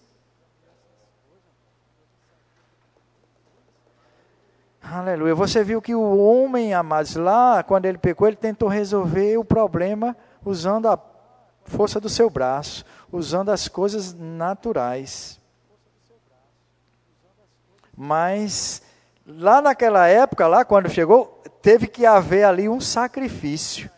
Aleluia. 4.81 5.35
Você 5.35 5.63
viu 5.63 5.81
que 5.81 5.93
o 5.93 6.17
homem, 6.17 6.73
amados, 6.73 7.15
lá, 7.15 7.61
quando 7.61 7.85
ele 7.85 7.97
pecou, 7.97 8.27
ele 8.27 8.37
tentou 8.37 8.67
resolver 8.69 9.37
o 9.37 9.45
problema 9.45 10.17
usando 10.43 10.87
a 10.87 10.97
força 11.67 11.99
do 11.99 12.09
seu 12.09 12.29
braço, 12.29 12.85
usando 13.11 13.49
as 13.49 13.67
coisas 13.67 14.13
naturais. 14.13 15.39
Mas, 17.95 18.81
lá 19.25 19.61
naquela 19.61 20.07
época, 20.07 20.47
lá 20.47 20.63
quando 20.63 20.89
chegou, 20.89 21.41
teve 21.61 21.87
que 21.87 22.05
haver 22.05 22.43
ali 22.43 22.69
um 22.69 22.79
sacrifício. 22.79 23.89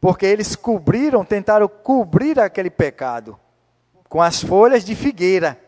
Porque 0.00 0.26
eles 0.26 0.56
cobriram, 0.56 1.24
tentaram 1.24 1.68
cobrir 1.68 2.40
aquele 2.40 2.70
pecado 2.70 3.38
com 4.08 4.20
as 4.20 4.42
folhas 4.42 4.84
de 4.84 4.94
figueira. 4.96 5.60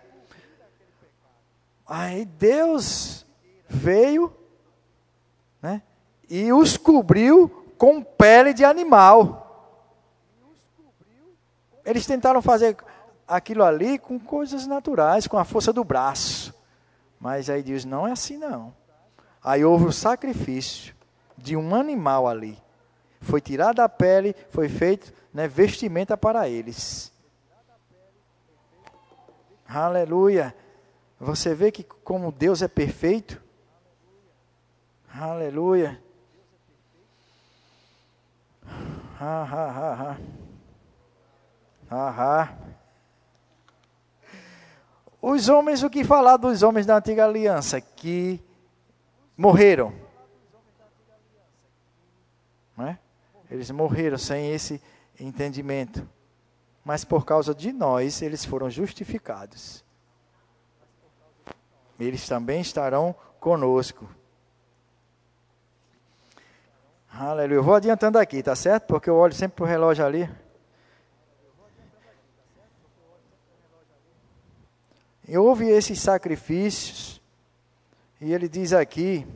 Aí 1.87 2.25
Deus 2.25 3.27
veio 3.69 4.35
né, 5.61 5.83
e 6.29 6.53
os 6.53 6.77
cobriu 6.77 7.49
com 7.79 8.03
pele 8.03 8.53
de 8.53 8.65
animal. 8.65 9.42
Eles 11.85 12.07
tentaram 12.07 12.41
fazer 12.41 12.77
aquilo 13.27 13.65
ali 13.65 13.99
com 13.99 14.19
coisas 14.19 14.67
naturais, 14.67 15.27
com 15.27 15.39
a 15.39 15.45
força 15.45 15.73
do 15.73 15.85
braço. 15.85 16.55
Mas 17.19 17.49
aí 17.49 17.63
Deus 17.63 17.85
não 17.85 18.07
é 18.07 18.13
assim 18.13 18.37
não. 18.37 18.75
Aí 19.43 19.65
houve 19.65 19.87
o 19.87 19.93
sacrifício 19.93 20.95
de 21.37 21.57
um 21.57 21.75
animal 21.75 22.29
ali. 22.29 22.59
Foi 23.21 23.41
tirada 23.41 23.85
a 23.85 23.89
pele, 23.89 24.35
foi 24.51 24.69
feito 24.69 25.13
né, 25.33 25.49
vestimenta 25.49 26.17
para 26.17 26.49
eles. 26.49 27.13
Aleluia. 29.69 30.55
Você 31.19 31.55
vê 31.55 31.71
que 31.71 31.83
como 31.83 32.33
Deus 32.33 32.63
é 32.63 32.69
perfeito. 32.69 33.41
Aleluia. 35.15 36.03
Ha, 39.21 39.43
ha, 39.45 39.71
ha, 39.71 39.95
ha. 39.95 40.42
Ha, 41.93 42.09
ha. 42.09 42.57
Os 45.21 45.51
homens, 45.51 45.83
o 45.83 45.91
que 45.91 46.03
falar 46.03 46.39
dos 46.39 46.63
homens 46.63 46.87
da 46.87 46.97
antiga 46.97 47.27
aliança? 47.27 47.83
Que 47.83 48.43
morreram. 49.37 49.93
Não 52.75 52.87
é? 52.87 52.99
Eles 53.51 53.71
morreram 53.71 54.17
sem 54.17 54.53
esse 54.53 54.81
entendimento. 55.21 56.09
Mas 56.83 57.05
por 57.05 57.27
causa 57.27 57.55
de 57.55 57.71
nós, 57.73 58.23
eles 58.23 58.43
foram 58.43 58.71
justificados. 58.71 59.85
Eles 62.01 62.27
também 62.27 62.63
estarão 62.63 63.15
conosco. 63.39 64.09
Aleluia. 67.13 67.59
Eu 67.59 67.63
vou 67.63 67.75
adiantando 67.75 68.19
aqui, 68.19 68.43
tá 68.43 68.57
certo? 68.57 68.87
Porque 68.87 69.11
eu 69.11 69.15
olho 69.15 69.35
sempre 69.35 69.57
para 69.57 69.65
o 69.65 69.69
relógio 69.69 70.07
ali. 70.07 70.42
E 75.27 75.39
houve 75.39 75.69
esses 75.69 76.01
sacrifícios 76.01 77.21
e 78.21 78.33
ele 78.33 78.49
diz 78.49 78.73
aqui, 78.73 79.27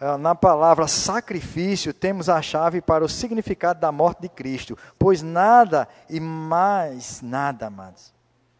ah, 0.00 0.18
na 0.18 0.34
palavra 0.34 0.88
sacrifício, 0.88 1.94
temos 1.94 2.28
a 2.28 2.42
chave 2.42 2.80
para 2.80 3.04
o 3.04 3.08
significado 3.08 3.78
da 3.78 3.92
morte 3.92 4.22
de 4.22 4.28
Cristo. 4.28 4.76
Pois 4.98 5.22
nada 5.22 5.86
e 6.08 6.18
mais 6.18 7.22
nada, 7.22 7.66
amados, 7.66 8.12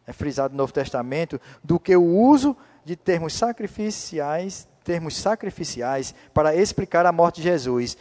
é 0.07 0.13
frisado 0.13 0.53
no 0.53 0.59
Novo 0.59 0.73
Testamento, 0.73 1.41
do 1.63 1.81
que 1.81 1.97
o 1.97 2.05
uso 2.05 2.57
de 2.85 2.95
termos 2.95 3.33
sacrificiais, 3.33 4.69
termos 4.85 5.17
sacrificiais 5.17 6.15
para 6.33 6.55
explicar 6.55 7.05
a 7.05 7.11
morte 7.11 7.37
de 7.37 7.43
Jesus. 7.43 7.97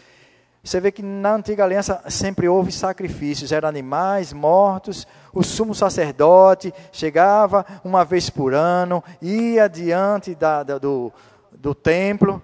Você 0.63 0.79
vê 0.79 0.91
que 0.91 1.01
na 1.01 1.35
antiga 1.35 1.63
aliança 1.63 2.03
sempre 2.09 2.47
houve 2.47 2.71
sacrifícios, 2.71 3.51
eram 3.51 3.69
animais 3.69 4.33
mortos, 4.33 5.07
o 5.33 5.41
sumo 5.41 5.73
sacerdote 5.73 6.73
chegava 6.91 7.65
uma 7.83 8.03
vez 8.03 8.29
por 8.29 8.53
ano, 8.53 9.03
ia 9.21 9.69
diante 9.69 10.35
da, 10.35 10.63
da, 10.63 10.77
do, 10.77 11.13
do 11.51 11.73
templo, 11.73 12.41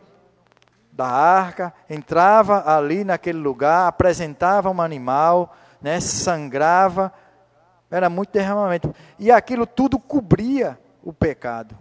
da 0.92 1.08
arca, 1.08 1.74
entrava 1.90 2.64
ali 2.74 3.04
naquele 3.04 3.38
lugar, 3.38 3.88
apresentava 3.88 4.72
um 4.72 4.82
animal, 4.82 5.54
né, 5.82 6.00
sangrava, 6.00 7.12
era 7.92 8.10
muito 8.10 8.32
derramamento. 8.32 8.96
E 9.20 9.30
aquilo 9.30 9.68
tudo 9.68 10.00
cobria 10.00 10.80
o 11.04 11.12
pecado 11.12 11.78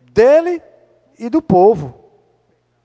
dele 0.00 0.62
e 1.18 1.28
do 1.28 1.42
povo. 1.42 1.94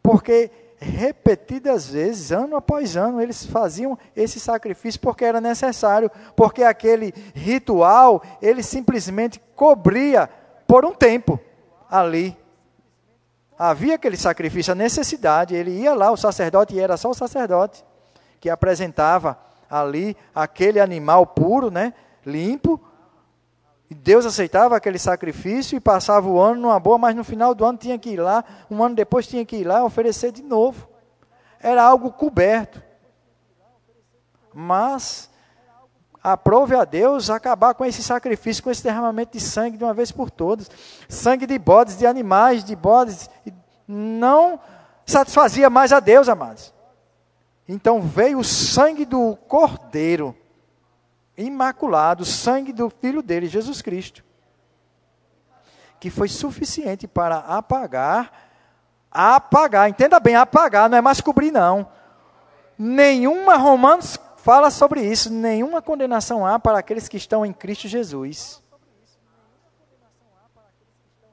Porque 0.04 0.52
repetidas 0.80 1.90
vezes, 1.90 2.32
ano 2.32 2.56
após 2.56 2.96
ano, 2.96 3.22
eles 3.22 3.46
faziam 3.46 3.98
esse 4.16 4.40
sacrifício 4.40 5.02
porque 5.02 5.26
era 5.26 5.42
necessário, 5.42 6.12
porque 6.36 6.64
aquele 6.64 7.14
ritual, 7.34 8.22
ele 8.42 8.62
simplesmente 8.62 9.42
cobria 9.56 10.30
por 10.68 10.86
um 10.86 10.94
tempo 10.94 11.40
ali. 11.90 12.38
Havia 13.58 13.96
aquele 13.96 14.18
sacrifício, 14.18 14.72
a 14.72 14.76
necessidade, 14.76 15.56
ele 15.56 15.72
ia 15.72 15.96
lá, 15.96 16.12
o 16.12 16.18
sacerdote, 16.18 16.76
e 16.76 16.80
era 16.80 16.96
só 16.96 17.10
o 17.10 17.16
sacerdote 17.16 17.84
que 18.40 18.50
apresentava 18.50 19.38
ali 19.68 20.16
aquele 20.34 20.80
animal 20.80 21.26
puro, 21.26 21.72
né, 21.72 21.94
limpo, 22.24 22.80
E 23.90 23.96
Deus 23.96 24.26
aceitava 24.26 24.76
aquele 24.76 25.00
sacrifício 25.00 25.78
e 25.78 25.80
passava 25.80 26.28
o 26.28 26.40
ano 26.40 26.62
numa 26.62 26.80
boa, 26.80 26.98
mas 26.98 27.16
no 27.16 27.24
final 27.24 27.56
do 27.56 27.64
ano 27.64 27.78
tinha 27.78 27.98
que 27.98 28.10
ir 28.10 28.20
lá, 28.20 28.44
um 28.70 28.84
ano 28.84 28.96
depois 28.96 29.28
tinha 29.28 29.46
que 29.46 29.58
ir 29.58 29.64
lá 29.64 29.84
oferecer 29.84 30.32
de 30.32 30.44
novo. 30.44 30.88
Era 31.60 31.84
algo 31.84 32.12
coberto. 32.12 32.84
Mas 34.54 35.30
aprove 36.22 36.76
a 36.76 36.84
Deus 36.84 37.30
acabar 37.30 37.74
com 37.74 37.86
esse 37.86 38.04
sacrifício, 38.04 38.62
com 38.62 38.70
esse 38.70 38.84
derramamento 38.84 39.38
de 39.38 39.40
sangue 39.40 39.78
de 39.78 39.84
uma 39.84 39.94
vez 39.94 40.12
por 40.12 40.30
todas. 40.30 40.70
Sangue 41.08 41.46
de 41.46 41.58
bodes, 41.58 41.98
de 41.98 42.06
animais, 42.06 42.64
de 42.64 42.76
bodes, 42.76 43.30
não 43.88 44.60
satisfazia 45.06 45.70
mais 45.70 45.94
a 45.94 46.02
Deus, 46.02 46.28
amados. 46.28 46.74
Então 47.68 48.02
veio 48.02 48.40
o 48.40 48.44
sangue 48.44 49.06
do 49.06 49.38
Cordeiro, 49.48 50.36
imaculado, 51.38 52.26
sangue 52.26 52.74
do 52.74 52.90
Filho 52.90 53.22
dele, 53.22 53.48
Jesus 53.48 53.82
Cristo, 53.82 54.24
que 56.00 56.10
foi 56.10 56.28
suficiente 56.28 57.08
para 57.08 57.38
apagar, 57.38 58.32
apagar, 59.12 59.90
entenda 59.90 60.20
bem, 60.20 60.36
apagar, 60.36 60.90
não 60.90 60.98
é 60.98 61.02
mais 61.02 61.22
cobrir, 61.22 61.52
não. 61.52 61.88
Nenhuma, 62.78 63.56
Romanos 63.56 64.20
fala 64.38 64.72
sobre 64.72 65.02
isso, 65.02 65.32
nenhuma 65.32 65.82
condenação 65.82 66.46
há 66.46 66.60
para 66.60 66.80
aqueles 66.80 67.08
que 67.08 67.18
estão 67.18 67.46
em 67.46 67.54
Cristo 67.54 67.88
Jesus. 67.88 68.64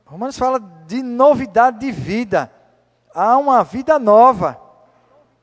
Romanos 0.05 0.39
fala 0.39 0.61
de 0.87 1.03
novidade 1.03 1.79
de 1.79 1.91
vida. 1.91 2.53
Há 3.15 3.37
uma 3.37 3.65
vida 3.65 3.99
nova 3.99 4.64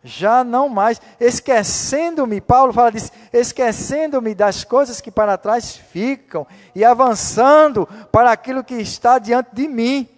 já 0.04 0.44
não 0.44 0.68
mais, 0.68 1.00
esquecendo-me, 1.20 2.42
Paulo 2.42 2.74
fala 2.74 2.92
disso, 2.92 3.12
esquecendo-me 3.32 4.34
das 4.34 4.64
coisas 4.64 5.00
que 5.00 5.12
para 5.12 5.38
trás 5.38 5.76
ficam 5.76 6.48
e 6.74 6.84
avançando 6.84 7.88
para 8.12 8.32
aquilo 8.32 8.64
que 8.64 8.76
está 8.76 9.20
diante 9.20 9.50
de 9.54 9.68
mim. 9.68 10.10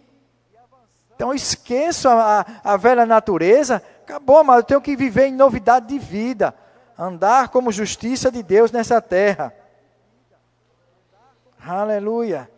Então 1.16 1.34
esqueço 1.34 2.08
a, 2.08 2.42
a, 2.42 2.74
a 2.74 2.78
velha 2.78 3.06
natureza, 3.06 3.84
acabou, 4.02 4.44
mas 4.44 4.58
eu 4.58 4.64
tenho 4.64 4.82
que 4.82 4.96
viver 4.96 5.28
em 5.28 5.34
novidade 5.34 5.88
de 5.88 6.00
vida, 6.00 6.56
andar 6.98 7.50
como 7.50 7.72
justiça 7.72 8.32
de 8.32 8.42
Deus 8.42 8.72
nessa 8.72 9.02
terra. 9.02 9.54
Aleluia. 11.66 12.50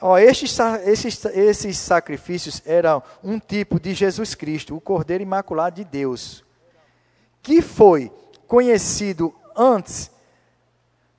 Ó, 0.00 0.16
estes, 0.16 0.56
esses, 0.84 1.24
esses 1.24 1.78
sacrifícios 1.78 2.62
eram 2.64 3.02
um 3.22 3.38
tipo 3.38 3.80
de 3.80 3.94
Jesus 3.94 4.34
Cristo, 4.34 4.76
o 4.76 4.80
Cordeiro 4.80 5.22
Imaculado 5.22 5.76
de 5.76 5.84
Deus, 5.84 6.44
que 7.42 7.60
foi 7.60 8.12
conhecido 8.46 9.34
antes 9.56 10.10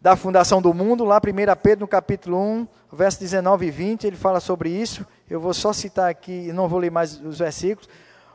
da 0.02 0.16
fundação 0.16 0.62
do 0.62 0.74
mundo, 0.74 1.04
lá 1.04 1.18
1 1.18 1.62
Pedro 1.62 1.82
no 1.82 1.88
capítulo 1.88 2.38
1, 2.40 2.68
verso 2.94 3.20
19 3.20 3.66
e 3.66 3.72
20, 3.72 4.08
ele 4.08 4.16
fala 4.16 4.40
sobre 4.40 4.70
isso. 4.70 5.06
Eu 5.30 5.42
vou 5.42 5.54
só 5.54 5.74
citar 5.74 6.10
aqui, 6.10 6.52
não 6.54 6.70
vou 6.70 6.80
ler 6.80 6.90
mais 6.90 7.20
os 7.20 7.40
versículos. 7.40 7.90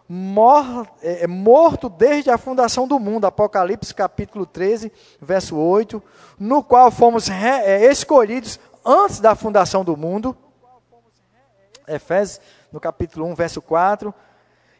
Mor, 0.07 0.86
é, 1.03 1.24
é 1.24 1.26
morto 1.26 1.88
desde 1.88 2.30
a 2.30 2.36
fundação 2.36 2.86
do 2.86 3.01
mundo, 3.01 3.24
Apocalipse 3.24 3.95
capítulo 3.95 4.45
13, 4.45 4.92
verso 5.22 5.57
8, 5.57 6.03
no 6.38 6.62
qual 6.62 6.90
fomos 6.90 7.30
é, 7.30 7.90
escolhidos 7.90 8.61
antes 8.85 9.20
da 9.20 9.35
fundação 9.35 9.85
do 9.85 9.97
mundo, 9.97 10.37
Efésios, 11.87 12.41
no 12.72 12.80
capítulo 12.80 13.26
1, 13.26 13.35
verso 13.35 13.62
4, 13.62 14.14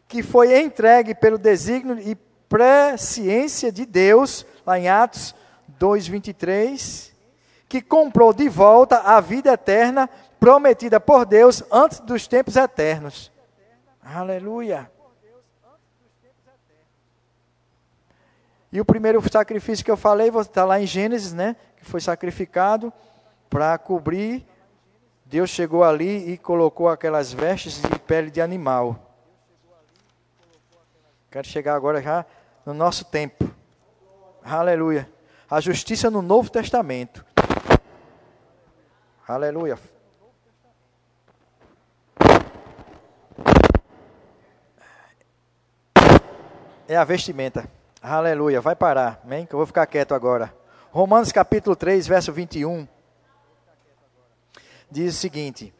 que 0.07 0.21
foi 0.21 0.59
entregue 0.59 1.15
pelo 1.15 1.37
desígnio 1.37 1.99
e 1.99 2.15
presciência 2.15 3.71
de 3.71 3.85
Deus, 3.85 4.45
lá 4.65 4.77
em 4.77 4.87
Atos 4.87 5.33
2, 5.67 6.07
23, 6.07 7.13
que 7.67 7.81
comprou 7.81 8.33
de 8.33 8.47
volta 8.47 8.99
a 8.99 9.19
vida 9.19 9.53
eterna 9.53 10.09
prometida 10.39 10.99
por 10.99 11.25
Deus 11.25 11.63
antes 11.71 11.99
dos 11.99 12.27
tempos 12.27 12.55
eternos. 12.55 13.31
Aleluia. 14.01 14.91
E 18.71 18.79
o 18.79 18.85
primeiro 18.85 19.21
sacrifício 19.31 19.85
que 19.85 19.89
eu 19.89 19.97
falei, 19.97 20.29
está 20.29 20.65
lá 20.65 20.79
em 20.79 20.85
Gênesis, 20.85 21.33
né? 21.33 21.55
Que 21.77 21.85
foi 21.85 22.01
sacrificado 22.01 22.91
para 23.49 23.77
cobrir, 23.77 24.45
Deus 25.25 25.49
chegou 25.49 25.83
ali 25.83 26.31
e 26.31 26.37
colocou 26.37 26.87
aquelas 26.87 27.33
vestes 27.33 27.81
de 27.81 27.99
pele 27.99 28.29
de 28.29 28.41
animal. 28.41 28.99
Quero 31.31 31.47
chegar 31.47 31.75
agora 31.75 32.01
já 32.01 32.25
no 32.65 32.73
nosso 32.73 33.05
tempo. 33.05 33.49
Aleluia. 34.43 35.09
A 35.49 35.59
justiça 35.59 36.09
no 36.09 36.21
Novo 36.21 36.49
Testamento. 36.49 37.25
Aleluia. 39.27 39.77
É 46.87 46.95
a 46.95 47.03
vestimenta. 47.03 47.67
Aleluia. 48.01 48.61
Vai 48.61 48.75
parar. 48.75 49.19
Amém? 49.23 49.45
Que 49.45 49.55
eu 49.55 49.57
vou 49.57 49.65
ficar 49.65 49.87
quieto 49.87 50.13
agora. 50.13 50.53
Romanos 50.91 51.31
capítulo 51.31 51.75
3, 51.75 52.07
verso 52.07 52.31
21 52.31 52.87
diz 54.95 55.15
o 55.15 55.19
seguinte: 55.19 55.73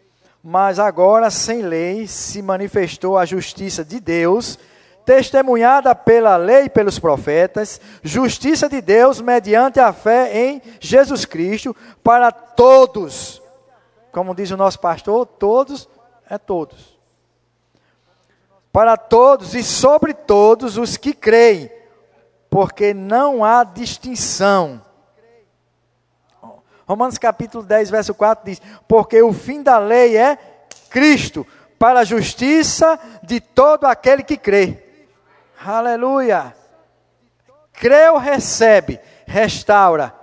Mas 0.44 0.78
agora, 0.78 1.30
sem 1.30 1.62
lei, 1.62 2.06
se 2.06 2.42
manifestou 2.42 3.18
a 3.18 3.26
justiça 3.26 3.84
de 3.86 4.02
Deus, 4.02 4.60
testemunhada 5.06 5.96
pela 5.96 6.36
lei 6.36 6.66
e 6.66 6.70
pelos 6.70 7.00
profetas, 7.00 7.80
justiça 8.04 8.68
de 8.68 8.82
Deus 8.82 9.22
mediante 9.22 9.80
a 9.80 9.94
fé 9.94 10.38
em 10.38 10.62
Jesus 10.82 11.24
Cristo, 11.24 11.74
para 12.04 12.30
todos. 12.30 13.42
Como 14.12 14.36
diz 14.36 14.52
o 14.52 14.58
nosso 14.58 14.80
pastor, 14.80 15.26
todos 15.26 15.88
é 16.30 16.38
todos. 16.38 17.00
Para 18.74 18.98
todos 18.98 19.56
e 19.56 19.64
sobre 19.64 20.14
todos 20.14 20.78
os 20.78 20.98
que 20.98 21.14
creem, 21.14 21.72
porque 22.50 22.94
não 22.94 23.46
há 23.46 23.64
distinção 23.64 24.82
Romanos 26.88 27.18
capítulo 27.18 27.64
10, 27.64 27.90
verso 27.90 28.14
4 28.14 28.46
diz: 28.46 28.62
Porque 28.88 29.22
o 29.22 29.34
fim 29.34 29.64
da 29.64 29.78
lei 29.78 30.18
é 30.18 30.38
Cristo, 30.90 31.46
para 31.80 32.02
a 32.02 32.06
justiça 32.06 33.00
de 33.24 33.40
todo 33.40 33.86
aquele 33.86 34.24
que 34.24 34.38
crê. 34.38 34.84
Aleluia. 35.64 36.56
Creu, 37.74 38.18
recebe, 38.18 39.00
restaura. 39.26 40.14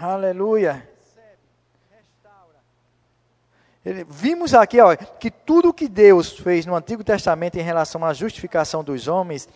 Aleluia. 0.00 0.88
Vimos 4.08 4.54
aqui 4.54 4.80
ó, 4.80 4.94
que 4.94 5.30
tudo 5.30 5.72
que 5.72 5.88
Deus 5.88 6.38
fez 6.38 6.66
no 6.66 6.74
Antigo 6.74 7.02
Testamento 7.02 7.56
em 7.56 7.62
relação 7.62 8.04
à 8.04 8.12
justificação 8.12 8.84
dos 8.84 9.08
homens 9.08 9.48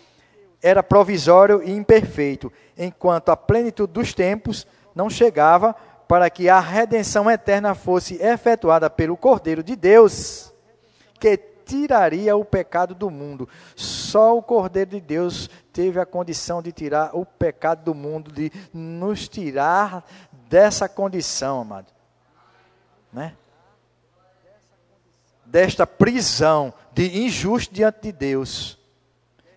era 0.63 0.83
provisório 0.83 1.63
e 1.63 1.71
imperfeito, 1.71 2.51
enquanto 2.77 3.29
a 3.29 3.37
plenitude 3.37 3.93
dos 3.93 4.15
tempos 4.15 4.67
não 4.95 5.11
chegava 5.11 5.75
para 6.07 6.29
que 6.31 6.49
a 6.49 6.61
redenção 6.61 7.31
eterna 7.31 7.75
fosse 7.75 8.15
efetuada 8.23 8.89
pelo 8.91 9.17
Cordeiro 9.17 9.63
de 9.63 9.75
Deus, 9.75 10.53
que 11.19 11.37
tiraria 11.37 12.37
o 12.37 12.45
pecado 12.45 12.95
do 12.95 13.11
mundo. 13.11 13.49
Só 13.75 14.37
o 14.37 14.43
Cordeiro 14.43 14.91
de 14.91 15.01
Deus 15.01 15.49
teve 15.73 15.99
a 15.99 16.07
condição 16.07 16.63
de 16.63 16.73
tirar 16.73 17.11
o 17.17 17.25
pecado 17.25 17.85
do 17.85 17.95
mundo, 17.95 18.31
de 18.31 18.53
nos 18.73 19.29
tirar 19.29 20.05
dessa 20.49 20.89
condição, 20.89 21.63
amado. 21.63 21.93
Né? 23.13 23.35
Desta 25.47 25.87
prisão 25.87 26.73
de 26.93 27.25
injusto 27.25 27.75
diante 27.75 28.03
de 28.03 28.13
Deus 28.13 28.84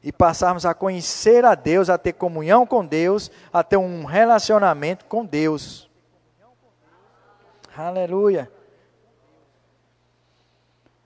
e 0.07 0.11
passarmos 0.13 0.65
a 0.65 0.73
conhecer 0.73 1.43
a 1.43 1.53
Deus, 1.53 1.89
a 1.89 1.97
ter 1.97 2.13
comunhão 2.13 2.65
com 2.65 2.85
Deus, 2.85 3.29
a 3.51 3.61
ter 3.61 3.75
um 3.75 4.05
relacionamento 4.05 5.03
com 5.03 5.25
Deus. 5.25 5.89
Aleluia. 7.75 8.49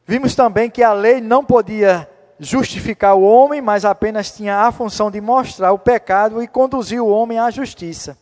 Vimos 0.06 0.36
também 0.36 0.70
que 0.70 0.84
a 0.84 0.94
lei 0.94 1.20
não 1.20 1.44
podia 1.44 2.08
justificar 2.38 3.16
o 3.16 3.24
homem, 3.24 3.60
mas 3.60 3.86
apenas 3.86 4.30
tinha 4.30 4.68
a 4.68 4.72
função 4.72 5.10
de 5.10 5.20
mostrar 5.20 5.72
o 5.72 5.80
pecado 5.80 6.44
e 6.44 6.48
conduzir 6.48 7.02
o 7.02 7.08
homem 7.08 7.40
à 7.40 7.50
justiça. 7.50 8.16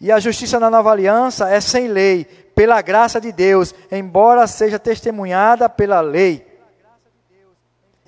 E 0.00 0.12
a 0.12 0.20
justiça 0.20 0.60
na 0.60 0.70
nova 0.70 0.92
aliança 0.92 1.50
é 1.50 1.60
sem 1.60 1.88
lei, 1.88 2.24
pela 2.54 2.80
graça 2.82 3.20
de 3.20 3.32
Deus, 3.32 3.74
embora 3.90 4.46
seja 4.46 4.78
testemunhada 4.78 5.68
pela 5.68 6.00
lei 6.00 6.51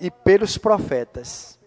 e 0.04 0.10
pelos 0.10 0.58
profetas. 0.58 1.58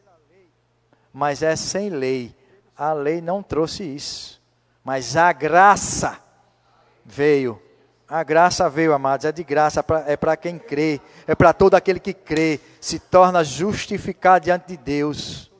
Mas 1.11 1.41
é 1.41 1.55
sem 1.55 1.89
lei. 1.89 2.35
A 2.75 2.93
lei 2.93 3.19
não 3.19 3.41
trouxe 3.41 3.83
isso. 3.83 4.39
Mas 4.83 5.17
a 5.17 5.33
graça 5.33 6.19
veio. 7.03 7.59
A 8.07 8.23
graça 8.23 8.69
veio, 8.69 8.93
amados, 8.93 9.25
é 9.25 9.31
de 9.31 9.43
graça, 9.43 9.83
é 10.05 10.15
para 10.15 10.37
quem 10.37 10.57
crê, 10.57 11.01
é 11.25 11.35
para 11.35 11.51
todo 11.51 11.73
aquele 11.73 11.99
que 11.99 12.13
crê, 12.13 12.57
se 12.79 12.99
torna 12.99 13.43
justificado 13.43 14.45
diante 14.45 14.67
de 14.67 14.77
Deus. 14.77 15.51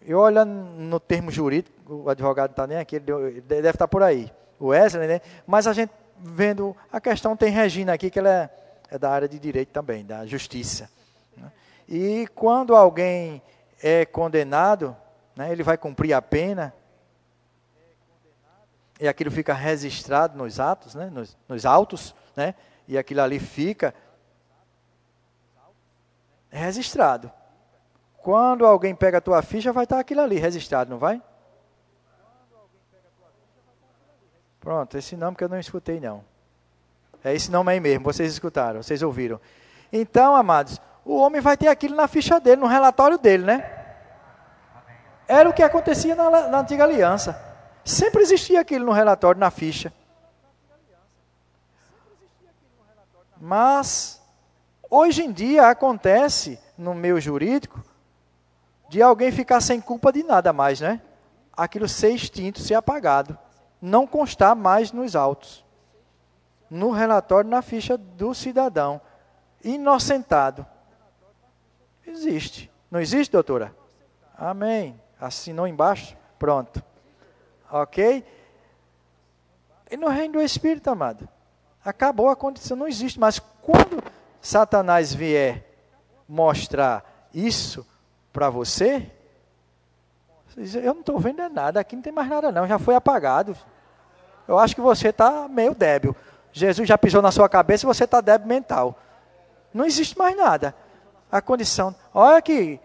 eu 0.00 0.18
olhando 0.20 0.50
no 0.50 0.98
termo 0.98 1.30
jurídico, 1.30 1.74
o 1.92 2.08
advogado 2.08 2.52
está 2.52 2.66
nem 2.66 2.78
aqui, 2.78 2.96
ele 2.96 3.42
deve 3.42 3.68
estar 3.68 3.72
tá 3.80 3.88
por 3.88 4.02
aí, 4.02 4.32
o 4.58 4.68
Wesley, 4.68 5.06
né? 5.06 5.20
Mas 5.46 5.66
a 5.66 5.74
gente 5.74 5.92
vendo, 6.20 6.76
a 6.90 7.00
questão 7.00 7.36
tem 7.36 7.50
Regina 7.50 7.92
aqui, 7.92 8.10
que 8.10 8.18
ela 8.18 8.30
é, 8.30 8.50
é 8.90 8.98
da 8.98 9.10
área 9.10 9.28
de 9.28 9.38
direito 9.38 9.70
também, 9.70 10.04
da 10.04 10.26
justiça. 10.26 10.90
Né? 11.36 11.52
E 11.88 12.28
quando 12.34 12.74
alguém 12.74 13.42
é 13.82 14.04
condenado, 14.04 14.96
né, 15.36 15.52
ele 15.52 15.62
vai 15.62 15.76
cumprir 15.76 16.12
a 16.12 16.22
pena, 16.22 16.74
e 19.00 19.06
aquilo 19.06 19.30
fica 19.30 19.54
registrado 19.54 20.36
nos 20.36 20.58
atos, 20.58 20.94
né, 20.94 21.08
nos, 21.10 21.36
nos 21.48 21.64
autos, 21.64 22.14
né, 22.34 22.54
e 22.86 22.98
aquilo 22.98 23.22
ali 23.22 23.38
fica 23.38 23.94
registrado. 26.50 27.30
Quando 28.16 28.66
alguém 28.66 28.94
pega 28.94 29.18
a 29.18 29.20
tua 29.20 29.42
ficha, 29.42 29.72
vai 29.72 29.84
estar 29.84 29.98
aquilo 29.98 30.20
ali 30.20 30.38
registrado, 30.38 30.90
não 30.90 30.98
vai? 30.98 31.22
Pronto, 34.58 34.98
esse 34.98 35.16
nome 35.16 35.36
que 35.36 35.44
eu 35.44 35.48
não 35.48 35.58
escutei 35.58 36.00
não. 36.00 36.24
É 37.24 37.34
esse 37.34 37.50
nome 37.50 37.72
aí 37.72 37.80
mesmo, 37.80 38.04
vocês 38.04 38.32
escutaram, 38.32 38.82
vocês 38.82 39.02
ouviram. 39.02 39.40
Então, 39.92 40.36
amados, 40.36 40.80
o 41.04 41.16
homem 41.16 41.40
vai 41.40 41.56
ter 41.56 41.68
aquilo 41.68 41.96
na 41.96 42.06
ficha 42.06 42.38
dele, 42.38 42.60
no 42.60 42.66
relatório 42.66 43.18
dele, 43.18 43.44
né? 43.44 43.78
Era 45.26 45.48
o 45.48 45.52
que 45.52 45.62
acontecia 45.62 46.14
na, 46.14 46.48
na 46.48 46.60
antiga 46.60 46.84
aliança. 46.84 47.38
Sempre 47.84 48.22
existia 48.22 48.60
aquilo 48.60 48.86
no 48.86 48.92
relatório, 48.92 49.40
na 49.40 49.50
ficha. 49.50 49.92
Mas, 53.40 54.22
hoje 54.90 55.22
em 55.22 55.32
dia, 55.32 55.68
acontece 55.68 56.58
no 56.76 56.94
meio 56.94 57.20
jurídico 57.20 57.82
de 58.88 59.02
alguém 59.02 59.30
ficar 59.30 59.60
sem 59.60 59.80
culpa 59.80 60.12
de 60.12 60.22
nada 60.22 60.52
mais, 60.52 60.80
né? 60.80 61.00
Aquilo 61.56 61.88
ser 61.88 62.10
extinto, 62.10 62.60
ser 62.60 62.74
apagado. 62.74 63.36
Não 63.80 64.06
constar 64.06 64.56
mais 64.56 64.92
nos 64.92 65.14
autos. 65.14 65.64
No 66.70 66.90
relatório, 66.90 67.48
na 67.48 67.62
ficha 67.62 67.96
do 67.96 68.34
cidadão. 68.34 69.00
Inocentado. 69.64 70.66
Existe. 72.06 72.70
Não 72.90 73.00
existe, 73.00 73.32
doutora? 73.32 73.74
Amém. 74.36 75.00
Assinou 75.20 75.66
embaixo? 75.66 76.16
Pronto. 76.38 76.82
Ok? 77.70 78.24
E 79.90 79.96
no 79.96 80.08
reino 80.08 80.34
do 80.34 80.42
Espírito, 80.42 80.88
amado, 80.88 81.28
acabou 81.84 82.28
a 82.28 82.36
condição, 82.36 82.76
não 82.76 82.88
existe. 82.88 83.18
Mas 83.18 83.38
quando 83.38 84.02
Satanás 84.40 85.12
vier 85.12 85.64
mostrar 86.28 87.28
isso 87.32 87.86
para 88.32 88.50
você, 88.50 89.10
eu 90.56 90.94
não 90.94 91.00
estou 91.00 91.18
vendo 91.18 91.48
nada, 91.48 91.80
aqui 91.80 91.96
não 91.96 92.02
tem 92.02 92.12
mais 92.12 92.28
nada 92.28 92.52
não, 92.52 92.66
já 92.66 92.78
foi 92.78 92.94
apagado. 92.94 93.56
Eu 94.46 94.58
acho 94.58 94.74
que 94.74 94.80
você 94.80 95.08
está 95.08 95.46
meio 95.48 95.74
débil. 95.74 96.16
Jesus 96.52 96.88
já 96.88 96.96
pisou 96.96 97.22
na 97.22 97.30
sua 97.30 97.48
cabeça 97.48 97.84
e 97.84 97.86
você 97.86 98.04
está 98.04 98.20
débil 98.20 98.48
mental. 98.48 98.98
Não 99.72 99.84
existe 99.84 100.16
mais 100.18 100.36
nada. 100.36 100.74
A 101.30 101.40
condição. 101.40 101.94
Olha 102.12 102.38
aqui. 102.38 102.80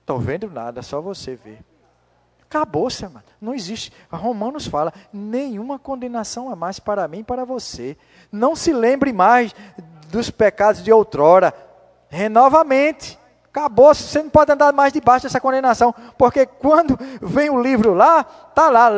Estou 0.00 0.18
vendo 0.18 0.50
nada, 0.50 0.82
só 0.82 1.00
você 1.00 1.34
vê. 1.36 1.58
Acabou-se. 2.42 3.08
Não 3.40 3.54
existe. 3.54 3.92
Romanos 4.10 4.66
fala: 4.66 4.92
nenhuma 5.12 5.78
condenação 5.78 6.50
a 6.50 6.56
mais 6.56 6.80
para 6.80 7.06
mim 7.06 7.20
e 7.20 7.24
para 7.24 7.44
você. 7.44 7.96
Não 8.30 8.56
se 8.56 8.72
lembre 8.72 9.12
mais 9.12 9.54
dos 10.08 10.30
pecados 10.30 10.82
de 10.82 10.92
outrora. 10.92 11.54
Renovamente. 12.08 13.20
Acabou, 13.50 13.92
você 13.92 14.22
não 14.22 14.30
pode 14.30 14.52
andar 14.52 14.72
mais 14.72 14.92
debaixo 14.92 15.26
dessa 15.26 15.40
condenação, 15.40 15.92
porque 16.16 16.46
quando 16.46 16.96
vem 17.20 17.50
o 17.50 17.60
livro 17.60 17.94
lá, 17.94 18.24
está 18.48 18.70
lá, 18.70 18.88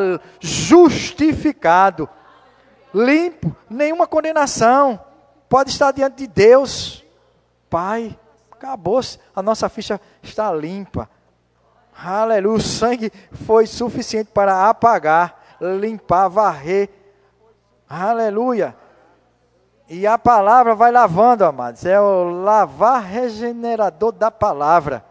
justificado, 0.40 2.06
limpo, 2.94 3.54
nenhuma 3.68 4.06
condenação, 4.06 5.00
pode 5.48 5.70
estar 5.70 5.92
diante 5.92 6.16
de 6.16 6.26
Deus, 6.26 7.04
Pai, 7.68 8.18
acabou, 8.50 9.00
a 9.34 9.42
nossa 9.42 9.68
ficha 9.68 10.00
está 10.22 10.52
limpa, 10.52 11.08
aleluia, 11.96 12.56
o 12.56 12.60
sangue 12.60 13.12
foi 13.46 13.66
suficiente 13.66 14.30
para 14.32 14.68
apagar, 14.68 15.56
limpar, 15.60 16.28
varrer, 16.28 16.90
aleluia, 17.88 18.76
e 19.94 20.06
a 20.06 20.16
palavra 20.16 20.74
vai 20.74 20.90
lavando, 20.90 21.44
amados. 21.44 21.84
É 21.84 22.00
o 22.00 22.24
lavar 22.24 23.02
regenerador 23.02 24.10
da 24.10 24.30
palavra. 24.30 25.04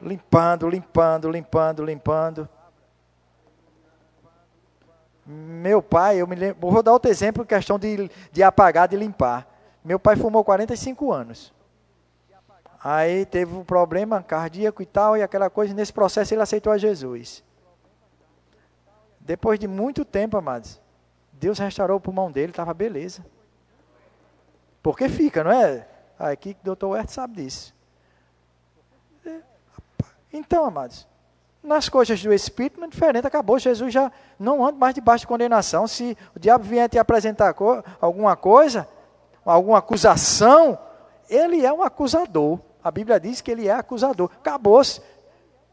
Limpando, 0.00 0.66
limpando, 0.66 1.30
limpando, 1.30 1.84
limpando. 1.84 2.48
Meu 5.24 5.80
pai, 5.80 6.20
eu 6.20 6.26
me 6.26 6.34
lembro, 6.34 6.70
vou 6.70 6.82
dar 6.82 6.92
outro 6.92 7.10
exemplo, 7.10 7.46
questão 7.46 7.78
de, 7.78 8.10
de 8.32 8.42
apagar, 8.42 8.88
de 8.88 8.96
limpar. 8.96 9.46
Meu 9.84 9.98
pai 9.98 10.16
fumou 10.16 10.44
45 10.44 11.12
anos. 11.12 11.52
Aí 12.82 13.24
teve 13.26 13.54
um 13.54 13.64
problema 13.64 14.22
cardíaco 14.22 14.82
e 14.82 14.86
tal, 14.86 15.16
e 15.16 15.22
aquela 15.22 15.48
coisa, 15.48 15.72
e 15.72 15.74
nesse 15.74 15.92
processo 15.92 16.34
ele 16.34 16.42
aceitou 16.42 16.72
a 16.72 16.78
Jesus. 16.78 17.44
Depois 19.20 19.58
de 19.58 19.68
muito 19.68 20.04
tempo, 20.04 20.36
amados, 20.36 20.80
Deus 21.32 21.58
restaurou 21.58 21.98
o 21.98 22.00
pulmão 22.00 22.30
dele, 22.30 22.50
estava 22.50 22.74
beleza. 22.74 23.24
Porque 24.82 25.08
fica, 25.08 25.44
não 25.44 25.52
é? 25.52 25.86
Ah, 26.18 26.30
aqui 26.30 26.56
o 26.60 26.64
doutor 26.64 26.90
Wert 26.90 27.08
sabe 27.08 27.36
disso. 27.36 27.72
É, 29.24 29.40
então, 30.32 30.64
amados, 30.64 31.06
nas 31.62 31.88
coisas 31.88 32.20
do 32.22 32.32
Espírito 32.32 32.80
não 32.80 32.88
é 32.88 32.90
diferente, 32.90 33.26
acabou. 33.26 33.58
Jesus 33.58 33.92
já 33.92 34.10
não 34.38 34.66
anda 34.66 34.76
mais 34.76 34.94
debaixo 34.94 35.22
de 35.22 35.28
condenação. 35.28 35.86
Se 35.86 36.16
o 36.34 36.38
diabo 36.38 36.64
vier 36.64 36.88
te 36.88 36.98
apresentar 36.98 37.54
alguma 38.00 38.34
coisa, 38.36 38.88
alguma 39.44 39.78
acusação, 39.78 40.78
ele 41.28 41.64
é 41.64 41.72
um 41.72 41.82
acusador. 41.82 42.58
A 42.82 42.90
Bíblia 42.90 43.20
diz 43.20 43.40
que 43.40 43.50
ele 43.50 43.68
é 43.68 43.72
acusador. 43.72 44.28
Acabou-se. 44.40 45.00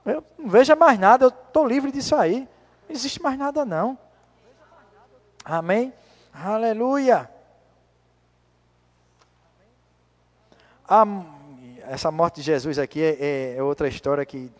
Eu 0.05 0.23
não 0.37 0.47
veja 0.47 0.75
mais 0.75 0.99
nada, 0.99 1.25
eu 1.25 1.29
estou 1.29 1.67
livre 1.67 1.91
disso 1.91 2.15
aí. 2.15 2.47
Não 2.87 2.95
existe 2.95 3.21
mais 3.21 3.37
nada, 3.37 3.65
não. 3.65 3.97
Amém? 5.43 5.91
Aleluia. 6.33 7.29
A, 10.87 11.05
essa 11.87 12.11
morte 12.11 12.35
de 12.35 12.41
Jesus 12.43 12.77
aqui 12.77 13.01
é, 13.03 13.55
é, 13.57 13.63
outra 13.63 13.87
história 13.87 14.25
que 14.25 14.51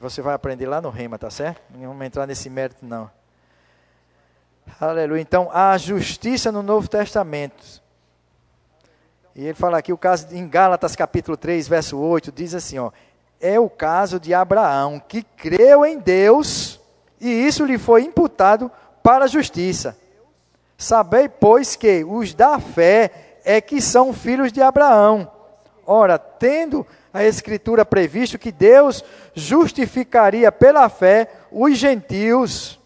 você 0.00 0.22
vai 0.22 0.34
aprender 0.34 0.66
lá 0.66 0.80
no 0.80 0.90
Rema, 0.90 1.18
tá 1.18 1.30
certo? 1.30 1.60
Não 1.70 1.88
vamos 1.88 2.06
entrar 2.06 2.26
nesse 2.26 2.50
mérito, 2.50 2.84
não. 2.84 3.10
Aleluia. 4.80 5.20
Então, 5.20 5.50
a 5.52 5.76
justiça 5.78 6.52
no 6.52 6.62
Novo 6.62 6.88
Testamento. 6.88 7.82
E 9.34 9.44
ele 9.44 9.54
fala 9.54 9.78
aqui 9.78 9.92
o 9.92 9.98
caso 9.98 10.34
em 10.34 10.48
Gálatas 10.48 10.96
capítulo 10.96 11.36
3, 11.36 11.68
verso 11.68 11.96
8, 11.98 12.32
diz 12.32 12.54
assim, 12.54 12.78
ó: 12.78 12.90
É 13.40 13.58
o 13.58 13.70
caso 13.70 14.18
de 14.18 14.34
Abraão, 14.34 15.00
que 15.00 15.22
creu 15.22 15.84
em 15.84 15.98
Deus, 15.98 16.80
e 17.20 17.28
isso 17.28 17.64
lhe 17.64 17.78
foi 17.78 18.02
imputado 18.02 18.70
para 19.02 19.24
a 19.24 19.28
justiça. 19.28 19.96
Sabei, 20.76 21.28
pois, 21.28 21.76
que 21.76 22.04
os 22.04 22.34
da 22.34 22.58
fé 22.60 23.40
é 23.44 23.60
que 23.60 23.80
são 23.80 24.12
filhos 24.12 24.52
de 24.52 24.60
Abraão. 24.60 25.30
Ora, 25.86 26.18
tendo 26.18 26.86
a 27.12 27.24
Escritura 27.24 27.84
previsto 27.84 28.38
que 28.38 28.52
Deus 28.52 29.02
justificaria 29.34 30.52
pela 30.52 30.88
fé 30.88 31.30
os 31.50 31.76
gentios, 31.76 32.78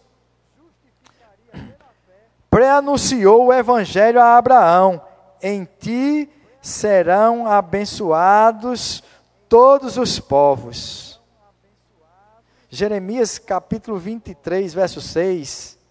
preanunciou 2.49 3.47
o 3.47 3.53
Evangelho 3.53 4.21
a 4.21 4.37
Abraão: 4.37 5.01
em 5.41 5.67
ti 5.79 6.29
serão 6.61 7.45
abençoados 7.47 9.03
todos 9.49 9.97
os 9.97 10.19
povos. 10.19 11.21
Jeremias 12.69 13.37
capítulo 13.37 13.97
23, 13.97 14.73
verso 14.73 14.99
6 14.99 15.82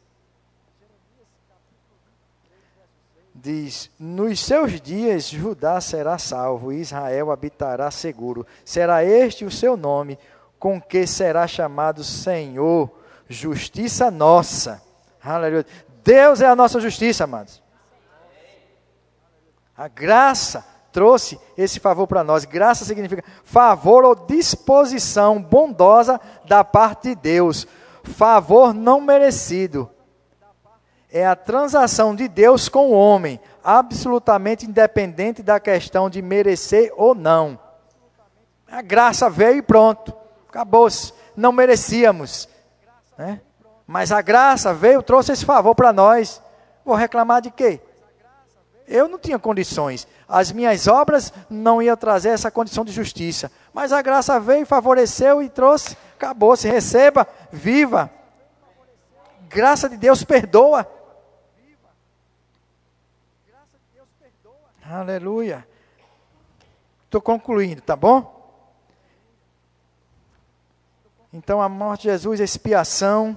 diz: 3.42 3.90
Nos 3.98 4.40
seus 4.40 4.80
dias 4.80 5.28
Judá 5.28 5.80
será 5.80 6.16
salvo, 6.16 6.72
Israel 6.72 7.32
habitará 7.32 7.90
seguro. 7.90 8.46
Será 8.64 9.04
este 9.04 9.44
o 9.44 9.50
seu 9.50 9.76
nome, 9.76 10.18
com 10.58 10.80
que 10.80 11.06
será 11.06 11.46
chamado 11.48 12.04
Senhor, 12.04 12.88
justiça 13.28 14.10
nossa. 14.10 14.80
Aleluia. 15.22 15.66
Deus 16.04 16.40
é 16.40 16.46
a 16.46 16.56
nossa 16.56 16.80
justiça, 16.80 17.24
amados. 17.24 17.60
A 19.76 19.88
graça 19.88 20.64
trouxe 20.92 21.38
esse 21.56 21.80
favor 21.80 22.06
para 22.06 22.22
nós. 22.22 22.44
Graça 22.44 22.84
significa 22.84 23.24
favor 23.42 24.04
ou 24.04 24.14
disposição 24.14 25.42
bondosa 25.42 26.20
da 26.46 26.62
parte 26.62 27.10
de 27.10 27.14
Deus. 27.16 27.66
Favor 28.04 28.74
não 28.74 29.00
merecido 29.00 29.90
é 31.12 31.26
a 31.26 31.36
transação 31.36 32.16
de 32.16 32.26
Deus 32.26 32.70
com 32.70 32.88
o 32.88 32.92
homem, 32.92 33.38
absolutamente 33.62 34.64
independente 34.64 35.42
da 35.42 35.60
questão 35.60 36.08
de 36.08 36.22
merecer 36.22 36.90
ou 36.96 37.14
não. 37.14 37.60
A 38.66 38.80
graça 38.80 39.28
veio 39.28 39.58
e 39.58 39.62
pronto. 39.62 40.14
Acabou-se. 40.48 41.12
Não 41.36 41.52
merecíamos. 41.52 42.48
Né? 43.18 43.42
Mas 43.86 44.10
a 44.10 44.22
graça 44.22 44.72
veio, 44.72 45.02
trouxe 45.02 45.32
esse 45.32 45.44
favor 45.44 45.74
para 45.74 45.92
nós. 45.92 46.40
Vou 46.82 46.94
reclamar 46.94 47.42
de 47.42 47.50
quê? 47.50 47.78
Eu 48.88 49.06
não 49.06 49.18
tinha 49.18 49.38
condições. 49.38 50.08
As 50.26 50.50
minhas 50.50 50.88
obras 50.88 51.30
não 51.50 51.82
iam 51.82 51.96
trazer 51.96 52.30
essa 52.30 52.50
condição 52.50 52.86
de 52.86 52.92
justiça. 52.92 53.52
Mas 53.74 53.92
a 53.92 54.00
graça 54.00 54.40
veio, 54.40 54.64
favoreceu 54.64 55.42
e 55.42 55.50
trouxe. 55.50 55.94
Acabou-se. 56.16 56.66
Receba, 56.66 57.28
viva. 57.50 58.10
Graça 59.50 59.90
de 59.90 59.98
Deus 59.98 60.24
perdoa. 60.24 60.86
Aleluia. 64.92 65.66
Estou 67.06 67.22
concluindo, 67.22 67.80
tá 67.80 67.96
bom? 67.96 68.30
Então 71.32 71.62
a 71.62 71.68
morte 71.68 72.02
de 72.02 72.08
Jesus 72.08 72.42
é 72.42 72.44
expiação. 72.44 73.34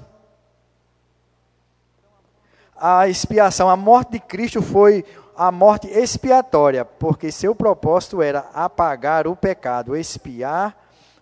A 2.76 3.08
expiação, 3.08 3.70
a 3.70 3.78
morte 3.78 4.12
de 4.12 4.20
Cristo 4.20 4.62
foi 4.62 5.06
a 5.34 5.50
morte 5.50 5.88
expiatória, 5.88 6.84
porque 6.84 7.32
seu 7.32 7.56
propósito 7.56 8.22
era 8.22 8.50
apagar 8.54 9.26
o 9.26 9.34
pecado. 9.34 9.96
Expiar 9.96 10.76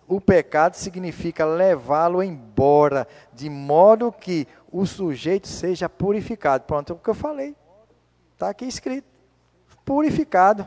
o 0.08 0.20
pecado 0.20 0.74
significa 0.74 1.44
levá-lo 1.44 2.20
embora, 2.20 3.06
de 3.32 3.48
modo 3.48 4.10
que 4.10 4.48
o 4.72 4.84
sujeito 4.84 5.46
seja 5.46 5.88
purificado. 5.88 6.64
Pronto, 6.64 6.92
é 6.92 6.96
o 6.96 6.98
que 6.98 7.08
eu 7.08 7.14
falei. 7.14 7.54
Está 8.32 8.48
aqui 8.48 8.64
escrito. 8.64 9.13
Purificado. 9.84 10.66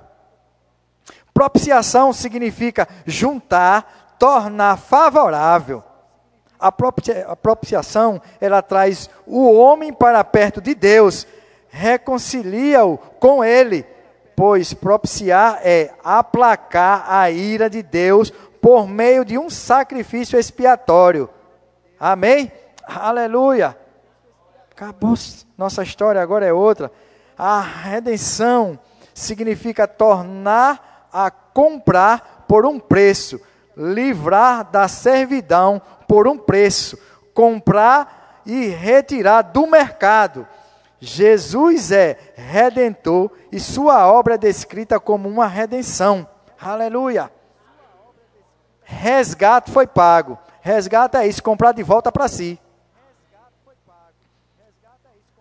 Propiciação 1.34 2.12
significa 2.14 2.88
juntar, 3.06 4.16
tornar 4.18 4.78
favorável. 4.78 5.84
A 6.60 6.72
propiciação, 7.36 8.20
ela 8.42 8.62
traz 8.62 9.10
o 9.26 9.52
homem 9.52 9.94
para 9.94 10.24
perto 10.24 10.60
de 10.60 10.74
Deus, 10.74 11.28
reconcilia-o 11.70 12.98
com 12.98 13.44
ele, 13.44 13.86
pois 14.36 14.74
propiciar 14.74 15.60
é 15.64 15.94
aplacar 16.04 17.06
a 17.08 17.30
ira 17.30 17.70
de 17.70 17.84
Deus 17.84 18.32
por 18.60 18.88
meio 18.88 19.24
de 19.24 19.38
um 19.38 19.50
sacrifício 19.50 20.40
expiatório. 20.40 21.30
Amém? 22.00 22.52
Aleluia. 22.84 23.78
Acabou. 24.72 25.14
Nossa 25.56 25.84
história 25.84 26.22
agora 26.22 26.46
é 26.46 26.54
outra. 26.54 26.92
A 27.38 27.62
redenção 27.62 28.80
significa 29.18 29.88
tornar 29.88 31.10
a 31.12 31.32
comprar 31.32 32.46
por 32.48 32.68
um 32.68 32.80
preço, 32.80 33.42
livrar 33.76 34.64
da 34.64 34.88
servidão 34.88 35.82
por 36.08 36.28
um 36.28 36.38
preço, 36.38 36.98
comprar 37.34 38.42
e 38.46 38.68
retirar 38.68 39.42
do 39.42 39.66
mercado. 39.66 40.48
Jesus 41.00 41.92
é 41.92 42.18
redentor 42.36 43.32
e 43.52 43.60
sua 43.60 44.08
obra 44.12 44.36
é 44.36 44.38
descrita 44.38 45.00
como 45.00 45.28
uma 45.28 45.48
redenção. 45.48 46.28
Aleluia. 46.60 47.32
Resgate 48.84 49.72
foi 49.72 49.88
pago. 49.88 50.38
Resgate 50.62 51.18
é 51.18 51.28
isso, 51.28 51.42
comprar 51.42 51.72
de 51.72 51.82
volta 51.82 52.12
para 52.12 52.28
si. 52.28 52.60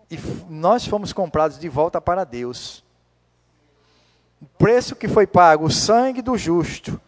E 0.09 0.17
nós 0.49 0.87
fomos 0.87 1.13
comprados 1.13 1.59
de 1.59 1.69
volta 1.69 2.01
para 2.01 2.23
Deus. 2.23 2.86
O 4.41 4.45
preço 4.57 4.95
que 4.95 5.07
foi 5.07 5.25
pago, 5.25 5.65
o 5.65 5.71
sangue 5.71 6.21
do 6.21 6.37
justo, 6.37 6.99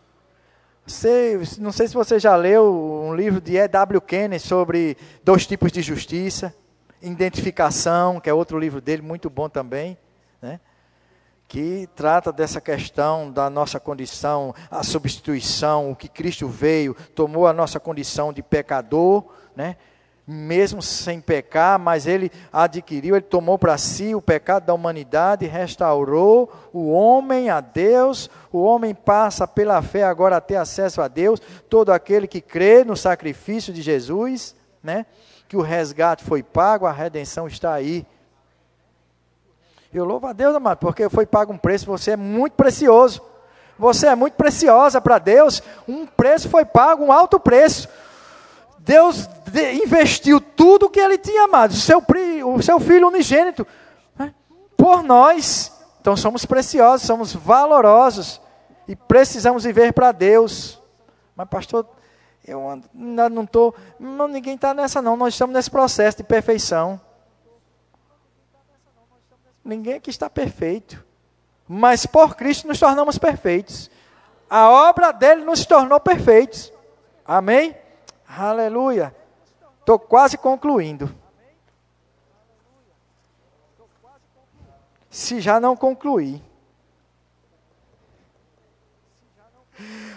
você, 0.86 1.40
não 1.60 1.72
sei 1.72 1.88
se 1.88 1.94
você 1.94 2.18
já 2.18 2.36
leu 2.36 3.04
um 3.06 3.14
livro 3.14 3.40
de 3.40 3.56
E.W. 3.56 4.02
Kenny 4.02 4.40
sobre 4.40 4.98
dois 5.24 5.46
tipos 5.46 5.72
de 5.72 5.84
justiça, 5.84 6.54
identificação, 7.00 8.20
que 8.20 8.30
é 8.30 8.34
outro 8.34 8.58
livro 8.58 8.82
dele 8.82 9.04
muito 9.04 9.30
bom 9.30 9.48
também, 9.48 9.96
né? 10.42 10.60
que 11.48 11.88
trata 11.96 12.32
dessa 12.32 12.60
questão 12.60 13.32
da 13.32 13.50
nossa 13.50 13.80
condição, 13.80 14.54
a 14.70 14.84
substituição, 14.84 15.92
o 15.92 15.96
que 15.96 16.08
Cristo 16.08 16.48
veio, 16.48 16.96
tomou 17.16 17.48
a 17.48 17.54
nossa 17.54 17.80
condição 17.80 18.32
de 18.32 18.44
pecador, 18.44 19.26
né? 19.56 19.76
Mesmo 20.32 20.80
sem 20.80 21.20
pecar, 21.20 21.80
mas 21.80 22.06
ele 22.06 22.32
adquiriu, 22.54 23.16
ele 23.16 23.26
tomou 23.26 23.58
para 23.58 23.78
si 23.80 24.14
o 24.14 24.22
pecado 24.22 24.66
da 24.66 24.74
humanidade, 24.76 25.48
restaurou 25.48 26.52
o 26.72 26.92
homem 26.92 27.50
a 27.50 27.60
Deus, 27.60 28.30
o 28.52 28.62
homem 28.62 28.94
passa 28.94 29.48
pela 29.48 29.82
fé 29.82 30.04
agora 30.04 30.38
a 30.38 30.42
ter 30.42 30.58
acesso 30.58 31.02
a 31.02 31.08
Deus, 31.08 31.42
todo 31.68 31.92
aquele 31.92 32.28
que 32.28 32.42
crê 32.42 32.84
no 32.84 32.96
sacrifício 32.96 33.74
de 33.74 33.82
Jesus, 33.82 34.56
né? 34.84 35.08
que 35.48 35.58
o 35.58 35.62
resgate 35.62 36.24
foi 36.24 36.44
pago, 36.44 36.86
a 36.86 36.92
redenção 36.92 37.48
está 37.48 37.74
aí. 37.74 38.06
Eu 39.92 40.06
louvo 40.06 40.28
a 40.28 40.34
Deus, 40.34 40.56
amado, 40.56 40.78
porque 40.78 41.10
foi 41.10 41.26
pago 41.26 41.52
um 41.52 41.58
preço, 41.58 41.88
você 41.88 42.12
é 42.12 42.16
muito 42.16 42.54
precioso. 42.54 43.20
Você 43.80 44.08
é 44.08 44.14
muito 44.14 44.34
preciosa 44.34 45.02
para 45.02 45.18
Deus, 45.18 45.64
um 45.88 46.06
preço 46.06 46.50
foi 46.50 46.66
pago, 46.66 47.04
um 47.04 47.12
alto 47.12 47.40
preço. 47.40 47.88
Deus 48.90 49.30
investiu 49.84 50.42
tudo 50.42 50.88
o 50.88 50.90
que 50.90 51.00
ele 51.00 51.20
tinha 51.20 51.44
amado, 51.44 51.76
seu, 51.76 52.04
o 52.44 52.60
seu 52.64 52.80
filho 52.80 53.08
unigênito, 53.08 53.68
né? 54.18 54.34
por 54.76 55.04
nós. 55.04 55.72
Então 56.02 56.18
somos 56.18 56.44
preciosos, 56.44 57.06
somos 57.06 57.32
valorosos 57.32 58.42
e 58.88 58.96
precisamos 58.96 59.64
viver 59.64 59.94
para 59.94 60.12
Deus. 60.12 60.82
Mas, 61.36 61.48
pastor, 61.48 61.88
eu 62.44 62.68
ainda 62.68 63.30
não 63.30 63.44
estou. 63.44 63.76
Ninguém 64.00 64.56
está 64.56 64.74
nessa, 64.74 65.04
não. 65.04 65.16
Nós 65.16 65.36
estamos 65.36 65.54
nesse 65.54 65.70
processo 65.70 66.18
de 66.18 66.24
perfeição. 66.24 67.00
Ninguém 69.64 69.94
aqui 69.94 70.10
está 70.10 70.28
perfeito. 70.32 71.06
Mas 71.68 72.08
por 72.08 72.36
Cristo 72.36 72.68
nos 72.68 72.80
tornamos 72.80 73.20
perfeitos. 73.20 73.88
A 74.50 74.68
obra 74.68 75.12
dele 75.12 75.46
nos 75.46 75.64
tornou 75.64 76.00
perfeitos. 76.00 76.74
Amém? 77.24 77.76
Aleluia. 78.38 79.16
Estou 79.80 79.98
quase 79.98 80.38
concluindo. 80.38 81.10
Se 85.10 85.42
já 85.42 85.60
não 85.60 85.76
concluí. 85.76 86.44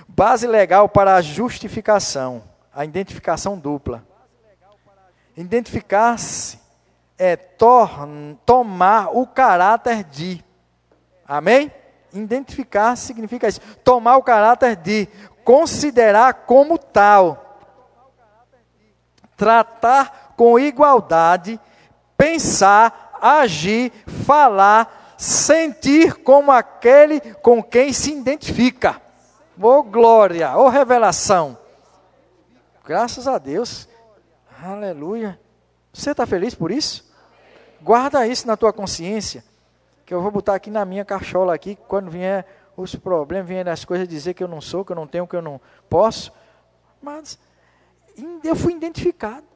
Base 0.06 0.46
legal 0.46 0.90
para 0.90 1.14
a 1.14 1.22
justificação, 1.22 2.44
a 2.74 2.84
identificação 2.84 3.58
dupla. 3.58 4.06
Identificar-se 5.34 6.60
é 7.16 7.34
tomar 8.44 9.16
o 9.16 9.26
caráter 9.26 10.04
de. 10.04 10.44
Amém? 11.26 11.72
Identificar 12.12 12.94
significa 12.96 13.48
isso. 13.48 13.60
Tomar 13.82 14.18
o 14.18 14.22
caráter 14.22 14.76
de, 14.76 15.08
considerar 15.44 16.34
como 16.34 16.76
tal 16.76 17.41
tratar 19.42 20.34
com 20.36 20.56
igualdade, 20.56 21.58
pensar, 22.16 23.18
agir, 23.20 23.90
falar, 24.24 25.16
sentir 25.18 26.14
como 26.22 26.52
aquele 26.52 27.20
com 27.42 27.60
quem 27.60 27.92
se 27.92 28.12
identifica. 28.12 29.02
Oh 29.60 29.82
glória, 29.82 30.56
oh 30.56 30.68
revelação. 30.68 31.58
Graças 32.84 33.26
a 33.26 33.36
Deus. 33.36 33.88
Aleluia. 34.62 35.40
Você 35.92 36.12
está 36.12 36.24
feliz 36.24 36.54
por 36.54 36.70
isso? 36.70 37.12
Guarda 37.80 38.24
isso 38.24 38.46
na 38.46 38.56
tua 38.56 38.72
consciência. 38.72 39.42
Que 40.06 40.14
eu 40.14 40.22
vou 40.22 40.30
botar 40.30 40.54
aqui 40.54 40.70
na 40.70 40.84
minha 40.84 41.04
cachola 41.04 41.52
aqui, 41.52 41.76
quando 41.88 42.12
vier 42.12 42.46
os 42.76 42.94
problemas, 42.94 43.48
vier 43.48 43.68
as 43.68 43.84
coisas 43.84 44.06
dizer 44.06 44.34
que 44.34 44.44
eu 44.44 44.48
não 44.48 44.60
sou, 44.60 44.84
que 44.84 44.92
eu 44.92 44.96
não 44.96 45.08
tenho, 45.08 45.26
que 45.26 45.34
eu 45.34 45.42
não 45.42 45.60
posso. 45.90 46.32
Mas 47.02 47.36
eu 48.44 48.56
fui 48.56 48.72
identificado. 48.72 49.46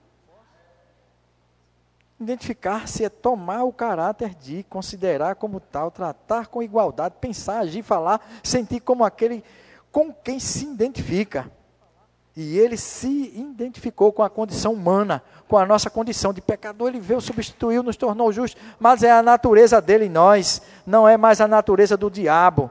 Identificar-se 2.18 3.04
é 3.04 3.11
tomar 3.11 3.64
o 3.64 3.72
caráter 3.72 4.34
de, 4.34 4.62
considerar 4.64 5.34
como 5.34 5.61
tal, 5.61 5.90
tratar 5.90 6.46
com 6.46 6.62
igualdade, 6.62 7.16
pensar, 7.20 7.59
agir, 7.59 7.82
falar, 7.82 8.26
sentir 8.42 8.80
como 8.80 9.04
aquele 9.04 9.44
com 9.92 10.12
quem 10.12 10.38
se 10.38 10.64
identifica. 10.64 11.50
E 12.36 12.59
ele 12.59 12.76
se 12.76 13.32
identificou 13.34 14.12
com 14.12 14.22
a 14.22 14.28
condição 14.28 14.74
humana, 14.74 15.22
com 15.48 15.57
a 15.57 15.64
nossa 15.64 15.88
condição 15.88 16.34
de 16.34 16.42
pecador. 16.42 16.88
Ele 16.88 17.00
veio, 17.00 17.20
substituiu, 17.20 17.82
nos 17.82 17.96
tornou 17.96 18.30
justos, 18.30 18.61
mas 18.78 19.02
é 19.02 19.11
a 19.11 19.22
natureza 19.22 19.80
dele 19.80 20.04
em 20.04 20.11
nós, 20.11 20.61
não 20.86 21.09
é 21.09 21.16
mais 21.16 21.40
a 21.40 21.48
natureza 21.48 21.96
do 21.96 22.11
diabo. 22.11 22.70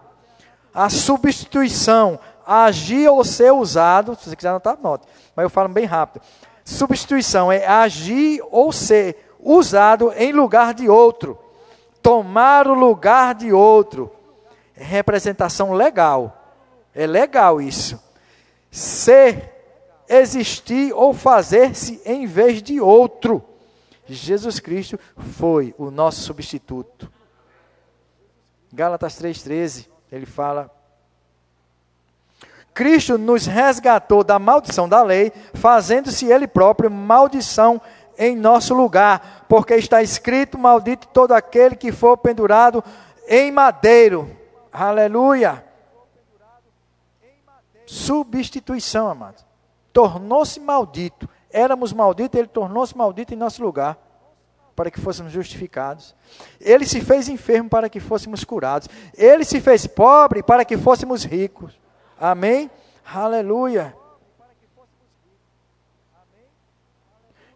A 0.72 0.88
substituição, 0.88 2.20
agir 2.46 3.10
ou 3.10 3.24
ser 3.24 3.52
usado, 3.52 4.16
se 4.16 4.30
você 4.30 4.36
quiser 4.36 4.50
anotar, 4.50 4.78
anote, 4.78 5.06
mas 5.36 5.44
eu 5.44 5.50
falo 5.50 5.70
bem 5.70 5.86
rápido. 5.86 6.24
Substituição 6.64 7.52
é 7.52 7.66
agir 7.66 8.42
ou 8.50 8.72
ser 8.72 9.34
usado 9.40 10.12
em 10.16 10.32
lugar 10.32 10.74
de 10.74 10.90
outro, 10.90 11.38
tomar 12.02 12.68
o 12.68 12.74
lugar 12.74 13.36
de 13.36 13.54
outro. 13.54 14.12
Representação 14.74 15.74
legal, 15.74 16.54
é 16.94 17.06
legal 17.06 17.62
isso. 17.62 18.04
ser, 18.72 19.54
existir 20.10 20.94
ou 20.94 21.14
fazer-se 21.14 22.02
em 22.06 22.26
vez 22.26 22.62
de 22.62 22.82
outro. 22.82 23.44
Jesus 24.08 24.60
Cristo 24.60 25.00
foi 25.18 25.74
o 25.78 25.90
nosso 25.90 26.22
substituto. 26.22 27.12
Gálatas 28.72 29.20
3,13, 29.22 29.88
ele 30.12 30.26
fala: 30.26 30.70
Cristo 32.76 33.18
nos 33.18 33.46
resgatou 33.46 34.22
da 34.22 34.38
maldição 34.38 34.88
da 34.88 35.02
lei, 35.02 35.32
fazendo-se 35.54 36.26
Ele 36.26 36.46
próprio 36.46 36.92
maldição 36.92 37.82
em 38.18 38.36
nosso 38.36 38.74
lugar, 38.74 39.46
porque 39.48 39.76
está 39.76 40.04
escrito: 40.04 40.58
Maldito 40.58 41.08
todo 41.08 41.32
aquele 41.32 41.78
que 41.78 41.94
for 41.94 42.18
pendurado 42.18 42.84
em 43.30 43.50
madeiro. 43.50 44.30
Aleluia. 44.74 45.64
Substituição, 47.86 49.08
amados. 49.08 49.46
Tornou-se 49.94 50.60
maldito. 50.60 51.30
Éramos 51.50 51.94
malditos, 51.94 52.38
ele 52.38 52.50
tornou-se 52.50 52.98
maldito 52.98 53.34
em 53.34 53.38
nosso 53.38 53.64
lugar, 53.64 53.98
para 54.76 54.92
que 54.92 55.00
fôssemos 55.00 55.32
justificados. 55.32 56.14
Ele 56.60 56.86
se 56.86 57.00
fez 57.00 57.30
enfermo 57.30 57.70
para 57.70 57.88
que 57.88 58.02
fôssemos 58.02 58.44
curados. 58.44 58.90
Ele 59.18 59.46
se 59.46 59.62
fez 59.62 59.88
pobre 59.88 60.44
para 60.44 60.66
que 60.66 60.76
fôssemos 60.76 61.24
ricos. 61.24 61.85
Amém? 62.20 62.70
Aleluia. 63.06 63.96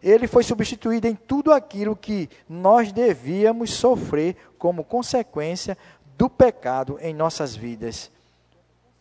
Ele 0.02 0.26
foi 0.26 0.42
substituído 0.42 1.06
em 1.06 1.14
tudo 1.14 1.52
aquilo 1.52 1.94
que 1.94 2.28
nós 2.48 2.90
devíamos 2.90 3.70
sofrer 3.70 4.36
como 4.58 4.84
consequência 4.84 5.76
do 6.16 6.28
pecado 6.28 6.98
em 7.00 7.12
nossas 7.12 7.54
vidas. 7.54 8.10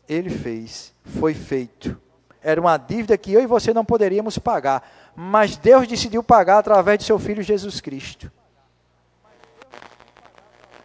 Ele 0.07 0.29
fez, 0.29 0.93
foi 1.19 1.33
feito. 1.33 1.99
Era 2.41 2.59
uma 2.59 2.77
dívida 2.77 3.17
que 3.17 3.33
eu 3.33 3.41
e 3.41 3.45
você 3.45 3.73
não 3.73 3.85
poderíamos 3.85 4.37
pagar, 4.37 5.11
mas 5.15 5.57
Deus 5.57 5.87
decidiu 5.87 6.23
pagar 6.23 6.59
através 6.59 6.99
de 6.99 7.05
seu 7.05 7.19
filho 7.19 7.43
Jesus 7.43 7.79
Cristo. 7.79 8.31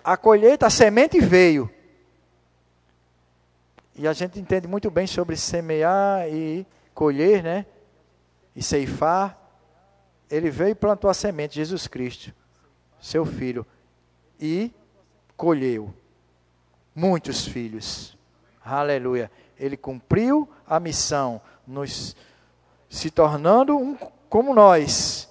A 0.02 0.16
colheita, 0.16 0.66
a 0.66 0.70
semente 0.70 1.18
veio. 1.20 1.70
E 3.96 4.08
a 4.08 4.12
gente 4.12 4.40
entende 4.40 4.66
muito 4.66 4.90
bem 4.90 5.06
sobre 5.06 5.36
semear 5.36 6.28
e 6.28 6.66
colher, 6.92 7.42
né? 7.42 7.66
E 8.54 8.62
ceifar. 8.62 9.38
Ele 10.30 10.50
veio 10.50 10.70
e 10.70 10.74
plantou 10.74 11.08
a 11.08 11.14
semente, 11.14 11.54
Jesus 11.54 11.86
Cristo, 11.86 12.34
seu 13.00 13.24
filho, 13.24 13.64
e 14.40 14.72
colheu 15.36 15.94
muitos 16.94 17.46
filhos. 17.46 18.16
Aleluia. 18.64 19.30
Ele 19.58 19.76
cumpriu 19.76 20.48
a 20.66 20.80
missão, 20.80 21.40
nos 21.66 22.16
se 22.88 23.10
tornando 23.10 23.76
um 23.76 23.96
como 24.28 24.54
nós, 24.54 25.28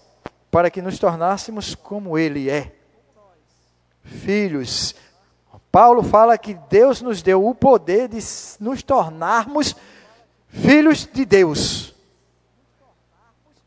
para 0.51 0.69
que 0.69 0.81
nos 0.81 0.99
tornássemos 0.99 1.75
como 1.75 2.17
ele 2.17 2.49
é. 2.49 2.75
Filhos. 4.03 4.95
Paulo 5.73 6.03
fala 6.03 6.37
que 6.37 6.53
Deus 6.53 7.01
nos 7.01 7.23
deu 7.23 7.47
o 7.47 7.55
poder 7.55 8.07
de 8.07 8.19
nos 8.59 8.83
tornarmos 8.83 9.75
filhos 10.47 11.09
de 11.11 11.25
Deus. 11.25 11.95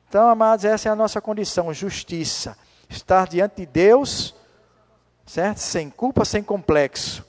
Então, 0.08 0.28
amados, 0.28 0.64
essa 0.64 0.88
é 0.88 0.92
a 0.92 0.94
nossa 0.94 1.20
condição, 1.20 1.74
justiça. 1.74 2.56
Estar 2.88 3.26
diante 3.26 3.56
de 3.56 3.66
Deus, 3.66 4.36
certo? 5.26 5.58
Sem 5.58 5.90
culpa, 5.90 6.24
sem 6.24 6.44
complexo. 6.44 7.26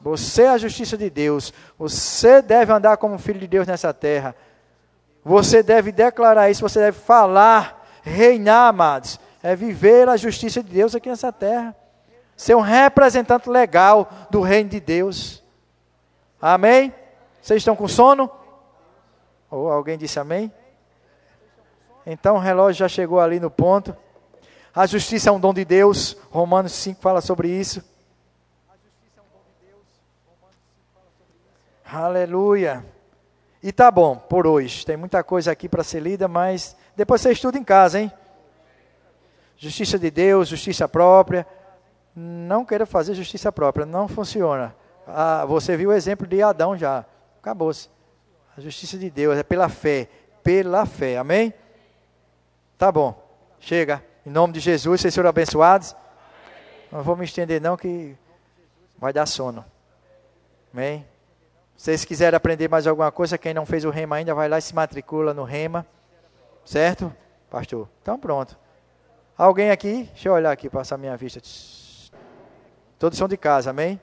Você 0.00 0.44
é 0.44 0.50
a 0.50 0.58
justiça 0.58 0.96
de 0.96 1.10
Deus. 1.10 1.52
Você 1.76 2.40
deve 2.40 2.72
andar 2.72 2.98
como 2.98 3.18
filho 3.18 3.40
de 3.40 3.48
Deus 3.48 3.66
nessa 3.66 3.92
terra. 3.92 4.36
Você 5.24 5.60
deve 5.60 5.90
declarar 5.90 6.48
isso, 6.48 6.60
você 6.60 6.78
deve 6.78 7.00
falar, 7.00 7.84
reinar, 8.04 8.68
amados. 8.68 9.18
É 9.42 9.56
viver 9.56 10.08
a 10.08 10.16
justiça 10.16 10.62
de 10.62 10.70
Deus 10.72 10.94
aqui 10.94 11.08
nessa 11.08 11.32
terra. 11.32 11.74
Ser 12.38 12.54
um 12.54 12.60
representante 12.60 13.50
legal 13.50 14.08
do 14.30 14.40
reino 14.40 14.70
de 14.70 14.78
Deus. 14.78 15.42
Amém? 16.40 16.94
Vocês 17.42 17.60
estão 17.60 17.74
com 17.74 17.88
sono? 17.88 18.30
Ou 19.50 19.68
alguém 19.72 19.98
disse 19.98 20.20
amém? 20.20 20.52
Então 22.06 22.36
o 22.36 22.38
relógio 22.38 22.78
já 22.78 22.88
chegou 22.88 23.18
ali 23.18 23.40
no 23.40 23.50
ponto. 23.50 23.94
A 24.72 24.86
justiça 24.86 25.30
é 25.30 25.32
um 25.32 25.40
dom 25.40 25.52
de 25.52 25.64
Deus. 25.64 26.16
Romanos 26.30 26.70
5 26.74 27.00
fala 27.00 27.20
sobre 27.20 27.48
isso. 27.48 27.82
Aleluia. 31.84 32.86
E 33.60 33.72
tá 33.72 33.90
bom 33.90 34.14
por 34.14 34.46
hoje. 34.46 34.86
Tem 34.86 34.96
muita 34.96 35.24
coisa 35.24 35.50
aqui 35.50 35.68
para 35.68 35.82
ser 35.82 35.98
lida, 35.98 36.28
mas 36.28 36.76
depois 36.94 37.20
você 37.20 37.32
estuda 37.32 37.58
em 37.58 37.64
casa, 37.64 37.98
hein? 37.98 38.12
Justiça 39.56 39.98
de 39.98 40.08
Deus, 40.08 40.46
justiça 40.46 40.88
própria. 40.88 41.44
Não 42.20 42.64
queira 42.64 42.84
fazer 42.84 43.14
justiça 43.14 43.52
própria, 43.52 43.86
não 43.86 44.08
funciona. 44.08 44.74
Ah, 45.06 45.44
você 45.46 45.76
viu 45.76 45.90
o 45.90 45.92
exemplo 45.92 46.26
de 46.26 46.42
Adão 46.42 46.76
já. 46.76 47.04
Acabou-se. 47.40 47.88
A 48.56 48.60
justiça 48.60 48.98
de 48.98 49.08
Deus 49.08 49.38
é 49.38 49.44
pela 49.44 49.68
fé. 49.68 50.08
Pela 50.42 50.84
fé. 50.84 51.16
Amém? 51.16 51.54
Tá 52.76 52.90
bom. 52.90 53.14
Chega. 53.60 54.04
Em 54.26 54.30
nome 54.30 54.54
de 54.54 54.58
Jesus, 54.58 55.00
vocês 55.00 55.14
foram 55.14 55.30
abençoados. 55.30 55.94
Não 56.90 57.04
vou 57.04 57.16
me 57.16 57.24
estender, 57.24 57.60
não, 57.60 57.76
que 57.76 58.16
vai 58.98 59.12
dar 59.12 59.26
sono. 59.26 59.64
Amém? 60.74 61.06
Se 61.76 61.84
vocês 61.84 62.04
quiserem 62.04 62.36
aprender 62.36 62.68
mais 62.68 62.88
alguma 62.88 63.12
coisa, 63.12 63.38
quem 63.38 63.54
não 63.54 63.64
fez 63.64 63.84
o 63.84 63.90
rema 63.90 64.16
ainda, 64.16 64.34
vai 64.34 64.48
lá 64.48 64.58
e 64.58 64.62
se 64.62 64.74
matricula 64.74 65.32
no 65.32 65.44
rema. 65.44 65.86
Certo, 66.64 67.14
pastor? 67.48 67.88
Então 68.02 68.18
pronto. 68.18 68.58
Alguém 69.36 69.70
aqui? 69.70 70.08
Deixa 70.12 70.28
eu 70.28 70.32
olhar 70.32 70.50
aqui, 70.50 70.68
passar 70.68 70.98
minha 70.98 71.16
vista. 71.16 71.40
Todos 72.98 73.18
são 73.18 73.28
de 73.28 73.36
casa, 73.36 73.70
amém? 73.70 74.00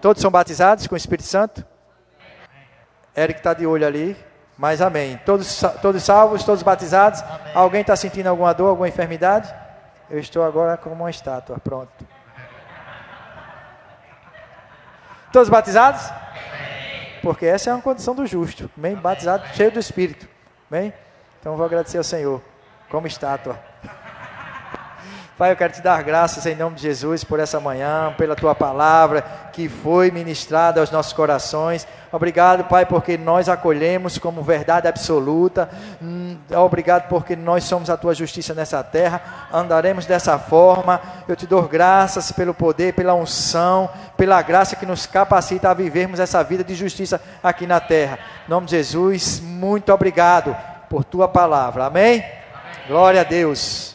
Todos 0.00 0.20
são 0.20 0.30
batizados 0.30 0.86
com 0.86 0.94
o 0.94 0.96
Espírito 0.96 1.26
Santo? 1.28 1.64
Eric 3.16 3.40
está 3.40 3.52
de 3.52 3.66
olho 3.66 3.86
ali, 3.86 4.16
mas 4.56 4.80
amém. 4.80 5.20
Todos, 5.24 5.60
todos 5.80 6.02
salvos, 6.02 6.44
todos 6.44 6.62
batizados? 6.62 7.22
Amém. 7.22 7.52
Alguém 7.54 7.80
está 7.82 7.94
sentindo 7.94 8.28
alguma 8.28 8.52
dor, 8.52 8.68
alguma 8.68 8.88
enfermidade? 8.88 9.52
Eu 10.08 10.18
estou 10.18 10.42
agora 10.42 10.76
como 10.76 10.94
uma 10.94 11.10
estátua, 11.10 11.58
pronto. 11.58 12.06
Todos 15.32 15.48
batizados? 15.48 16.22
porque 17.22 17.46
essa 17.46 17.70
é 17.70 17.72
uma 17.72 17.80
condição 17.80 18.14
do 18.14 18.26
justo, 18.26 18.68
bem 18.76 18.96
batizado, 18.96 19.46
cheio 19.54 19.70
do 19.70 19.78
Espírito, 19.78 20.28
bem? 20.68 20.92
Então 21.40 21.56
vou 21.56 21.64
agradecer 21.64 21.96
ao 21.96 22.04
Senhor, 22.04 22.42
como 22.90 23.06
estátua. 23.06 23.58
Pai, 25.42 25.50
eu 25.50 25.56
quero 25.56 25.72
te 25.72 25.82
dar 25.82 26.00
graças 26.04 26.46
em 26.46 26.54
nome 26.54 26.76
de 26.76 26.82
Jesus 26.82 27.24
por 27.24 27.40
essa 27.40 27.58
manhã, 27.58 28.14
pela 28.16 28.36
tua 28.36 28.54
palavra 28.54 29.24
que 29.52 29.68
foi 29.68 30.08
ministrada 30.08 30.78
aos 30.78 30.92
nossos 30.92 31.12
corações. 31.12 31.84
Obrigado, 32.12 32.62
Pai, 32.68 32.86
porque 32.86 33.18
nós 33.18 33.48
acolhemos 33.48 34.18
como 34.18 34.40
verdade 34.44 34.86
absoluta. 34.86 35.68
Hum, 36.00 36.36
obrigado 36.54 37.08
porque 37.08 37.34
nós 37.34 37.64
somos 37.64 37.90
a 37.90 37.96
tua 37.96 38.14
justiça 38.14 38.54
nessa 38.54 38.84
terra. 38.84 39.48
Andaremos 39.52 40.06
dessa 40.06 40.38
forma. 40.38 41.00
Eu 41.26 41.34
te 41.34 41.44
dou 41.44 41.62
graças 41.64 42.30
pelo 42.30 42.54
poder, 42.54 42.94
pela 42.94 43.12
unção, 43.12 43.90
pela 44.16 44.40
graça 44.42 44.76
que 44.76 44.86
nos 44.86 45.06
capacita 45.06 45.70
a 45.70 45.74
vivermos 45.74 46.20
essa 46.20 46.40
vida 46.44 46.62
de 46.62 46.76
justiça 46.76 47.20
aqui 47.42 47.66
na 47.66 47.80
terra. 47.80 48.16
Em 48.46 48.50
nome 48.52 48.66
de 48.66 48.76
Jesus, 48.76 49.40
muito 49.40 49.92
obrigado 49.92 50.56
por 50.88 51.02
tua 51.02 51.26
palavra. 51.26 51.86
Amém? 51.86 52.20
Amém. 52.20 52.86
Glória 52.86 53.22
a 53.22 53.24
Deus. 53.24 53.91